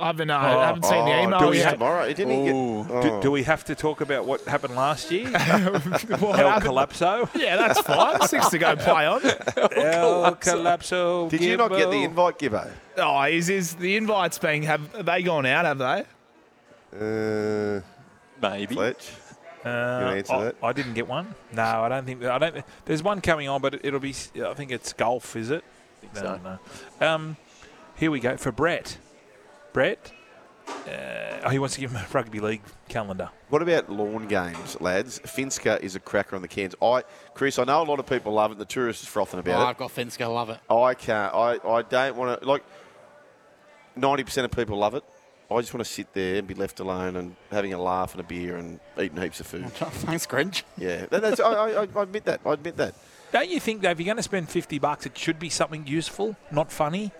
I 0.00 0.06
haven't, 0.06 0.30
uh, 0.30 0.38
I 0.38 0.66
haven't 0.66 0.84
seen 0.84 1.04
the 1.04 1.12
Oh, 1.12 1.22
email 1.22 1.38
do 1.40 1.48
we 1.48 1.58
yet. 1.58 1.72
tomorrow? 1.72 2.06
Didn't 2.06 2.30
he 2.30 2.44
get? 2.44 2.54
Oh. 2.54 3.02
Do, 3.02 3.22
do 3.22 3.30
we 3.32 3.42
have 3.42 3.64
to 3.64 3.74
talk 3.74 4.00
about 4.00 4.26
what 4.26 4.42
happened 4.42 4.76
last 4.76 5.10
year? 5.10 5.28
What 5.30 6.38
El 6.38 6.48
happened? 6.50 6.70
Collapso. 6.70 7.28
Yeah, 7.34 7.56
that's 7.56 7.80
fine. 7.80 8.20
Six 8.28 8.48
to 8.50 8.58
go 8.58 8.76
play 8.88 9.06
on. 9.06 9.24
El 9.24 10.36
Collapso. 10.36 11.28
Did 11.28 11.40
you 11.40 11.56
not 11.56 11.70
get 11.70 11.90
the 11.90 12.04
invite, 12.04 12.38
Gibbo? 12.38 12.70
Oh, 12.96 13.22
is, 13.24 13.48
is 13.48 13.74
the 13.74 13.96
invites 13.96 14.38
being, 14.38 14.62
have, 14.64 14.92
have 14.94 15.06
they 15.06 15.22
gone 15.22 15.46
out, 15.46 15.64
have 15.64 15.78
they? 15.78 16.04
Uh, 16.96 17.80
Maybe. 18.40 18.74
Fletch. 18.74 19.10
Uh, 19.64 19.68
answer 19.68 20.32
I, 20.32 20.44
that? 20.44 20.56
I 20.62 20.72
didn't 20.72 20.94
get 20.94 21.08
one. 21.08 21.34
No, 21.52 21.62
I 21.62 21.88
don't 21.88 22.06
think. 22.06 22.24
I 22.24 22.38
don't. 22.38 22.64
There's 22.84 23.02
one 23.02 23.20
coming 23.20 23.48
on, 23.48 23.60
but 23.60 23.84
it, 23.84 23.92
will 23.92 23.98
be. 24.00 24.14
I 24.44 24.54
think 24.54 24.70
it's 24.70 24.92
golf. 24.92 25.34
Is 25.34 25.50
it? 25.50 25.64
no, 26.14 26.20
so. 26.20 26.40
no. 27.00 27.06
Um, 27.06 27.36
here 27.96 28.10
we 28.12 28.20
go 28.20 28.36
for 28.36 28.52
Brett. 28.52 28.96
Brett. 29.72 30.12
Uh, 30.86 31.40
oh, 31.44 31.48
he 31.50 31.58
wants 31.58 31.74
to 31.76 31.80
give 31.80 31.90
him 31.92 31.96
a 31.96 32.06
rugby 32.12 32.40
league 32.40 32.62
calendar. 32.88 33.30
What 33.48 33.62
about 33.62 33.90
lawn 33.90 34.26
games, 34.26 34.78
lads? 34.80 35.18
Finska 35.20 35.80
is 35.80 35.96
a 35.96 36.00
cracker 36.00 36.36
on 36.36 36.42
the 36.42 36.48
cans. 36.48 36.74
I, 36.82 37.04
Chris, 37.34 37.58
I 37.58 37.64
know 37.64 37.82
a 37.82 37.84
lot 37.84 37.98
of 37.98 38.06
people 38.06 38.32
love 38.32 38.52
it. 38.52 38.58
The 38.58 38.64
tourists 38.66 39.04
are 39.04 39.10
frothing 39.10 39.38
Oh, 39.38 39.40
about 39.40 39.66
I've 39.66 39.78
got 39.78 39.90
Finska, 39.94 40.32
love 40.32 40.50
it. 40.50 40.60
it. 40.70 40.72
I 40.74 40.94
can't. 40.94 41.34
I, 41.34 41.58
I 41.66 41.82
don't 41.82 42.16
want 42.16 42.40
to. 42.42 42.46
Like, 42.46 42.64
ninety 43.96 44.24
percent 44.24 44.44
of 44.44 44.50
people 44.50 44.76
love 44.78 44.94
it. 44.94 45.04
I 45.50 45.58
just 45.60 45.72
want 45.72 45.86
to 45.86 45.90
sit 45.90 46.12
there 46.12 46.36
and 46.36 46.46
be 46.46 46.52
left 46.52 46.78
alone 46.78 47.16
and 47.16 47.34
having 47.50 47.72
a 47.72 47.80
laugh 47.80 48.12
and 48.12 48.20
a 48.20 48.24
beer 48.24 48.58
and 48.58 48.78
eating 49.00 49.16
heaps 49.20 49.40
of 49.40 49.46
food. 49.46 49.70
Thanks, 49.72 50.26
Grinch. 50.26 50.62
Yeah, 50.76 51.06
That- 51.06 51.22
that's, 51.22 51.40
I, 51.40 51.50
I, 51.52 51.86
I 51.96 52.02
admit 52.02 52.24
that. 52.26 52.42
I 52.44 52.52
admit 52.52 52.76
that. 52.76 52.94
Don't 53.32 53.48
you 53.48 53.58
think, 53.58 53.80
though, 53.80 53.88
if 53.90 53.98
you're 53.98 54.04
going 54.04 54.18
to 54.18 54.22
spend 54.22 54.50
50 54.50 54.78
bucks, 54.78 55.06
it 55.06 55.16
should 55.16 55.38
be 55.38 55.48
something 55.48 55.86
useful, 55.86 56.36
not 56.50 56.70
funny? 56.70 57.12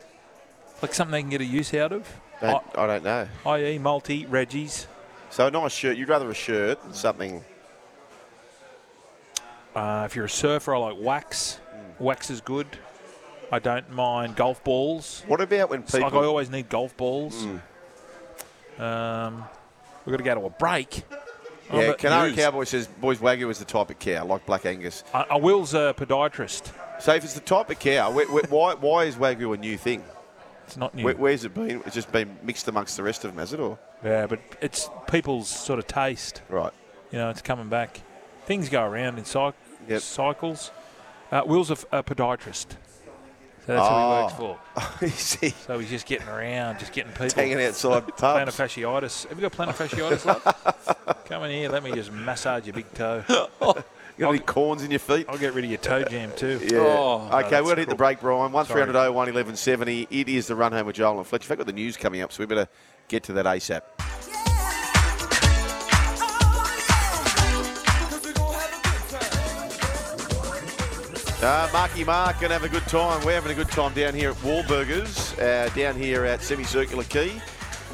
Like 0.83 0.93
something 0.93 1.13
they 1.13 1.23
can 1.23 1.31
get 1.31 1.41
a 1.41 1.45
use 1.47 1.73
out 1.73 1.91
of? 1.93 2.07
Don't, 2.41 2.63
I 2.77 2.87
don't 2.87 3.05
know. 3.05 3.29
I.e., 3.47 3.79
multi, 3.79 4.27
Reggie's. 4.27 4.87
So 5.31 5.47
a 5.47 5.51
nice 5.51 5.73
shirt. 5.73 5.97
You'd 5.97 6.09
rather 6.09 6.31
a 6.31 6.35
shirt 6.35 6.83
than 6.83 6.95
something. 6.95 7.45
Uh, 9.75 10.05
if 10.07 10.17
you're 10.17 10.25
a 10.25 10.31
surfer, 10.31 10.75
I 10.75 10.79
like 10.79 10.97
wax. 10.99 11.61
Wax 11.99 12.31
is 12.31 12.41
good. 12.41 12.67
I 13.51 13.59
don't 13.59 13.91
mind 13.91 14.37
golf 14.37 14.63
balls. 14.65 15.23
What 15.27 15.41
about 15.41 15.71
when 15.71 15.81
It's 15.81 15.95
like 15.95 16.03
I 16.05 16.07
people? 16.09 16.25
always 16.25 16.51
need 16.51 16.69
golf 16.69 16.97
balls. 16.97 17.45
Um, 18.79 19.45
we've 20.05 20.13
got 20.13 20.19
to 20.19 20.23
go 20.23 20.35
to 20.35 20.47
a 20.47 20.51
break. 20.51 21.03
Yeah, 21.73 21.93
Canary. 21.95 22.33
Cowboy 22.35 22.65
says 22.65 22.87
boys 22.87 23.19
Wagyu 23.19 23.51
is 23.51 23.59
the 23.59 23.65
type 23.67 23.91
of 23.91 23.99
cow, 23.99 24.25
like 24.25 24.47
Black 24.47 24.65
Angus. 24.65 25.05
I, 25.13 25.27
I 25.31 25.37
will's 25.37 25.75
a 25.75 25.95
podiatrist. 25.97 26.73
So 27.01 27.15
if 27.15 27.25
it's 27.25 27.35
the 27.35 27.41
type 27.41 27.69
of 27.69 27.79
cow, 27.79 28.11
wh- 28.13 28.27
wh- 28.27 28.51
why 28.51 28.75
why 28.75 29.05
is 29.05 29.17
Wagyu 29.17 29.53
a 29.55 29.57
new 29.59 29.77
thing? 29.77 30.03
It's 30.69 30.77
not 30.77 30.95
new. 30.95 31.05
Where, 31.05 31.15
where's 31.17 31.45
it 31.45 31.55
been? 31.55 31.83
It's 31.87 31.95
just 31.95 32.13
been 32.13 32.37
mixed 32.43 32.69
amongst 32.69 32.97
the 32.97 33.03
rest 33.03 33.25
of 33.25 33.31
them, 33.33 33.39
has 33.39 33.53
it? 33.53 33.61
Or 33.61 33.79
yeah, 34.05 34.27
but 34.27 34.39
it's 34.61 34.89
people's 35.11 35.49
sort 35.49 35.79
of 35.79 35.87
taste. 35.87 36.43
right? 36.49 36.73
You 37.11 37.19
know, 37.19 37.31
it's 37.31 37.43
coming 37.43 37.69
back. 37.69 38.01
Things 38.47 38.69
go 38.69 38.85
around 38.85 39.19
in 39.19 39.25
cy- 39.25 39.53
Yep. 39.89 40.01
cycles. 40.03 40.71
Uh, 41.33 41.43
Will's 41.47 41.71
a, 41.71 41.75
f- 41.75 41.85
a 41.93 42.03
podiatrist. 42.03 42.77
So 43.67 43.75
that's 43.75 43.89
who 43.89 43.95
he 43.95 44.05
works 44.05 44.35
Oh. 44.39 44.59
for. 44.99 45.05
Is 45.05 45.35
he 45.35 45.49
see. 45.51 45.55
So 45.67 45.79
he's 45.79 45.91
just 45.91 46.07
getting 46.07 46.29
around, 46.29 46.79
just 46.79 46.93
getting 46.93 47.13
people. 47.13 47.29
hanging 47.35 47.63
outside 47.63 48.07
Plantar 48.07 48.47
fasciitis. 48.49 49.27
Have 49.29 49.39
you 49.41 49.49
got 49.49 49.53
plantar 49.53 49.75
fasciitis, 49.89 50.25
love? 50.25 51.25
Come 51.27 51.45
in 51.45 51.51
here, 51.51 51.69
let 51.71 51.83
me 51.83 51.93
just 51.93 52.11
massage 52.13 52.67
your 52.67 52.75
big 52.75 52.93
toe. 52.95 53.23
You 54.19 54.23
got 54.25 54.31
any 54.31 54.41
corns 54.41 54.83
in 54.83 54.91
your 54.91 54.99
feet? 54.99 55.27
I'll 55.29 55.39
get 55.39 55.55
rid 55.55 55.65
of 55.65 55.71
your 55.71 55.79
toe 55.79 56.03
jam 56.03 56.33
too. 56.35 56.59
Yeah. 56.61 56.79
Oh, 56.81 57.29
okay, 57.33 57.51
that's 57.51 57.53
we're 57.53 57.61
going 57.61 57.77
to 57.77 57.83
hit 57.83 57.89
the 57.89 57.95
break, 57.95 58.19
Brian. 58.19 58.51
1 58.51 58.67
Sorry. 58.67 58.83
300 58.83 58.99
01 58.99 59.15
1170. 59.15 60.09
It 60.11 60.29
is 60.29 60.49
the 60.49 60.57
run 60.57 60.73
home 60.73 60.87
with 60.87 60.97
Joel 60.97 61.19
and 61.19 61.27
Fletch. 61.27 61.45
In 61.45 61.47
fact, 61.47 61.59
we've 61.61 61.67
got 61.67 61.73
the 61.73 61.81
news 61.81 61.97
coming 61.97 62.21
up, 62.23 62.33
so 62.33 62.43
we 62.43 62.47
better 62.47 62.67
get 63.07 63.23
to 63.25 63.33
that 63.35 63.47
ASAP. 63.47 63.83
Uh, 71.41 71.71
Marky 71.73 72.03
Mark 72.03 72.41
going 72.41 72.49
to 72.49 72.55
have 72.55 72.65
a 72.65 72.69
good 72.69 72.83
time. 72.89 73.25
We're 73.25 73.35
having 73.35 73.53
a 73.53 73.55
good 73.55 73.69
time 73.69 73.95
down 73.95 74.15
here 74.15 74.31
at 74.31 74.37
Wahlburgers, 74.39 75.41
uh, 75.41 75.73
down 75.77 75.95
here 75.95 76.25
at 76.25 76.43
Semicircular 76.43 77.05
Quay. 77.05 77.41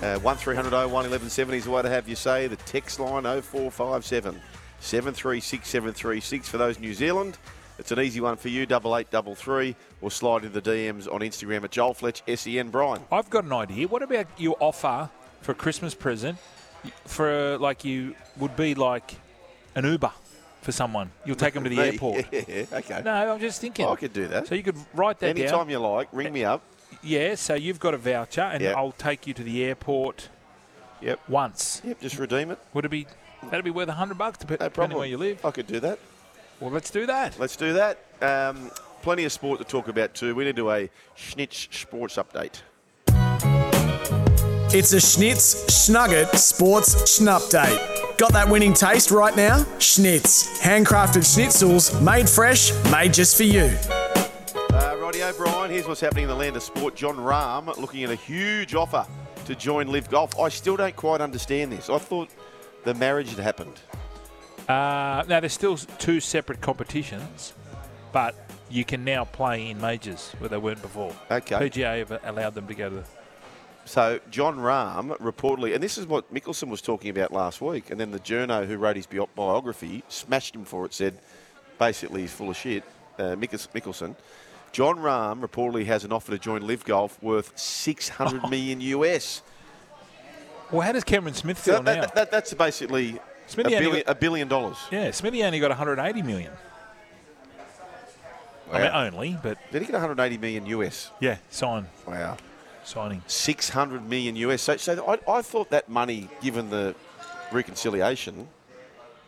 Uh, 0.00 0.18
1300 0.20 0.70
01 0.70 0.90
1170 0.90 1.58
is 1.58 1.64
the 1.64 1.70
way 1.70 1.82
to 1.82 1.90
have 1.90 2.08
you 2.08 2.16
say. 2.16 2.46
The 2.46 2.56
text 2.56 2.98
line 2.98 3.24
0457 3.24 4.40
736 4.84 5.66
736 5.68 6.48
for 6.48 6.58
those 6.58 6.78
New 6.78 6.92
Zealand. 6.94 7.38
It's 7.78 7.90
an 7.90 7.98
easy 8.00 8.20
one 8.20 8.36
for 8.36 8.48
you, 8.48 8.66
double 8.66 8.96
eight 8.96 9.10
double 9.10 9.34
three, 9.34 9.74
or 10.00 10.10
slide 10.10 10.44
into 10.44 10.60
the 10.60 10.70
DMs 10.70 11.12
on 11.12 11.20
Instagram 11.22 11.64
at 11.64 11.70
Joel 11.72 11.94
Fletch, 11.94 12.22
SEN 12.36 12.68
Brian. 12.68 13.02
I've 13.10 13.30
got 13.30 13.44
an 13.44 13.52
idea. 13.52 13.88
What 13.88 14.02
about 14.02 14.26
you 14.36 14.52
offer 14.60 15.10
for 15.40 15.52
a 15.52 15.54
Christmas 15.54 15.94
present 15.94 16.38
for 17.06 17.58
like 17.58 17.84
you 17.84 18.14
would 18.36 18.54
be 18.56 18.74
like 18.74 19.16
an 19.74 19.84
Uber 19.86 20.12
for 20.62 20.70
someone? 20.72 21.10
You'll 21.24 21.34
take 21.36 21.54
them 21.54 21.64
to 21.64 21.70
the 21.70 21.76
Me? 21.78 21.82
airport. 21.88 22.26
Yeah, 22.32 22.64
okay. 22.72 23.02
No, 23.04 23.32
I'm 23.32 23.40
just 23.40 23.60
thinking. 23.60 23.86
Oh, 23.86 23.92
I 23.92 23.96
could 23.96 24.12
do 24.12 24.28
that. 24.28 24.46
So 24.46 24.54
you 24.54 24.62
could 24.62 24.76
write 24.92 25.18
that 25.20 25.30
Anytime 25.30 25.50
down. 25.66 25.70
you 25.70 25.78
like, 25.78 26.08
ring 26.12 26.32
me 26.32 26.44
up. 26.44 26.62
Yeah, 27.02 27.34
so 27.34 27.54
you've 27.54 27.80
got 27.80 27.94
a 27.94 27.98
voucher, 27.98 28.42
and 28.42 28.62
Yep. 28.62 28.76
I'll 28.76 28.92
take 28.92 29.26
you 29.26 29.34
to 29.34 29.42
the 29.42 29.64
airport 29.64 30.28
Yep. 31.00 31.20
once. 31.28 31.82
Yep, 31.84 32.00
just 32.00 32.18
redeem 32.18 32.50
it. 32.52 32.58
Would 32.74 32.84
it 32.84 32.90
be? 32.90 33.06
That'd 33.50 33.64
be 33.64 33.70
worth 33.70 33.88
a 33.88 33.92
hundred 33.92 34.18
bucks, 34.18 34.38
dep- 34.38 34.50
No 34.50 34.56
depending 34.56 34.72
problem. 34.74 34.98
where 34.98 35.08
you 35.08 35.16
live. 35.16 35.44
I 35.44 35.50
could 35.50 35.66
do 35.66 35.80
that. 35.80 35.98
Well, 36.60 36.70
let's 36.70 36.90
do 36.90 37.06
that. 37.06 37.38
Let's 37.38 37.56
do 37.56 37.72
that. 37.74 37.98
Um, 38.22 38.70
plenty 39.02 39.24
of 39.24 39.32
sport 39.32 39.58
to 39.58 39.64
talk 39.64 39.88
about 39.88 40.14
too. 40.14 40.34
We 40.34 40.44
need 40.44 40.56
to 40.56 40.62
do 40.62 40.70
a 40.70 40.88
Schnitz 41.16 41.68
Sports 41.74 42.16
update. 42.16 42.60
It's 44.76 44.92
a 44.92 44.96
Schnitz 45.00 45.66
Schnugget 45.68 46.34
Sports 46.36 46.94
Schnupdate. 47.18 48.18
Got 48.18 48.32
that 48.32 48.48
winning 48.48 48.72
taste 48.74 49.10
right 49.10 49.34
now? 49.36 49.58
Schnitz. 49.78 50.58
Handcrafted 50.60 51.22
schnitzels, 51.24 52.00
made 52.02 52.28
fresh, 52.28 52.72
made 52.90 53.12
just 53.14 53.36
for 53.36 53.42
you. 53.44 53.70
Uh, 54.72 54.96
Roddy 55.00 55.22
O'Brien, 55.22 55.70
here's 55.70 55.86
what's 55.86 56.00
happening 56.00 56.24
in 56.24 56.28
the 56.28 56.34
land 56.34 56.56
of 56.56 56.62
sport. 56.62 56.96
Jon 56.96 57.16
Rahm 57.16 57.76
looking 57.78 58.02
at 58.04 58.10
a 58.10 58.14
huge 58.16 58.74
offer 58.74 59.06
to 59.46 59.54
join 59.54 59.88
LIV 59.88 60.10
Golf. 60.10 60.38
I 60.40 60.48
still 60.48 60.76
don't 60.76 60.96
quite 60.96 61.20
understand 61.20 61.70
this. 61.72 61.88
I 61.90 61.98
thought 61.98 62.30
the 62.84 62.94
marriage 62.94 63.30
had 63.30 63.38
happened. 63.38 63.80
Uh, 64.68 65.24
now 65.28 65.40
there's 65.40 65.52
still 65.52 65.76
two 65.76 66.20
separate 66.20 66.60
competitions, 66.60 67.52
but 68.12 68.34
you 68.70 68.84
can 68.84 69.04
now 69.04 69.24
play 69.24 69.68
in 69.68 69.80
majors 69.80 70.32
where 70.38 70.48
they 70.48 70.56
weren't 70.56 70.80
before. 70.80 71.14
Okay. 71.30 71.56
PGA 71.68 71.98
have 71.98 72.20
allowed 72.24 72.54
them 72.54 72.66
to 72.66 72.74
go 72.74 72.88
to. 72.88 72.96
The, 72.96 73.04
So 73.84 74.20
Jon 74.30 74.56
Rahm 74.56 75.16
reportedly, 75.18 75.74
and 75.74 75.82
this 75.82 75.98
is 75.98 76.06
what 76.06 76.32
Mickelson 76.32 76.68
was 76.68 76.80
talking 76.80 77.10
about 77.10 77.32
last 77.32 77.60
week, 77.60 77.90
and 77.90 78.00
then 78.00 78.10
the 78.10 78.20
journo 78.20 78.66
who 78.66 78.76
wrote 78.78 78.96
his 78.96 79.06
bio- 79.06 79.28
biography 79.34 80.02
smashed 80.08 80.54
him 80.54 80.64
for 80.64 80.86
it. 80.86 80.94
Said 80.94 81.18
basically 81.78 82.22
he's 82.22 82.32
full 82.32 82.50
of 82.50 82.56
shit. 82.56 82.84
Uh, 83.18 83.36
Mickelson. 83.36 84.16
Jon 84.72 84.96
Rahm 84.98 85.40
reportedly 85.40 85.84
has 85.86 86.04
an 86.04 86.10
offer 86.12 86.32
to 86.32 86.38
join 86.38 86.66
LIV 86.66 86.84
Golf 86.84 87.22
worth 87.22 87.56
600 87.56 88.42
million 88.50 88.80
US. 88.80 89.42
Well, 90.74 90.84
how 90.84 90.90
does 90.92 91.04
Cameron 91.04 91.34
Smith 91.34 91.62
So 91.62 91.74
feel 91.74 91.82
that, 91.84 91.94
now? 91.94 92.00
that, 92.02 92.14
that, 92.16 92.30
that's 92.32 92.52
basically 92.52 93.10
a 93.16 93.20
Smithy 93.50 93.76
only 93.76 93.86
billion, 93.86 94.04
got- 94.06 94.16
a 94.16 94.18
billion 94.18 94.48
dollars. 94.48 94.76
yeah, 94.90 95.10
Smithy 95.12 95.44
only 95.44 95.60
got 95.60 95.70
180 95.70 96.22
million. 96.22 96.50
I 98.72 98.78
mean, 98.82 98.90
only, 98.92 99.38
but 99.40 99.58
Did 99.70 99.82
he 99.82 99.86
get 99.86 99.92
180 99.92 100.38
million 100.38 100.66
US? 100.66 101.10
yeah, 101.20 101.36
sign 101.48 101.86
Wow. 102.08 102.38
signing. 102.82 103.22
600 103.28 104.08
million 104.08 104.34
US. 104.36 104.62
So, 104.62 104.76
so 104.76 105.06
I, 105.26 105.30
I 105.30 105.42
thought 105.42 105.70
that 105.70 105.88
money, 105.88 106.28
given 106.42 106.70
the 106.70 106.96
reconciliation, 107.52 108.48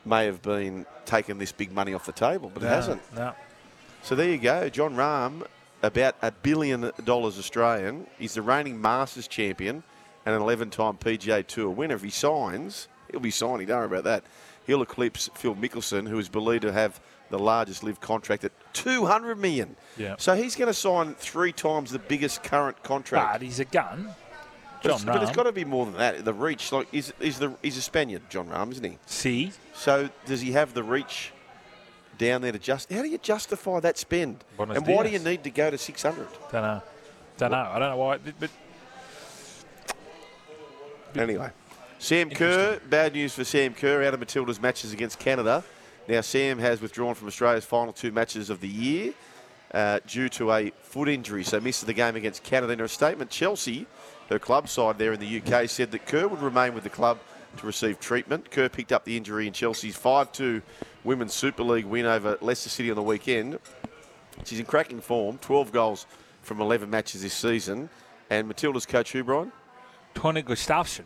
may 0.05 0.25
have 0.27 0.43
been 0.43 0.85
taking 1.05 1.39
this 1.39 1.53
big 1.53 1.71
money 1.71 1.95
off 1.95 2.07
the 2.07 2.13
table, 2.13 2.51
but 2.53 2.65
it 2.65 2.67
hasn't. 2.67 3.01
No. 3.15 3.35
So 4.03 4.17
there 4.17 4.29
you 4.31 4.39
go. 4.39 4.69
Jon 4.69 4.97
Rahm, 4.97 5.47
about 5.83 6.17
a 6.23 6.33
billion 6.33 6.91
dollars 7.05 7.39
Australian. 7.39 8.07
He's 8.19 8.35
the 8.35 8.43
reigning 8.43 8.81
Masters 8.81 9.29
champion 9.29 9.85
and 10.27 10.35
an 10.35 10.43
11 10.43 10.71
time 10.71 10.99
PGA 10.99 11.47
Tour 11.47 11.71
winner. 11.71 11.95
If 11.95 12.03
he 12.03 12.11
signs, 12.11 12.89
he'll 13.11 13.21
be 13.21 13.31
signing. 13.31 13.69
Don't 13.69 13.79
worry 13.79 13.87
about 13.87 14.05
that. 14.05 14.25
He'll 14.67 14.83
eclipse 14.83 15.31
Phil 15.35 15.55
Mickelson, 15.55 16.09
who 16.09 16.19
is 16.19 16.29
believed 16.29 16.63
to 16.63 16.73
have 16.73 17.01
the 17.31 17.39
largest 17.39 17.85
live 17.85 18.01
contract 18.01 18.45
at 18.45 18.53
200 18.75 19.39
million. 19.39 19.77
Yeah. 19.97 20.17
So 20.19 20.35
he's 20.35 20.57
going 20.57 20.69
to 20.69 20.75
sign 20.75 21.15
three 21.15 21.53
times 21.53 21.93
the 21.93 21.99
biggest 22.01 22.43
current 22.43 22.83
contract. 22.83 23.35
But 23.35 23.43
he's 23.43 23.61
a 23.61 23.65
gun. 23.65 24.15
But, 24.83 24.89
John 24.89 24.95
it's, 24.97 25.05
but 25.05 25.23
it's 25.23 25.33
got 25.33 25.45
to 25.45 25.53
be 25.53 25.65
more 25.65 25.87
than 25.87 25.95
that. 25.95 26.25
The 26.25 26.35
reach, 26.35 26.71
like, 26.73 26.93
is 26.93 27.13
is 27.21 27.39
the 27.39 27.55
he's 27.63 27.77
a 27.77 27.83
Spaniard, 27.83 28.29
Jon 28.29 28.49
Rahm, 28.49 28.73
isn't 28.73 28.85
he? 28.85 28.99
See, 29.07 29.53
So 29.75 30.11
does 30.27 30.41
he 30.41 30.53
have 30.53 30.75
the 30.75 30.83
reach 30.83 31.33
down 32.19 32.43
there 32.43 32.53
to 32.53 32.59
just? 32.59 32.93
How 32.93 33.03
do 33.03 33.09
you 33.09 33.19
justify 33.19 33.81
that 33.81 33.97
spend? 33.97 34.45
Buenos 34.57 34.77
and 34.77 34.87
why 34.87 35.05
do 35.05 35.11
you 35.11 35.19
need 35.19 35.45
to 35.45 35.51
go 35.51 35.71
to 35.71 35.79
six 35.79 36.03
hundred? 36.03 36.29
don't 36.53 36.63
know, 36.63 36.83
don't 37.39 37.51
know. 37.53 37.57
I 37.57 37.79
don't 37.79 37.91
know 37.91 37.97
why, 37.97 38.19
but 38.39 38.51
Anyway, 41.19 41.51
Sam 41.99 42.31
Kerr. 42.31 42.81
Bad 42.91 43.15
news 43.15 43.35
for 43.35 43.45
Sam 43.45 43.75
Kerr 43.75 44.05
out 44.05 44.15
of 44.15 44.21
Matilda's 44.21 44.61
matches 44.61 44.93
against 44.93 45.19
Canada. 45.19 45.65
Now 46.09 46.21
Sam 46.21 46.59
has 46.59 46.81
withdrawn 46.81 47.15
from 47.15 47.29
Australia's 47.29 47.65
final 47.65 47.93
two 47.93 48.13
matches 48.13 48.51
of 48.51 48.61
the 48.61 48.69
year 48.69 49.13
uh, 49.73 50.01
due 50.07 50.29
to 50.31 50.53
a 50.53 50.71
foot 50.83 51.09
injury, 51.09 51.43
so 51.43 51.59
misses 51.59 51.85
the 51.85 51.95
game 51.95 52.17
against 52.17 52.43
Canada. 52.43 52.73
In 52.73 52.81
a 52.81 52.89
statement, 52.89 53.31
Chelsea 53.31 53.87
her 54.29 54.39
club 54.39 54.69
side 54.69 54.99
there 54.99 55.13
in 55.13 55.21
the 55.21 55.41
UK, 55.41 55.69
said 55.69 55.91
that 55.93 56.07
Kerr 56.07 56.27
would 56.27 56.43
remain 56.43 56.75
with 56.75 56.85
the 56.85 56.91
club 56.91 57.19
to 57.59 57.67
receive 57.67 58.01
treatment. 58.01 58.51
Kerr 58.51 58.69
picked 58.69 58.93
up 58.93 59.05
the 59.05 59.17
injury 59.17 59.47
in 59.47 59.53
Chelsea's 59.53 59.97
5 59.97 60.33
2 60.33 60.63
Women's 61.05 61.35
Super 61.35 61.63
League 61.63 61.85
win 61.85 62.07
over 62.07 62.37
Leicester 62.41 62.69
City 62.69 62.91
on 62.91 62.97
the 62.97 63.03
weekend. 63.03 63.59
She's 64.45 64.59
in 64.59 64.67
cracking 64.67 65.01
form, 65.01 65.39
12 65.39 65.73
goals 65.73 66.07
from 66.43 66.61
11 66.61 66.91
matches 66.91 67.23
this 67.23 67.35
season. 67.35 67.89
And 68.29 68.49
Matilda's 68.49 68.87
coach, 68.87 69.13
who, 69.13 69.23
Brian? 69.25 69.53
Tony 70.17 70.43
Gustafsson. 70.43 71.05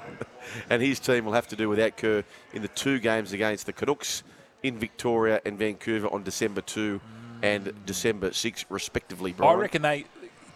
and 0.70 0.82
his 0.82 0.98
team 0.98 1.24
will 1.26 1.34
have 1.34 1.46
to 1.48 1.56
do 1.56 1.68
without 1.68 1.96
Kerr 1.96 2.24
in 2.52 2.62
the 2.62 2.68
two 2.68 2.98
games 2.98 3.32
against 3.32 3.66
the 3.66 3.72
Canucks 3.72 4.22
in 4.62 4.78
Victoria 4.78 5.40
and 5.44 5.58
Vancouver 5.58 6.08
on 6.08 6.24
December 6.24 6.62
2 6.62 7.00
and 7.42 7.72
December 7.86 8.32
6, 8.32 8.64
respectively. 8.70 9.34
I 9.38 9.52
reckon 9.54 9.82
they 9.82 10.06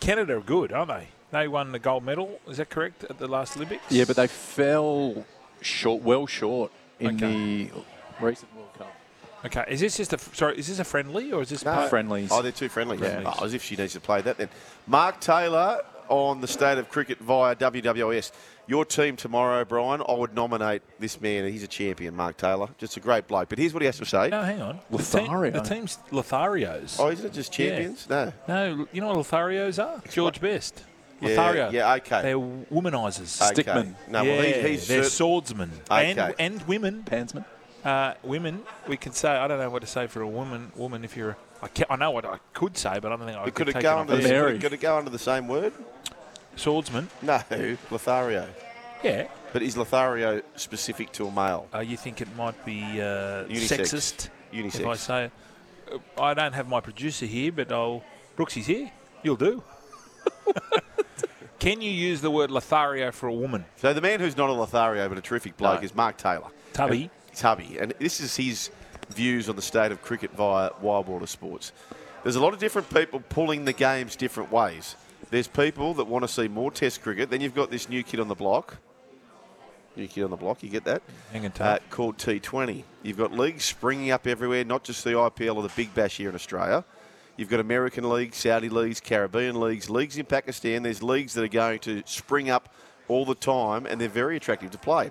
Canada 0.00 0.38
are 0.38 0.40
good, 0.40 0.72
aren't 0.72 0.88
they? 0.88 1.06
They 1.30 1.46
won 1.48 1.70
the 1.72 1.78
gold 1.78 2.04
medal. 2.04 2.40
Is 2.48 2.56
that 2.56 2.70
correct 2.70 3.04
at 3.04 3.18
the 3.18 3.28
last 3.28 3.56
Olympics? 3.56 3.84
Yeah, 3.90 4.04
but 4.06 4.16
they 4.16 4.26
fell 4.26 5.24
short, 5.60 6.02
well 6.02 6.26
short 6.26 6.72
in 6.98 7.16
Okay. 7.16 7.68
the 7.68 7.70
recent 8.20 8.54
World 8.56 8.70
Cup. 8.76 8.94
Okay, 9.44 9.64
is 9.68 9.80
this 9.80 9.96
just 9.96 10.12
a 10.12 10.18
sorry? 10.18 10.56
Is 10.58 10.68
this 10.68 10.78
a 10.78 10.84
friendly 10.84 11.32
or 11.32 11.42
is 11.42 11.48
this 11.50 11.64
No. 11.64 11.72
part- 11.74 11.90
Friendlies. 11.90 12.30
Oh, 12.32 12.42
they're 12.42 12.52
too 12.52 12.68
friendly. 12.68 12.96
Friendlies. 12.96 13.34
Oh, 13.40 13.44
as 13.44 13.54
if 13.54 13.62
she 13.62 13.76
needs 13.76 13.92
to 13.92 14.00
play 14.00 14.20
that 14.22 14.38
then. 14.38 14.48
Mark 14.86 15.20
Taylor 15.20 15.80
on 16.12 16.40
the 16.40 16.46
state 16.46 16.76
of 16.78 16.88
cricket 16.90 17.18
via 17.18 17.56
WWS. 17.56 18.30
Your 18.68 18.84
team 18.84 19.16
tomorrow, 19.16 19.64
Brian, 19.64 20.02
I 20.08 20.12
would 20.12 20.34
nominate 20.34 20.82
this 21.00 21.20
man. 21.20 21.50
He's 21.50 21.62
a 21.64 21.66
champion, 21.68 22.14
Mark 22.14 22.36
Taylor. 22.36 22.68
Just 22.78 22.96
a 22.96 23.00
great 23.00 23.26
bloke. 23.26 23.48
But 23.48 23.58
here's 23.58 23.72
what 23.74 23.82
he 23.82 23.86
has 23.86 23.98
to 23.98 24.04
say. 24.04 24.28
No, 24.28 24.42
hang 24.42 24.60
on. 24.62 24.78
The, 24.90 24.98
team, 24.98 25.52
the 25.52 25.60
team's 25.60 25.98
Lotharios. 26.10 26.96
Oh, 27.00 27.08
isn't 27.08 27.26
it 27.26 27.32
just 27.32 27.58
Yeah. 27.58 27.68
champions? 27.70 28.08
No. 28.08 28.32
No, 28.46 28.86
you 28.92 29.00
know 29.00 29.08
what 29.08 29.16
Lotharios 29.16 29.82
are? 29.84 30.00
George 30.10 30.40
Best. 30.40 30.84
Yeah, 31.20 31.28
Lothario. 31.28 31.70
yeah, 31.70 31.94
okay. 31.94 32.22
They're 32.22 32.36
womanizers. 32.38 33.50
Okay. 33.52 33.62
Stickman. 33.62 33.94
No, 34.08 34.22
yeah, 34.22 34.36
well, 34.36 34.42
he, 34.44 34.68
he's 34.70 34.88
they're 34.88 35.02
cert- 35.02 35.10
swordsmen 35.10 35.70
Okay. 35.90 36.10
and 36.18 36.34
and 36.38 36.62
women. 36.68 37.04
Pansman. 37.04 37.44
Uh, 37.84 38.14
women, 38.22 38.62
we 38.88 38.96
can 38.96 39.12
say. 39.12 39.28
I 39.30 39.46
don't 39.48 39.58
know 39.58 39.70
what 39.70 39.82
to 39.82 39.88
say 39.88 40.06
for 40.08 40.20
a 40.20 40.26
woman. 40.28 40.70
Woman, 40.76 41.04
if 41.04 41.16
you're, 41.16 41.36
I, 41.62 41.68
ca 41.68 41.84
I 41.88 41.96
know 41.96 42.10
what 42.10 42.24
I 42.24 42.38
could 42.52 42.76
say, 42.76 42.98
but 43.00 43.12
I 43.12 43.16
don't 43.16 43.26
think 43.26 43.38
I 43.38 43.50
could 43.50 43.66
take 43.68 43.82
go 43.82 43.96
it 43.98 44.00
under 44.00 44.16
the, 44.16 44.28
Mary. 44.28 44.58
could 44.58 44.72
it 44.72 44.80
go 44.80 44.96
under 44.98 45.10
the 45.10 45.18
same 45.18 45.48
word? 45.48 45.72
swordsman. 46.56 47.08
No, 47.22 47.40
Lothario. 47.90 48.46
Yeah. 49.02 49.28
But 49.52 49.62
is 49.62 49.76
Lothario 49.76 50.42
specific 50.56 51.12
to 51.12 51.26
a 51.26 51.30
male? 51.30 51.66
Uh, 51.74 51.78
you 51.80 51.96
think 51.96 52.20
it 52.20 52.28
might 52.36 52.62
be 52.64 52.82
uh, 53.00 53.44
Unisex. 53.44 53.80
sexist? 53.80 54.28
Unisex. 54.52 54.80
If 54.80 54.86
I 54.86 54.94
say, 54.96 55.30
uh, 55.90 56.20
I 56.20 56.34
don't 56.34 56.52
have 56.52 56.68
my 56.68 56.80
producer 56.80 57.26
here, 57.26 57.52
but 57.52 57.70
I'll. 57.72 58.02
Brooksy's 58.36 58.66
here. 58.66 58.90
You'll 59.22 59.36
do. 59.36 59.62
Can 61.58 61.80
you 61.80 61.90
use 61.90 62.20
the 62.20 62.30
word 62.30 62.50
Lothario 62.50 63.12
for 63.12 63.28
a 63.28 63.32
woman? 63.32 63.64
So 63.76 63.92
the 63.92 64.00
man 64.00 64.18
who's 64.18 64.36
not 64.36 64.50
a 64.50 64.52
Lothario 64.52 65.08
but 65.08 65.16
a 65.16 65.20
terrific 65.20 65.56
bloke 65.56 65.80
No. 65.80 65.84
is 65.84 65.94
Mark 65.94 66.16
Taylor. 66.16 66.48
Tubby. 66.72 67.02
And- 67.02 67.36
Tubby. 67.36 67.78
And 67.78 67.94
this 68.00 68.20
is 68.20 68.34
his 68.36 68.70
views 69.10 69.48
on 69.48 69.56
the 69.56 69.62
state 69.62 69.92
of 69.92 70.02
cricket 70.02 70.32
via 70.32 70.70
Wide 70.80 71.06
World 71.06 71.22
of 71.22 71.30
Sports. 71.30 71.72
There's 72.22 72.36
a 72.36 72.40
lot 72.40 72.54
of 72.54 72.60
different 72.60 72.88
people 72.92 73.20
pulling 73.28 73.64
the 73.64 73.72
games 73.72 74.16
different 74.16 74.52
ways. 74.52 74.96
There's 75.30 75.48
people 75.48 75.94
that 75.94 76.04
want 76.06 76.22
to 76.24 76.28
see 76.28 76.48
more 76.48 76.70
Test 76.70 77.02
cricket. 77.02 77.30
Then 77.30 77.40
you've 77.40 77.54
got 77.54 77.70
this 77.70 77.88
new 77.88 78.02
kid 78.02 78.20
on 78.20 78.28
the 78.28 78.34
block. 78.34 78.76
New 79.96 80.06
kid 80.08 80.24
on 80.24 80.30
the 80.30 80.36
block, 80.36 80.62
you 80.62 80.70
get 80.70 80.84
that? 80.84 81.02
Hanging 81.32 81.50
Uh, 81.50 81.54
tough. 81.78 81.80
called 81.90 82.16
T20. 82.16 82.84
You've 83.02 83.18
got 83.18 83.32
leagues 83.32 83.64
springing 83.64 84.10
up 84.10 84.26
everywhere, 84.26 84.64
not 84.64 84.84
just 84.84 85.04
the 85.04 85.10
IPL 85.10 85.56
or 85.56 85.62
the 85.62 85.72
Big 85.76 85.94
Bash 85.94 86.16
here 86.16 86.28
in 86.30 86.34
Australia. 86.34 86.84
You've 87.36 87.48
got 87.50 87.60
American 87.60 88.08
leagues, 88.08 88.36
Saudi 88.36 88.68
leagues, 88.68 89.00
Caribbean 89.00 89.58
leagues, 89.60 89.90
leagues 89.90 90.16
in 90.16 90.26
Pakistan. 90.26 90.82
There's 90.82 91.02
leagues 91.02 91.34
that 91.34 91.42
are 91.44 91.48
going 91.48 91.78
to 91.80 92.02
spring 92.06 92.50
up 92.50 92.74
all 93.08 93.24
the 93.24 93.34
time, 93.34 93.86
and 93.86 94.00
they're 94.00 94.08
very 94.08 94.36
attractive 94.36 94.70
to 94.70 94.78
play. 94.78 95.10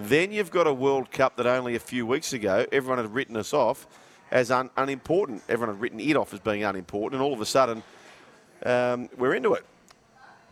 Then 0.00 0.32
you've 0.32 0.50
got 0.50 0.66
a 0.66 0.72
World 0.72 1.10
Cup 1.10 1.36
that 1.36 1.46
only 1.46 1.74
a 1.74 1.78
few 1.78 2.06
weeks 2.06 2.32
ago 2.32 2.64
everyone 2.72 2.96
had 2.96 3.12
written 3.12 3.36
us 3.36 3.52
off 3.52 3.86
as 4.30 4.50
un- 4.50 4.70
unimportant. 4.78 5.42
Everyone 5.46 5.74
had 5.74 5.82
written 5.82 6.00
it 6.00 6.16
off 6.16 6.32
as 6.32 6.40
being 6.40 6.64
unimportant, 6.64 7.20
and 7.20 7.22
all 7.22 7.34
of 7.34 7.40
a 7.42 7.46
sudden 7.46 7.82
um, 8.64 9.10
we're 9.18 9.34
into 9.34 9.52
it. 9.52 9.66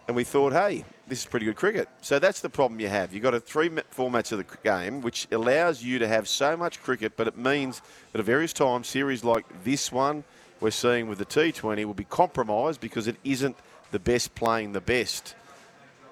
And 0.07 0.15
we 0.15 0.25
thought, 0.25 0.53
hey, 0.53 0.85
this 1.07 1.21
is 1.21 1.27
pretty 1.27 1.47
good 1.47 1.57
cricket. 1.57 1.89
So 2.03 2.19
that's 2.19 2.43
the 2.43 2.51
problem 2.51 2.79
you 2.79 2.89
have. 2.89 3.15
You've 3.15 3.23
got 3.23 3.33
a 3.33 3.41
three 3.41 3.71
ma- 3.71 3.81
formats 3.95 4.33
of 4.33 4.39
the 4.39 4.57
game, 4.63 5.01
which 5.01 5.27
allows 5.33 5.83
you 5.83 5.99
to 5.99 6.07
have 6.07 6.29
so 6.29 6.55
much 6.55 6.83
cricket, 6.83 7.17
but 7.17 7.27
it 7.27 7.39
means 7.39 7.81
that 8.13 8.19
at 8.19 8.27
various 8.27 8.53
times, 8.53 8.87
series 8.87 9.25
like 9.25 9.47
this 9.65 9.91
one 9.91 10.25
we're 10.61 10.71
seeing 10.73 11.09
with 11.09 11.17
the 11.17 11.25
T20 11.25 11.87
will 11.87 11.95
be 11.95 12.05
compromised 12.05 12.83
because 12.83 13.07
it 13.07 13.17
isn't 13.25 13.57
the 13.93 13.99
best 13.99 14.35
playing 14.35 14.73
the 14.73 14.81
best. 14.83 15.35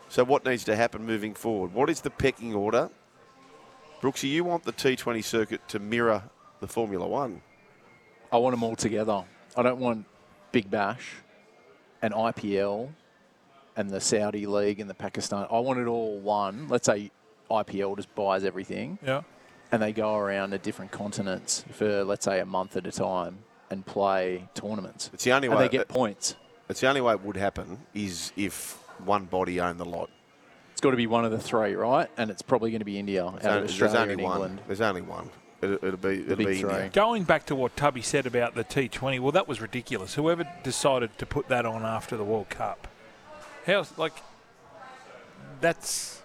So 0.09 0.25
what 0.25 0.47
needs 0.47 0.65
to 0.65 0.77
happen 0.77 1.05
moving 1.05 1.35
forward? 1.35 1.75
What 1.75 1.91
is 1.91 2.01
the 2.01 2.11
pecking 2.11 2.55
order? 2.55 2.89
Brooksy, 4.01 4.29
you 4.29 4.45
want 4.45 4.65
the 4.65 4.73
T20 4.73 5.25
circuit 5.25 5.67
to 5.69 5.79
mirror 5.79 6.23
the 6.61 6.69
Formula 6.69 7.07
One. 7.07 7.41
I 8.31 8.37
want 8.39 8.53
them 8.53 8.63
all 8.63 8.77
together. 8.77 9.25
I 9.57 9.63
don't 9.63 9.79
want 9.79 10.05
Big 10.53 10.71
Bash 10.71 11.13
and 12.03 12.13
IPL 12.13 12.91
and 13.77 13.91
the 13.91 14.01
Saudi 14.01 14.47
League 14.47 14.81
and 14.81 14.91
the 14.91 14.95
Pakistan. 14.95 15.47
I 15.51 15.59
want 15.61 15.79
it 15.79 15.87
all 15.87 16.19
one. 16.19 16.69
Let's 16.69 16.87
say 16.87 17.11
IPL 17.51 17.97
just 17.97 18.15
buys 18.15 18.45
everything 18.45 18.99
yeah. 19.05 19.23
and 19.73 19.81
they 19.81 19.93
go 19.93 20.17
around 20.17 20.51
to 20.51 20.59
different 20.59 20.91
continents 20.91 21.65
for, 21.73 22.05
let's 22.05 22.25
say, 22.25 22.41
a 22.41 22.47
month 22.47 22.77
at 22.77 22.87
a 22.87 22.93
time 22.93 23.39
and 23.71 23.85
play 23.85 24.49
tournaments. 24.55 25.11
It's 25.13 25.25
the 25.25 25.33
only 25.33 25.49
and 25.49 25.57
way. 25.57 25.65
they 25.65 25.69
get 25.69 25.89
points. 25.89 26.37
it's 26.69 26.81
the 26.81 26.89
only 26.89 27.01
way 27.01 27.15
it 27.15 27.23
would 27.23 27.37
happen 27.37 27.79
is 27.95 28.33
if 28.37 28.79
one 29.05 29.25
body 29.25 29.61
owned 29.61 29.79
the 29.79 29.85
lot. 29.85 30.11
It's 30.77 30.83
got 30.83 30.91
to 30.91 30.97
be 30.99 31.07
one 31.07 31.25
of 31.25 31.31
the 31.31 31.39
three, 31.39 31.75
right? 31.75 32.07
And 32.19 32.31
it's 32.31 32.43
probably 32.43 32.71
going 32.71 32.81
to 32.81 32.85
be 32.85 32.99
India 32.99 33.25
out 33.25 33.37
of 33.37 33.41
There's 33.43 33.71
Australia 33.71 33.99
only 33.99 34.13
and 34.13 34.23
one. 34.23 34.33
England. 34.35 34.61
There's 34.67 34.83
only 34.83 35.01
one. 35.01 35.31
It, 35.63 35.71
it'll 35.83 35.97
be, 35.97 36.21
it'll 36.21 36.37
be. 36.37 36.61
India. 36.61 36.91
Going 36.93 37.25
back 37.25 37.47
to 37.47 37.55
what 37.55 37.75
Tubby 37.79 38.03
said 38.03 38.27
about 38.27 38.55
the 38.55 38.63
T20, 38.63 39.19
well, 39.21 39.33
that 39.33 39.49
was 39.49 39.63
ridiculous. 39.63 40.13
Whoever 40.17 40.47
decided 40.63 41.17
to 41.17 41.25
put 41.25 41.49
that 41.49 41.65
on 41.65 41.83
after 41.83 42.19
the 42.19 42.25
World 42.25 42.51
Cup, 42.51 42.89
how 43.65 43.87
like 43.97 44.13
that's 45.63 46.21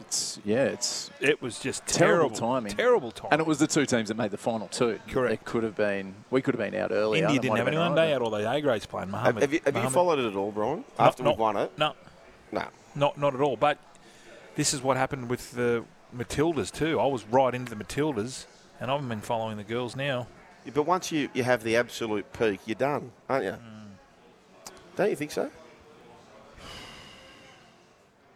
It's 0.00 0.38
yeah, 0.44 0.64
it's 0.64 1.10
it 1.18 1.40
was 1.40 1.58
just 1.58 1.86
Terrible 1.86 2.28
terrible, 2.28 2.36
timing. 2.36 2.76
Terrible 2.76 3.10
timing. 3.12 3.32
and 3.32 3.40
it 3.40 3.46
was 3.46 3.60
the 3.60 3.66
two 3.66 3.86
teams 3.86 4.08
that 4.08 4.18
made 4.18 4.30
the 4.30 4.36
final 4.36 4.68
too. 4.68 5.00
Correct. 5.08 5.32
It 5.32 5.44
could 5.46 5.62
have 5.62 5.74
been. 5.74 6.14
We 6.30 6.42
could 6.42 6.54
have 6.54 6.70
been 6.70 6.78
out 6.78 6.92
earlier. 6.92 7.24
India 7.24 7.40
didn't 7.40 7.56
have 7.56 7.64
been 7.64 7.72
anyone. 7.74 7.92
over. 7.92 8.00
They 8.02 8.10
had 8.10 8.20
all 8.20 8.28
the 8.30 8.50
A 8.50 8.60
grades 8.60 8.84
playing. 8.84 9.08
Have, 9.08 9.12
Mohammed, 9.12 9.42
have 9.42 9.52
you, 9.54 9.60
have 9.64 9.76
you 9.84 9.88
followed 9.88 10.18
it 10.18 10.26
at 10.26 10.36
all, 10.36 10.52
Brian? 10.52 10.84
Not- 10.98 11.08
After 11.08 11.22
not- 11.22 11.30
we've 11.30 11.38
won 11.38 11.56
it? 11.56 11.72
No, 11.78 11.94
No. 12.52 12.64
Not 12.94 13.18
not 13.18 13.34
at 13.34 13.40
all. 13.40 13.56
But 13.56 13.78
this 14.56 14.74
is 14.74 14.82
what 14.82 14.96
happened 14.96 15.28
with 15.30 15.52
the 15.52 15.84
Matildas 16.16 16.70
too. 16.72 16.98
I 17.00 17.06
was 17.06 17.24
right 17.26 17.54
into 17.54 17.74
the 17.74 17.82
Matildas, 17.82 18.46
and 18.80 18.90
I've 18.90 19.06
been 19.08 19.20
following 19.20 19.56
the 19.56 19.64
girls 19.64 19.96
now. 19.96 20.26
Yeah, 20.64 20.72
but 20.74 20.82
once 20.82 21.10
you, 21.10 21.28
you 21.32 21.42
have 21.42 21.62
the 21.62 21.76
absolute 21.76 22.32
peak, 22.32 22.60
you're 22.66 22.74
done, 22.74 23.12
aren't 23.28 23.44
you? 23.44 23.54
Don't 24.96 25.08
you 25.08 25.16
think 25.16 25.30
so? 25.30 25.50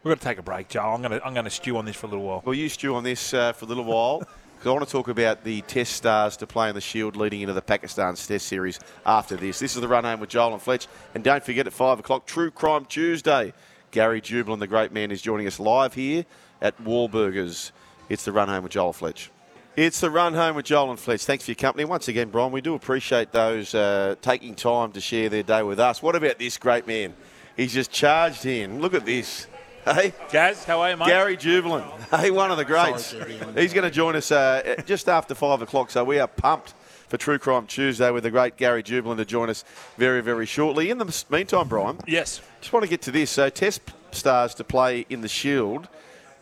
We've 0.03 0.11
got 0.11 0.21
to 0.21 0.27
take 0.27 0.39
a 0.39 0.43
break, 0.43 0.69
Joe. 0.69 0.81
I'm 0.81 1.01
going 1.03 1.19
to 1.19 1.27
I'm 1.27 1.33
going 1.33 1.45
to 1.45 1.51
stew 1.51 1.77
on 1.77 1.85
this 1.85 1.97
for 1.97 2.07
a 2.07 2.11
little 2.11 2.25
while. 2.25 2.43
Well, 2.45 2.55
you 2.55 2.69
stew 2.69 2.95
on 2.95 3.05
this 3.05 3.33
uh, 3.33 3.53
for 3.53 3.65
a 3.65 3.69
little 3.69 3.85
while 3.85 4.19
because 4.19 4.67
I 4.67 4.71
want 4.71 4.85
to 4.85 4.91
talk 4.91 5.09
about 5.09 5.45
the 5.45 5.63
Test 5.63 5.93
stars 5.93 6.37
to 6.39 6.47
play 6.47 6.69
in 6.69 6.75
the 6.75 6.81
Shield 6.81 7.17
leading 7.17 7.41
into 7.41 7.55
the 7.55 7.63
Pakistan 7.63 8.15
Test 8.15 8.47
series 8.47 8.79
after 9.07 9.37
this. 9.37 9.59
This 9.59 9.75
is 9.75 9.81
the 9.81 9.89
run 9.89 10.05
home 10.05 10.21
with 10.21 10.29
Joel 10.29 10.53
and 10.53 10.61
Fletch. 10.63 10.89
And 11.15 11.25
don't 11.25 11.43
forget 11.43 11.67
at 11.67 11.73
5 11.73 12.01
o'clock, 12.01 12.27
True 12.27 12.51
Crime 12.51 12.85
Tuesday. 12.85 13.55
Gary 13.95 14.21
Jubelin, 14.21 14.59
the 14.59 14.67
great 14.67 14.91
man, 14.91 15.13
is 15.13 15.23
joining 15.23 15.47
us 15.47 15.61
live 15.61 15.95
here 15.95 16.27
at 16.61 16.77
Wahlburgers. 16.83 17.71
It's 18.09 18.25
the 18.25 18.33
run 18.33 18.49
home 18.49 18.65
with 18.65 18.73
Joel 18.73 18.89
and 18.89 18.97
Fletch. 18.97 19.31
It's 19.77 20.01
the 20.01 20.11
run 20.11 20.35
home 20.35 20.57
with 20.57 20.65
Joel 20.67 20.91
and 20.91 20.99
Fletch. 20.99 21.25
Thanks 21.25 21.45
for 21.45 21.53
your 21.53 21.57
company. 21.57 21.85
Once 21.85 22.09
again, 22.09 22.29
Brian, 22.31 22.51
we 22.51 22.61
do 22.61 22.75
appreciate 22.75 23.31
those 23.31 23.73
uh, 23.73 24.17
taking 24.21 24.57
time 24.57 24.91
to 24.93 25.01
share 25.01 25.29
their 25.29 25.45
day 25.45 25.63
with 25.63 25.79
us. 25.79 26.03
What 26.03 26.17
about 26.17 26.41
this 26.41 26.59
great 26.59 26.89
man? 26.89 27.15
He's 27.57 27.73
just 27.73 27.93
charged 27.93 28.45
in. 28.47 28.81
Look 28.81 28.95
at 28.95 29.07
this. 29.07 29.47
Hey, 29.85 30.13
Gaz, 30.29 30.65
how 30.65 30.81
are 30.81 30.91
you, 30.91 30.97
mate? 30.97 31.07
Gary 31.07 31.37
Jubelin. 31.37 31.85
Hey, 32.19 32.33
one 32.33 32.51
of 32.51 32.57
the 32.57 32.65
greats. 32.65 33.13
He's 33.55 33.73
going 33.73 33.89
to 33.89 33.93
join 33.93 34.17
us 34.17 34.33
uh, 34.33 34.83
just 34.87 35.09
after 35.09 35.37
five 35.37 35.63
o'clock, 35.63 35.93
so 35.93 36.03
we 36.03 36.19
are 36.19 36.27
pumped 36.27 36.75
for 37.07 37.17
True 37.17 37.39
Crime 37.39 37.67
Tuesday 37.69 38.11
with 38.11 38.25
the 38.25 38.31
great 38.33 38.57
Gary 38.57 38.83
Jubelin 38.83 39.19
to 39.19 39.25
join 39.25 39.51
us 39.51 39.63
very, 39.99 40.21
very 40.21 40.47
shortly. 40.47 40.91
In 40.91 40.99
the 40.99 41.25
meantime, 41.31 41.69
Brian, 41.69 41.99
Yes. 42.09 42.41
Just 42.65 42.73
want 42.73 42.83
to 42.83 42.89
get 42.89 43.03
to 43.03 43.11
this. 43.11 43.31
So, 43.31 43.51
Test 43.51 43.83
stars 44.11 44.55
to 44.55 44.65
play 44.65 45.05
in 45.11 45.21
the 45.21 45.29
Shield 45.29 45.87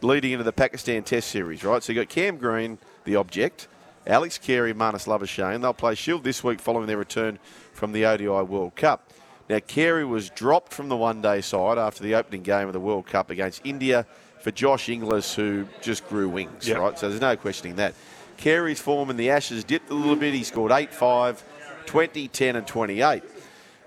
leading 0.02 0.30
into 0.30 0.44
the 0.44 0.52
Pakistan 0.52 1.02
Test 1.02 1.26
series, 1.28 1.64
right? 1.64 1.82
So, 1.82 1.92
you've 1.92 2.06
got 2.06 2.14
Cam 2.14 2.36
Green, 2.36 2.78
the 3.02 3.16
object, 3.16 3.66
Alex 4.06 4.38
Carey, 4.38 4.72
Marnus 4.72 5.08
Labuschagne. 5.08 5.60
They'll 5.60 5.72
play 5.72 5.96
Shield 5.96 6.22
this 6.22 6.44
week 6.44 6.60
following 6.60 6.86
their 6.86 6.96
return 6.96 7.40
from 7.72 7.90
the 7.90 8.06
ODI 8.06 8.28
World 8.28 8.76
Cup. 8.76 9.10
Now, 9.50 9.58
Carey 9.58 10.04
was 10.04 10.30
dropped 10.30 10.72
from 10.72 10.88
the 10.88 10.96
one 10.96 11.22
day 11.22 11.40
side 11.40 11.76
after 11.76 12.04
the 12.04 12.14
opening 12.14 12.42
game 12.42 12.68
of 12.68 12.72
the 12.72 12.78
World 12.78 13.08
Cup 13.08 13.28
against 13.28 13.60
India 13.64 14.06
for 14.40 14.52
Josh 14.52 14.88
Inglis, 14.88 15.34
who 15.34 15.66
just 15.80 16.08
grew 16.08 16.28
wings, 16.28 16.68
Yep. 16.68 16.78
right? 16.78 16.98
So, 17.00 17.08
there's 17.08 17.20
no 17.20 17.34
questioning 17.34 17.74
that. 17.76 17.94
Carey's 18.36 18.80
form 18.80 19.10
in 19.10 19.16
the 19.16 19.28
Ashes 19.30 19.64
dipped 19.64 19.90
a 19.90 19.94
little 19.94 20.14
bit. 20.14 20.34
He 20.34 20.44
scored 20.44 20.70
8 20.70 20.94
5, 20.94 21.42
20, 21.86 22.28
10, 22.28 22.54
and 22.54 22.64
28. 22.64 23.24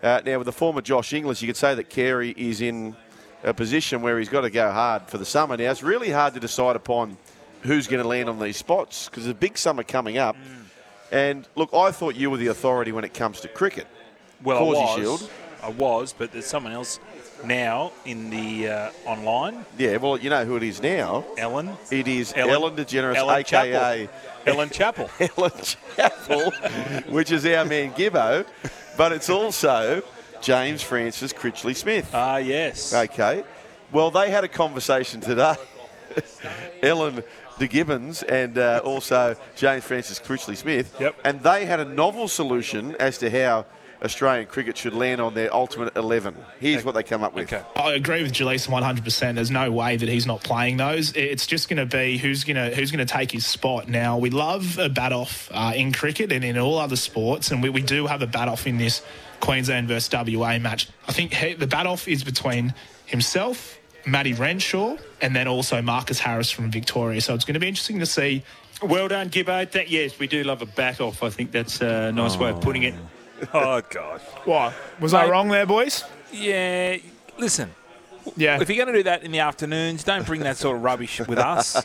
Uh, 0.05 0.21
now, 0.23 0.37
with 0.37 0.45
the 0.45 0.51
former 0.51 0.81
Josh 0.81 1.11
Inglis, 1.13 1.41
you 1.41 1.47
could 1.47 1.57
say 1.57 1.73
that 1.73 1.89
Carey 1.89 2.29
is 2.37 2.61
in 2.61 2.95
a 3.43 3.55
position 3.55 4.03
where 4.03 4.19
he's 4.19 4.29
got 4.29 4.41
to 4.41 4.51
go 4.51 4.71
hard 4.71 5.07
for 5.07 5.17
the 5.17 5.25
summer. 5.25 5.57
Now, 5.57 5.71
it's 5.71 5.81
really 5.81 6.11
hard 6.11 6.35
to 6.35 6.39
decide 6.39 6.75
upon 6.75 7.17
who's 7.63 7.87
going 7.87 8.03
to 8.03 8.07
land 8.07 8.29
on 8.29 8.39
these 8.39 8.55
spots 8.55 9.09
because 9.09 9.23
there's 9.23 9.31
a 9.31 9.39
big 9.39 9.57
summer 9.57 9.81
coming 9.81 10.19
up. 10.19 10.37
And 11.11 11.47
look, 11.55 11.73
I 11.73 11.89
thought 11.89 12.15
you 12.15 12.29
were 12.29 12.37
the 12.37 12.47
authority 12.47 12.91
when 12.91 13.03
it 13.03 13.15
comes 13.15 13.41
to 13.41 13.47
cricket. 13.47 13.87
Well, 14.43 14.59
Causey 14.59 14.77
I 14.79 14.83
was. 14.83 14.95
Shield. 15.19 15.31
I 15.63 15.69
was, 15.69 16.13
but 16.13 16.31
there's 16.31 16.45
someone 16.45 16.73
else 16.73 16.99
now 17.43 17.91
in 18.05 18.29
the 18.29 18.67
uh, 18.67 18.91
online. 19.07 19.65
Yeah, 19.79 19.97
well, 19.97 20.19
you 20.19 20.29
know 20.29 20.45
who 20.45 20.55
it 20.55 20.63
is 20.63 20.83
now. 20.83 21.25
Ellen. 21.35 21.75
It 21.89 22.07
is 22.07 22.31
Ellen- 22.35 22.51
Ellen, 22.53 22.75
DeGeneres, 22.75 23.15
Ellen 23.15 23.39
aka 23.39 24.07
Ellen 24.45 24.69
Chappell. 24.69 25.09
Ellen 25.19 25.51
Chappell, 25.95 26.51
which 27.09 27.31
is 27.31 27.43
our 27.47 27.65
man 27.65 27.93
Gibbo, 27.93 28.45
but 28.97 29.11
it's 29.11 29.29
also 29.29 30.03
James 30.41 30.81
Francis 30.81 31.33
Critchley 31.33 31.75
Smith. 31.75 32.09
Ah, 32.13 32.37
yes. 32.37 32.93
Okay. 32.93 33.43
Well, 33.91 34.11
they 34.11 34.29
had 34.29 34.43
a 34.43 34.47
conversation 34.47 35.21
today. 35.21 35.55
Ellen 36.83 37.23
de 37.57 37.67
Gibbons 37.67 38.23
and 38.23 38.57
uh, 38.57 38.81
also 38.83 39.35
James 39.55 39.83
Francis 39.83 40.19
Critchley 40.19 40.57
Smith. 40.57 40.95
Yep. 40.99 41.15
And 41.23 41.41
they 41.41 41.65
had 41.65 41.79
a 41.79 41.85
novel 41.85 42.27
solution 42.27 42.95
as 42.95 43.17
to 43.19 43.29
how 43.29 43.65
Australian 44.03 44.47
cricket 44.47 44.77
should 44.77 44.93
land 44.93 45.21
on 45.21 45.33
their 45.33 45.53
ultimate 45.53 45.95
11. 45.95 46.35
Here's 46.59 46.83
what 46.83 46.95
they 46.95 47.03
come 47.03 47.23
up 47.23 47.33
with. 47.33 47.51
Okay. 47.51 47.63
I 47.75 47.93
agree 47.93 48.23
with 48.23 48.33
Jalisa 48.33 48.69
100%. 48.69 49.35
There's 49.35 49.51
no 49.51 49.71
way 49.71 49.97
that 49.97 50.09
he's 50.09 50.25
not 50.25 50.43
playing 50.43 50.77
those. 50.77 51.13
It's 51.13 51.47
just 51.47 51.69
going 51.69 51.77
to 51.77 51.85
be 51.85 52.17
who's 52.17 52.43
going 52.43 52.55
to 52.55 52.75
who's 52.75 52.91
going 52.91 53.05
to 53.05 53.11
take 53.11 53.31
his 53.31 53.45
spot. 53.45 53.87
Now 53.87 54.17
we 54.17 54.29
love 54.29 54.77
a 54.77 54.89
bat 54.89 55.13
off 55.13 55.49
uh, 55.53 55.73
in 55.75 55.91
cricket 55.91 56.31
and 56.31 56.43
in 56.43 56.57
all 56.57 56.77
other 56.77 56.95
sports, 56.95 57.51
and 57.51 57.63
we, 57.63 57.69
we 57.69 57.81
do 57.81 58.07
have 58.07 58.21
a 58.21 58.27
bat 58.27 58.47
off 58.47 58.67
in 58.67 58.77
this 58.77 59.01
Queensland 59.39 59.87
versus 59.87 60.11
WA 60.11 60.57
match. 60.59 60.89
I 61.07 61.11
think 61.11 61.33
he, 61.33 61.53
the 61.53 61.67
bat 61.67 61.85
off 61.85 62.07
is 62.07 62.23
between 62.23 62.73
himself, 63.05 63.77
Matty 64.05 64.33
Renshaw, 64.33 64.97
and 65.21 65.35
then 65.35 65.47
also 65.47 65.81
Marcus 65.81 66.19
Harris 66.19 66.51
from 66.51 66.71
Victoria. 66.71 67.21
So 67.21 67.33
it's 67.33 67.45
going 67.45 67.53
to 67.53 67.59
be 67.59 67.67
interesting 67.67 67.99
to 67.99 68.05
see. 68.05 68.43
Well 68.81 69.07
done, 69.07 69.29
Gibbo. 69.29 69.71
That, 69.71 69.89
yes, 69.89 70.19
we 70.19 70.27
do 70.27 70.43
love 70.43 70.61
a 70.61 70.65
bat 70.65 70.99
off. 70.99 71.23
I 71.23 71.29
think 71.29 71.51
that's 71.51 71.81
a 71.81 72.11
nice 72.11 72.37
way 72.37 72.49
of 72.49 72.61
putting 72.61 72.83
it. 72.83 72.93
Oh, 73.53 73.81
God. 73.89 74.21
What 74.45 74.73
was 74.99 75.13
I 75.13 75.29
wrong 75.29 75.49
there, 75.49 75.65
boys? 75.65 76.03
Yeah. 76.31 76.97
Listen, 77.37 77.69
Yeah. 78.35 78.59
if 78.61 78.69
you're 78.69 78.77
going 78.83 78.93
to 78.93 78.99
do 78.99 79.03
that 79.03 79.23
in 79.23 79.31
the 79.31 79.39
afternoons, 79.39 80.03
don't 80.03 80.25
bring 80.25 80.41
that 80.41 80.57
sort 80.57 80.77
of 80.77 80.83
rubbish 80.83 81.19
with 81.27 81.37
us 81.39 81.83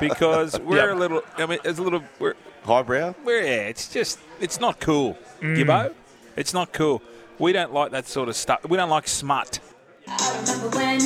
because 0.00 0.58
we're 0.60 0.76
Yep. 0.88 0.96
a 0.96 0.98
little. 0.98 1.22
I 1.36 1.46
mean, 1.46 1.58
it's 1.64 1.78
a 1.78 1.82
little. 1.82 2.02
We're, 2.18 2.34
Highbrow? 2.64 3.14
we're 3.24 3.42
yeah. 3.42 3.68
It's 3.68 3.88
just. 3.92 4.18
It's 4.40 4.60
not 4.60 4.80
cool, 4.80 5.16
mm. 5.40 5.56
Gibbo. 5.56 5.94
It's 6.36 6.54
not 6.54 6.72
cool. 6.72 7.02
We 7.38 7.52
don't 7.52 7.72
like 7.72 7.90
that 7.92 8.06
sort 8.06 8.28
of 8.28 8.36
stuff. 8.36 8.64
We 8.68 8.76
don't 8.76 8.90
like 8.90 9.08
smut. 9.08 9.60
I 10.06 10.38
remember 10.40 10.68
when, 10.76 11.00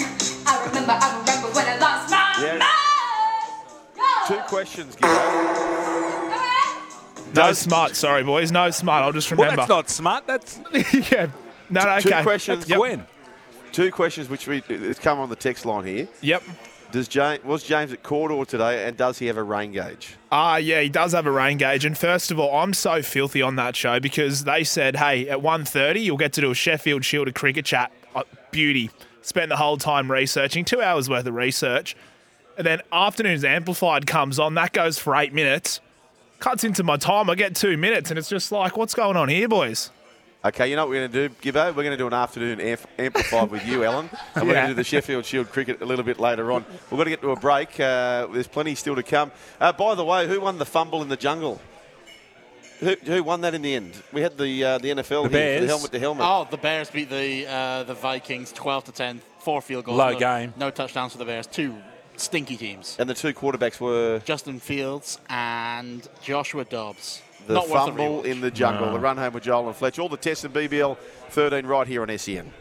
I 0.47 0.65
remember, 0.67 0.93
I 0.93 1.19
remember 1.21 1.49
when 1.57 1.67
I 1.67 1.79
lost 1.79 2.11
my 2.11 2.35
Yeah. 2.41 2.59
mind. 2.59 4.29
Two 4.29 4.39
questions, 4.49 4.95
Gibbo. 4.97 5.32
No 7.35 7.53
smart. 7.53 7.97
Sorry, 7.97 8.23
boys. 8.23 8.53
No 8.53 8.71
smart. 8.71 9.05
I'll 9.05 9.13
just 9.13 9.31
remember. 9.31 9.57
Well, 9.57 9.57
that's 9.57 9.69
not 9.69 9.91
smart. 9.91 10.27
That's 10.27 10.61
yeah. 11.13 11.29
No, 11.71 11.85
no, 11.85 12.01
Two 12.01 12.11
questions. 12.23 12.69
Yep. 12.69 12.79
Gwen. 12.79 13.07
Two 13.73 13.91
questions 13.91 14.29
which 14.29 14.47
we 14.47 14.63
it's 14.69 14.99
come 14.99 15.19
on 15.19 15.31
the 15.31 15.37
text 15.37 15.65
line 15.65 15.85
here. 15.85 16.09
Yep. 16.21 16.43
Does 16.93 17.09
James 17.09 17.43
was 17.43 17.63
James 17.63 17.91
at 17.91 18.03
Cordor 18.03 18.47
today, 18.47 18.87
and 18.87 18.95
does 18.99 19.19
he 19.19 19.27
have 19.27 19.39
a 19.39 19.43
rain 19.43 19.73
gauge? 19.73 20.17
Ah, 20.31 20.57
yeah, 20.57 20.83
he 20.83 20.91
does 20.91 21.13
have 21.13 21.25
a 21.25 21.31
rain 21.31 21.57
gauge. 21.57 21.87
And 21.87 21.97
first 21.97 22.31
of 22.31 22.39
all, 22.39 22.55
I'm 22.59 22.75
so 22.75 23.01
filthy 23.01 23.41
on 23.41 23.57
that 23.57 23.75
show 23.75 23.99
because 23.99 24.45
they 24.45 24.63
said, 24.63 24.97
hey, 24.97 25.27
at 25.31 25.39
1.30, 25.39 26.03
you'll 26.03 26.19
get 26.19 26.35
to 26.35 26.43
do 26.43 26.51
a 26.51 26.55
Sheffield 26.55 27.03
Shield 27.03 27.29
of 27.29 27.35
cricket 27.35 27.65
chat. 27.65 27.91
Uh, 28.15 28.25
beauty. 28.51 28.91
Spent 29.23 29.49
the 29.49 29.57
whole 29.57 29.79
time 29.79 30.13
researching, 30.13 30.67
two 30.67 30.83
hours 30.83 31.09
worth 31.09 31.27
of 31.27 31.35
research. 31.35 31.97
And 32.59 32.67
then 32.67 32.83
Afternoons 32.93 33.43
Amplified 33.43 34.07
comes 34.07 34.39
on. 34.39 34.53
That 34.55 34.75
goes 34.75 34.99
for 34.99 35.17
eight 35.17 35.33
minutes. 35.33 35.81
Cuts 36.43 36.65
into 36.65 36.83
my 36.83 36.97
time. 36.97 37.31
I 37.31 37.37
get 37.37 37.55
two 37.55 37.77
minutes. 37.77 38.11
And 38.11 38.19
it's 38.19 38.29
just 38.29 38.51
like, 38.51 38.77
what's 38.77 38.95
going 38.95 39.17
on 39.17 39.29
here, 39.29 39.47
boys? 39.47 39.93
Okay, 40.45 40.69
you 40.69 40.75
know 40.75 40.83
what 40.83 40.89
we're 40.89 41.07
going 41.07 41.13
to 41.13 41.29
do, 41.29 41.35
Gibbo? 41.37 41.69
We're 41.69 41.85
going 41.85 41.93
to 41.93 41.97
do 41.97 42.09
an 42.09 42.13
afternoon 42.13 42.61
amp- 42.61 42.89
amplified 42.99 43.49
with 43.49 43.65
you, 43.65 43.85
Ellen. 43.85 44.11
And 44.35 44.49
we're 44.49 44.55
going 44.55 44.67
to 44.67 44.73
do 44.73 44.75
the 44.75 44.83
Sheffield 44.83 45.25
Shield 45.25 45.53
cricket 45.53 45.81
a 45.83 45.85
little 45.85 46.05
bit 46.05 46.19
later 46.19 46.51
on. 46.51 46.65
We're 46.91 46.97
going 46.97 47.05
to 47.05 47.11
get 47.11 47.21
to 47.21 47.31
a 47.31 47.37
break. 47.37 47.79
Uh, 47.79 48.27
there's 48.27 48.49
plenty 48.49 48.75
still 48.75 48.97
to 48.97 49.05
come. 49.05 49.31
Uh, 49.61 49.73
by 49.73 49.95
the 49.95 50.05
way, 50.05 50.27
who 50.27 50.41
won 50.41 50.59
the 50.59 50.67
fumble 50.67 51.01
in 51.01 51.09
the 51.09 51.17
jungle? 51.17 51.61
Who, 52.81 52.97
who 53.05 53.23
won 53.23 53.43
that 53.43 53.55
in 53.55 53.63
the 53.63 53.77
end? 53.77 54.03
We 54.13 54.23
had 54.23 54.37
the 54.37 54.65
uh, 54.65 54.79
the 54.79 54.89
NFL 54.89 55.21
here 55.21 55.31
Bears. 55.31 55.61
the 55.61 55.69
helmet 55.69 55.93
to 55.93 55.99
helmet. 56.01 56.27
Oh, 56.29 56.49
the 56.51 56.57
Bears 56.57 56.91
beat 56.91 57.09
the 57.09 57.47
uh, 57.47 57.85
the 57.85 57.95
Vikings 57.95 58.51
12 58.51 58.87
to 58.87 58.93
10, 58.93 59.23
four 59.39 59.63
field 59.63 59.85
goals. 59.85 59.97
Low 59.97 60.15
no, 60.15 60.19
game. 60.19 60.55
No 60.57 60.71
touchdowns 60.71 61.13
for 61.13 61.19
the 61.19 61.25
Bears. 61.25 61.47
Two 61.47 61.77
stinky 62.17 62.57
teams. 62.57 62.97
And 62.99 63.09
the 63.09 63.15
two 63.15 63.33
quarterbacks 63.35 63.81
were 63.81 64.21
Justin 64.25 64.61
Fields 64.61 65.19
and 65.29 66.07
Joshua 66.23 66.65
Dobbs. 66.65 67.23
the 67.47 67.55
Not 67.55 67.67
fumble 67.69 68.23
rewatch. 68.23 68.25
in 68.27 68.41
the 68.41 68.51
jungle, 68.51 68.93
the 68.93 69.01
run 69.01 69.17
home 69.17 69.33
with 69.33 69.43
Joel 69.45 69.67
and 69.69 69.77
Fletch. 69.77 69.99
All 69.99 70.09
the 70.09 70.17
tests 70.17 70.45
and 70.45 70.55
BBL 70.55 70.97
13 71.31 71.67
right 71.67 71.87
here 71.87 72.03
on 72.03 72.11
E 72.11 72.17
SEN. 72.17 72.53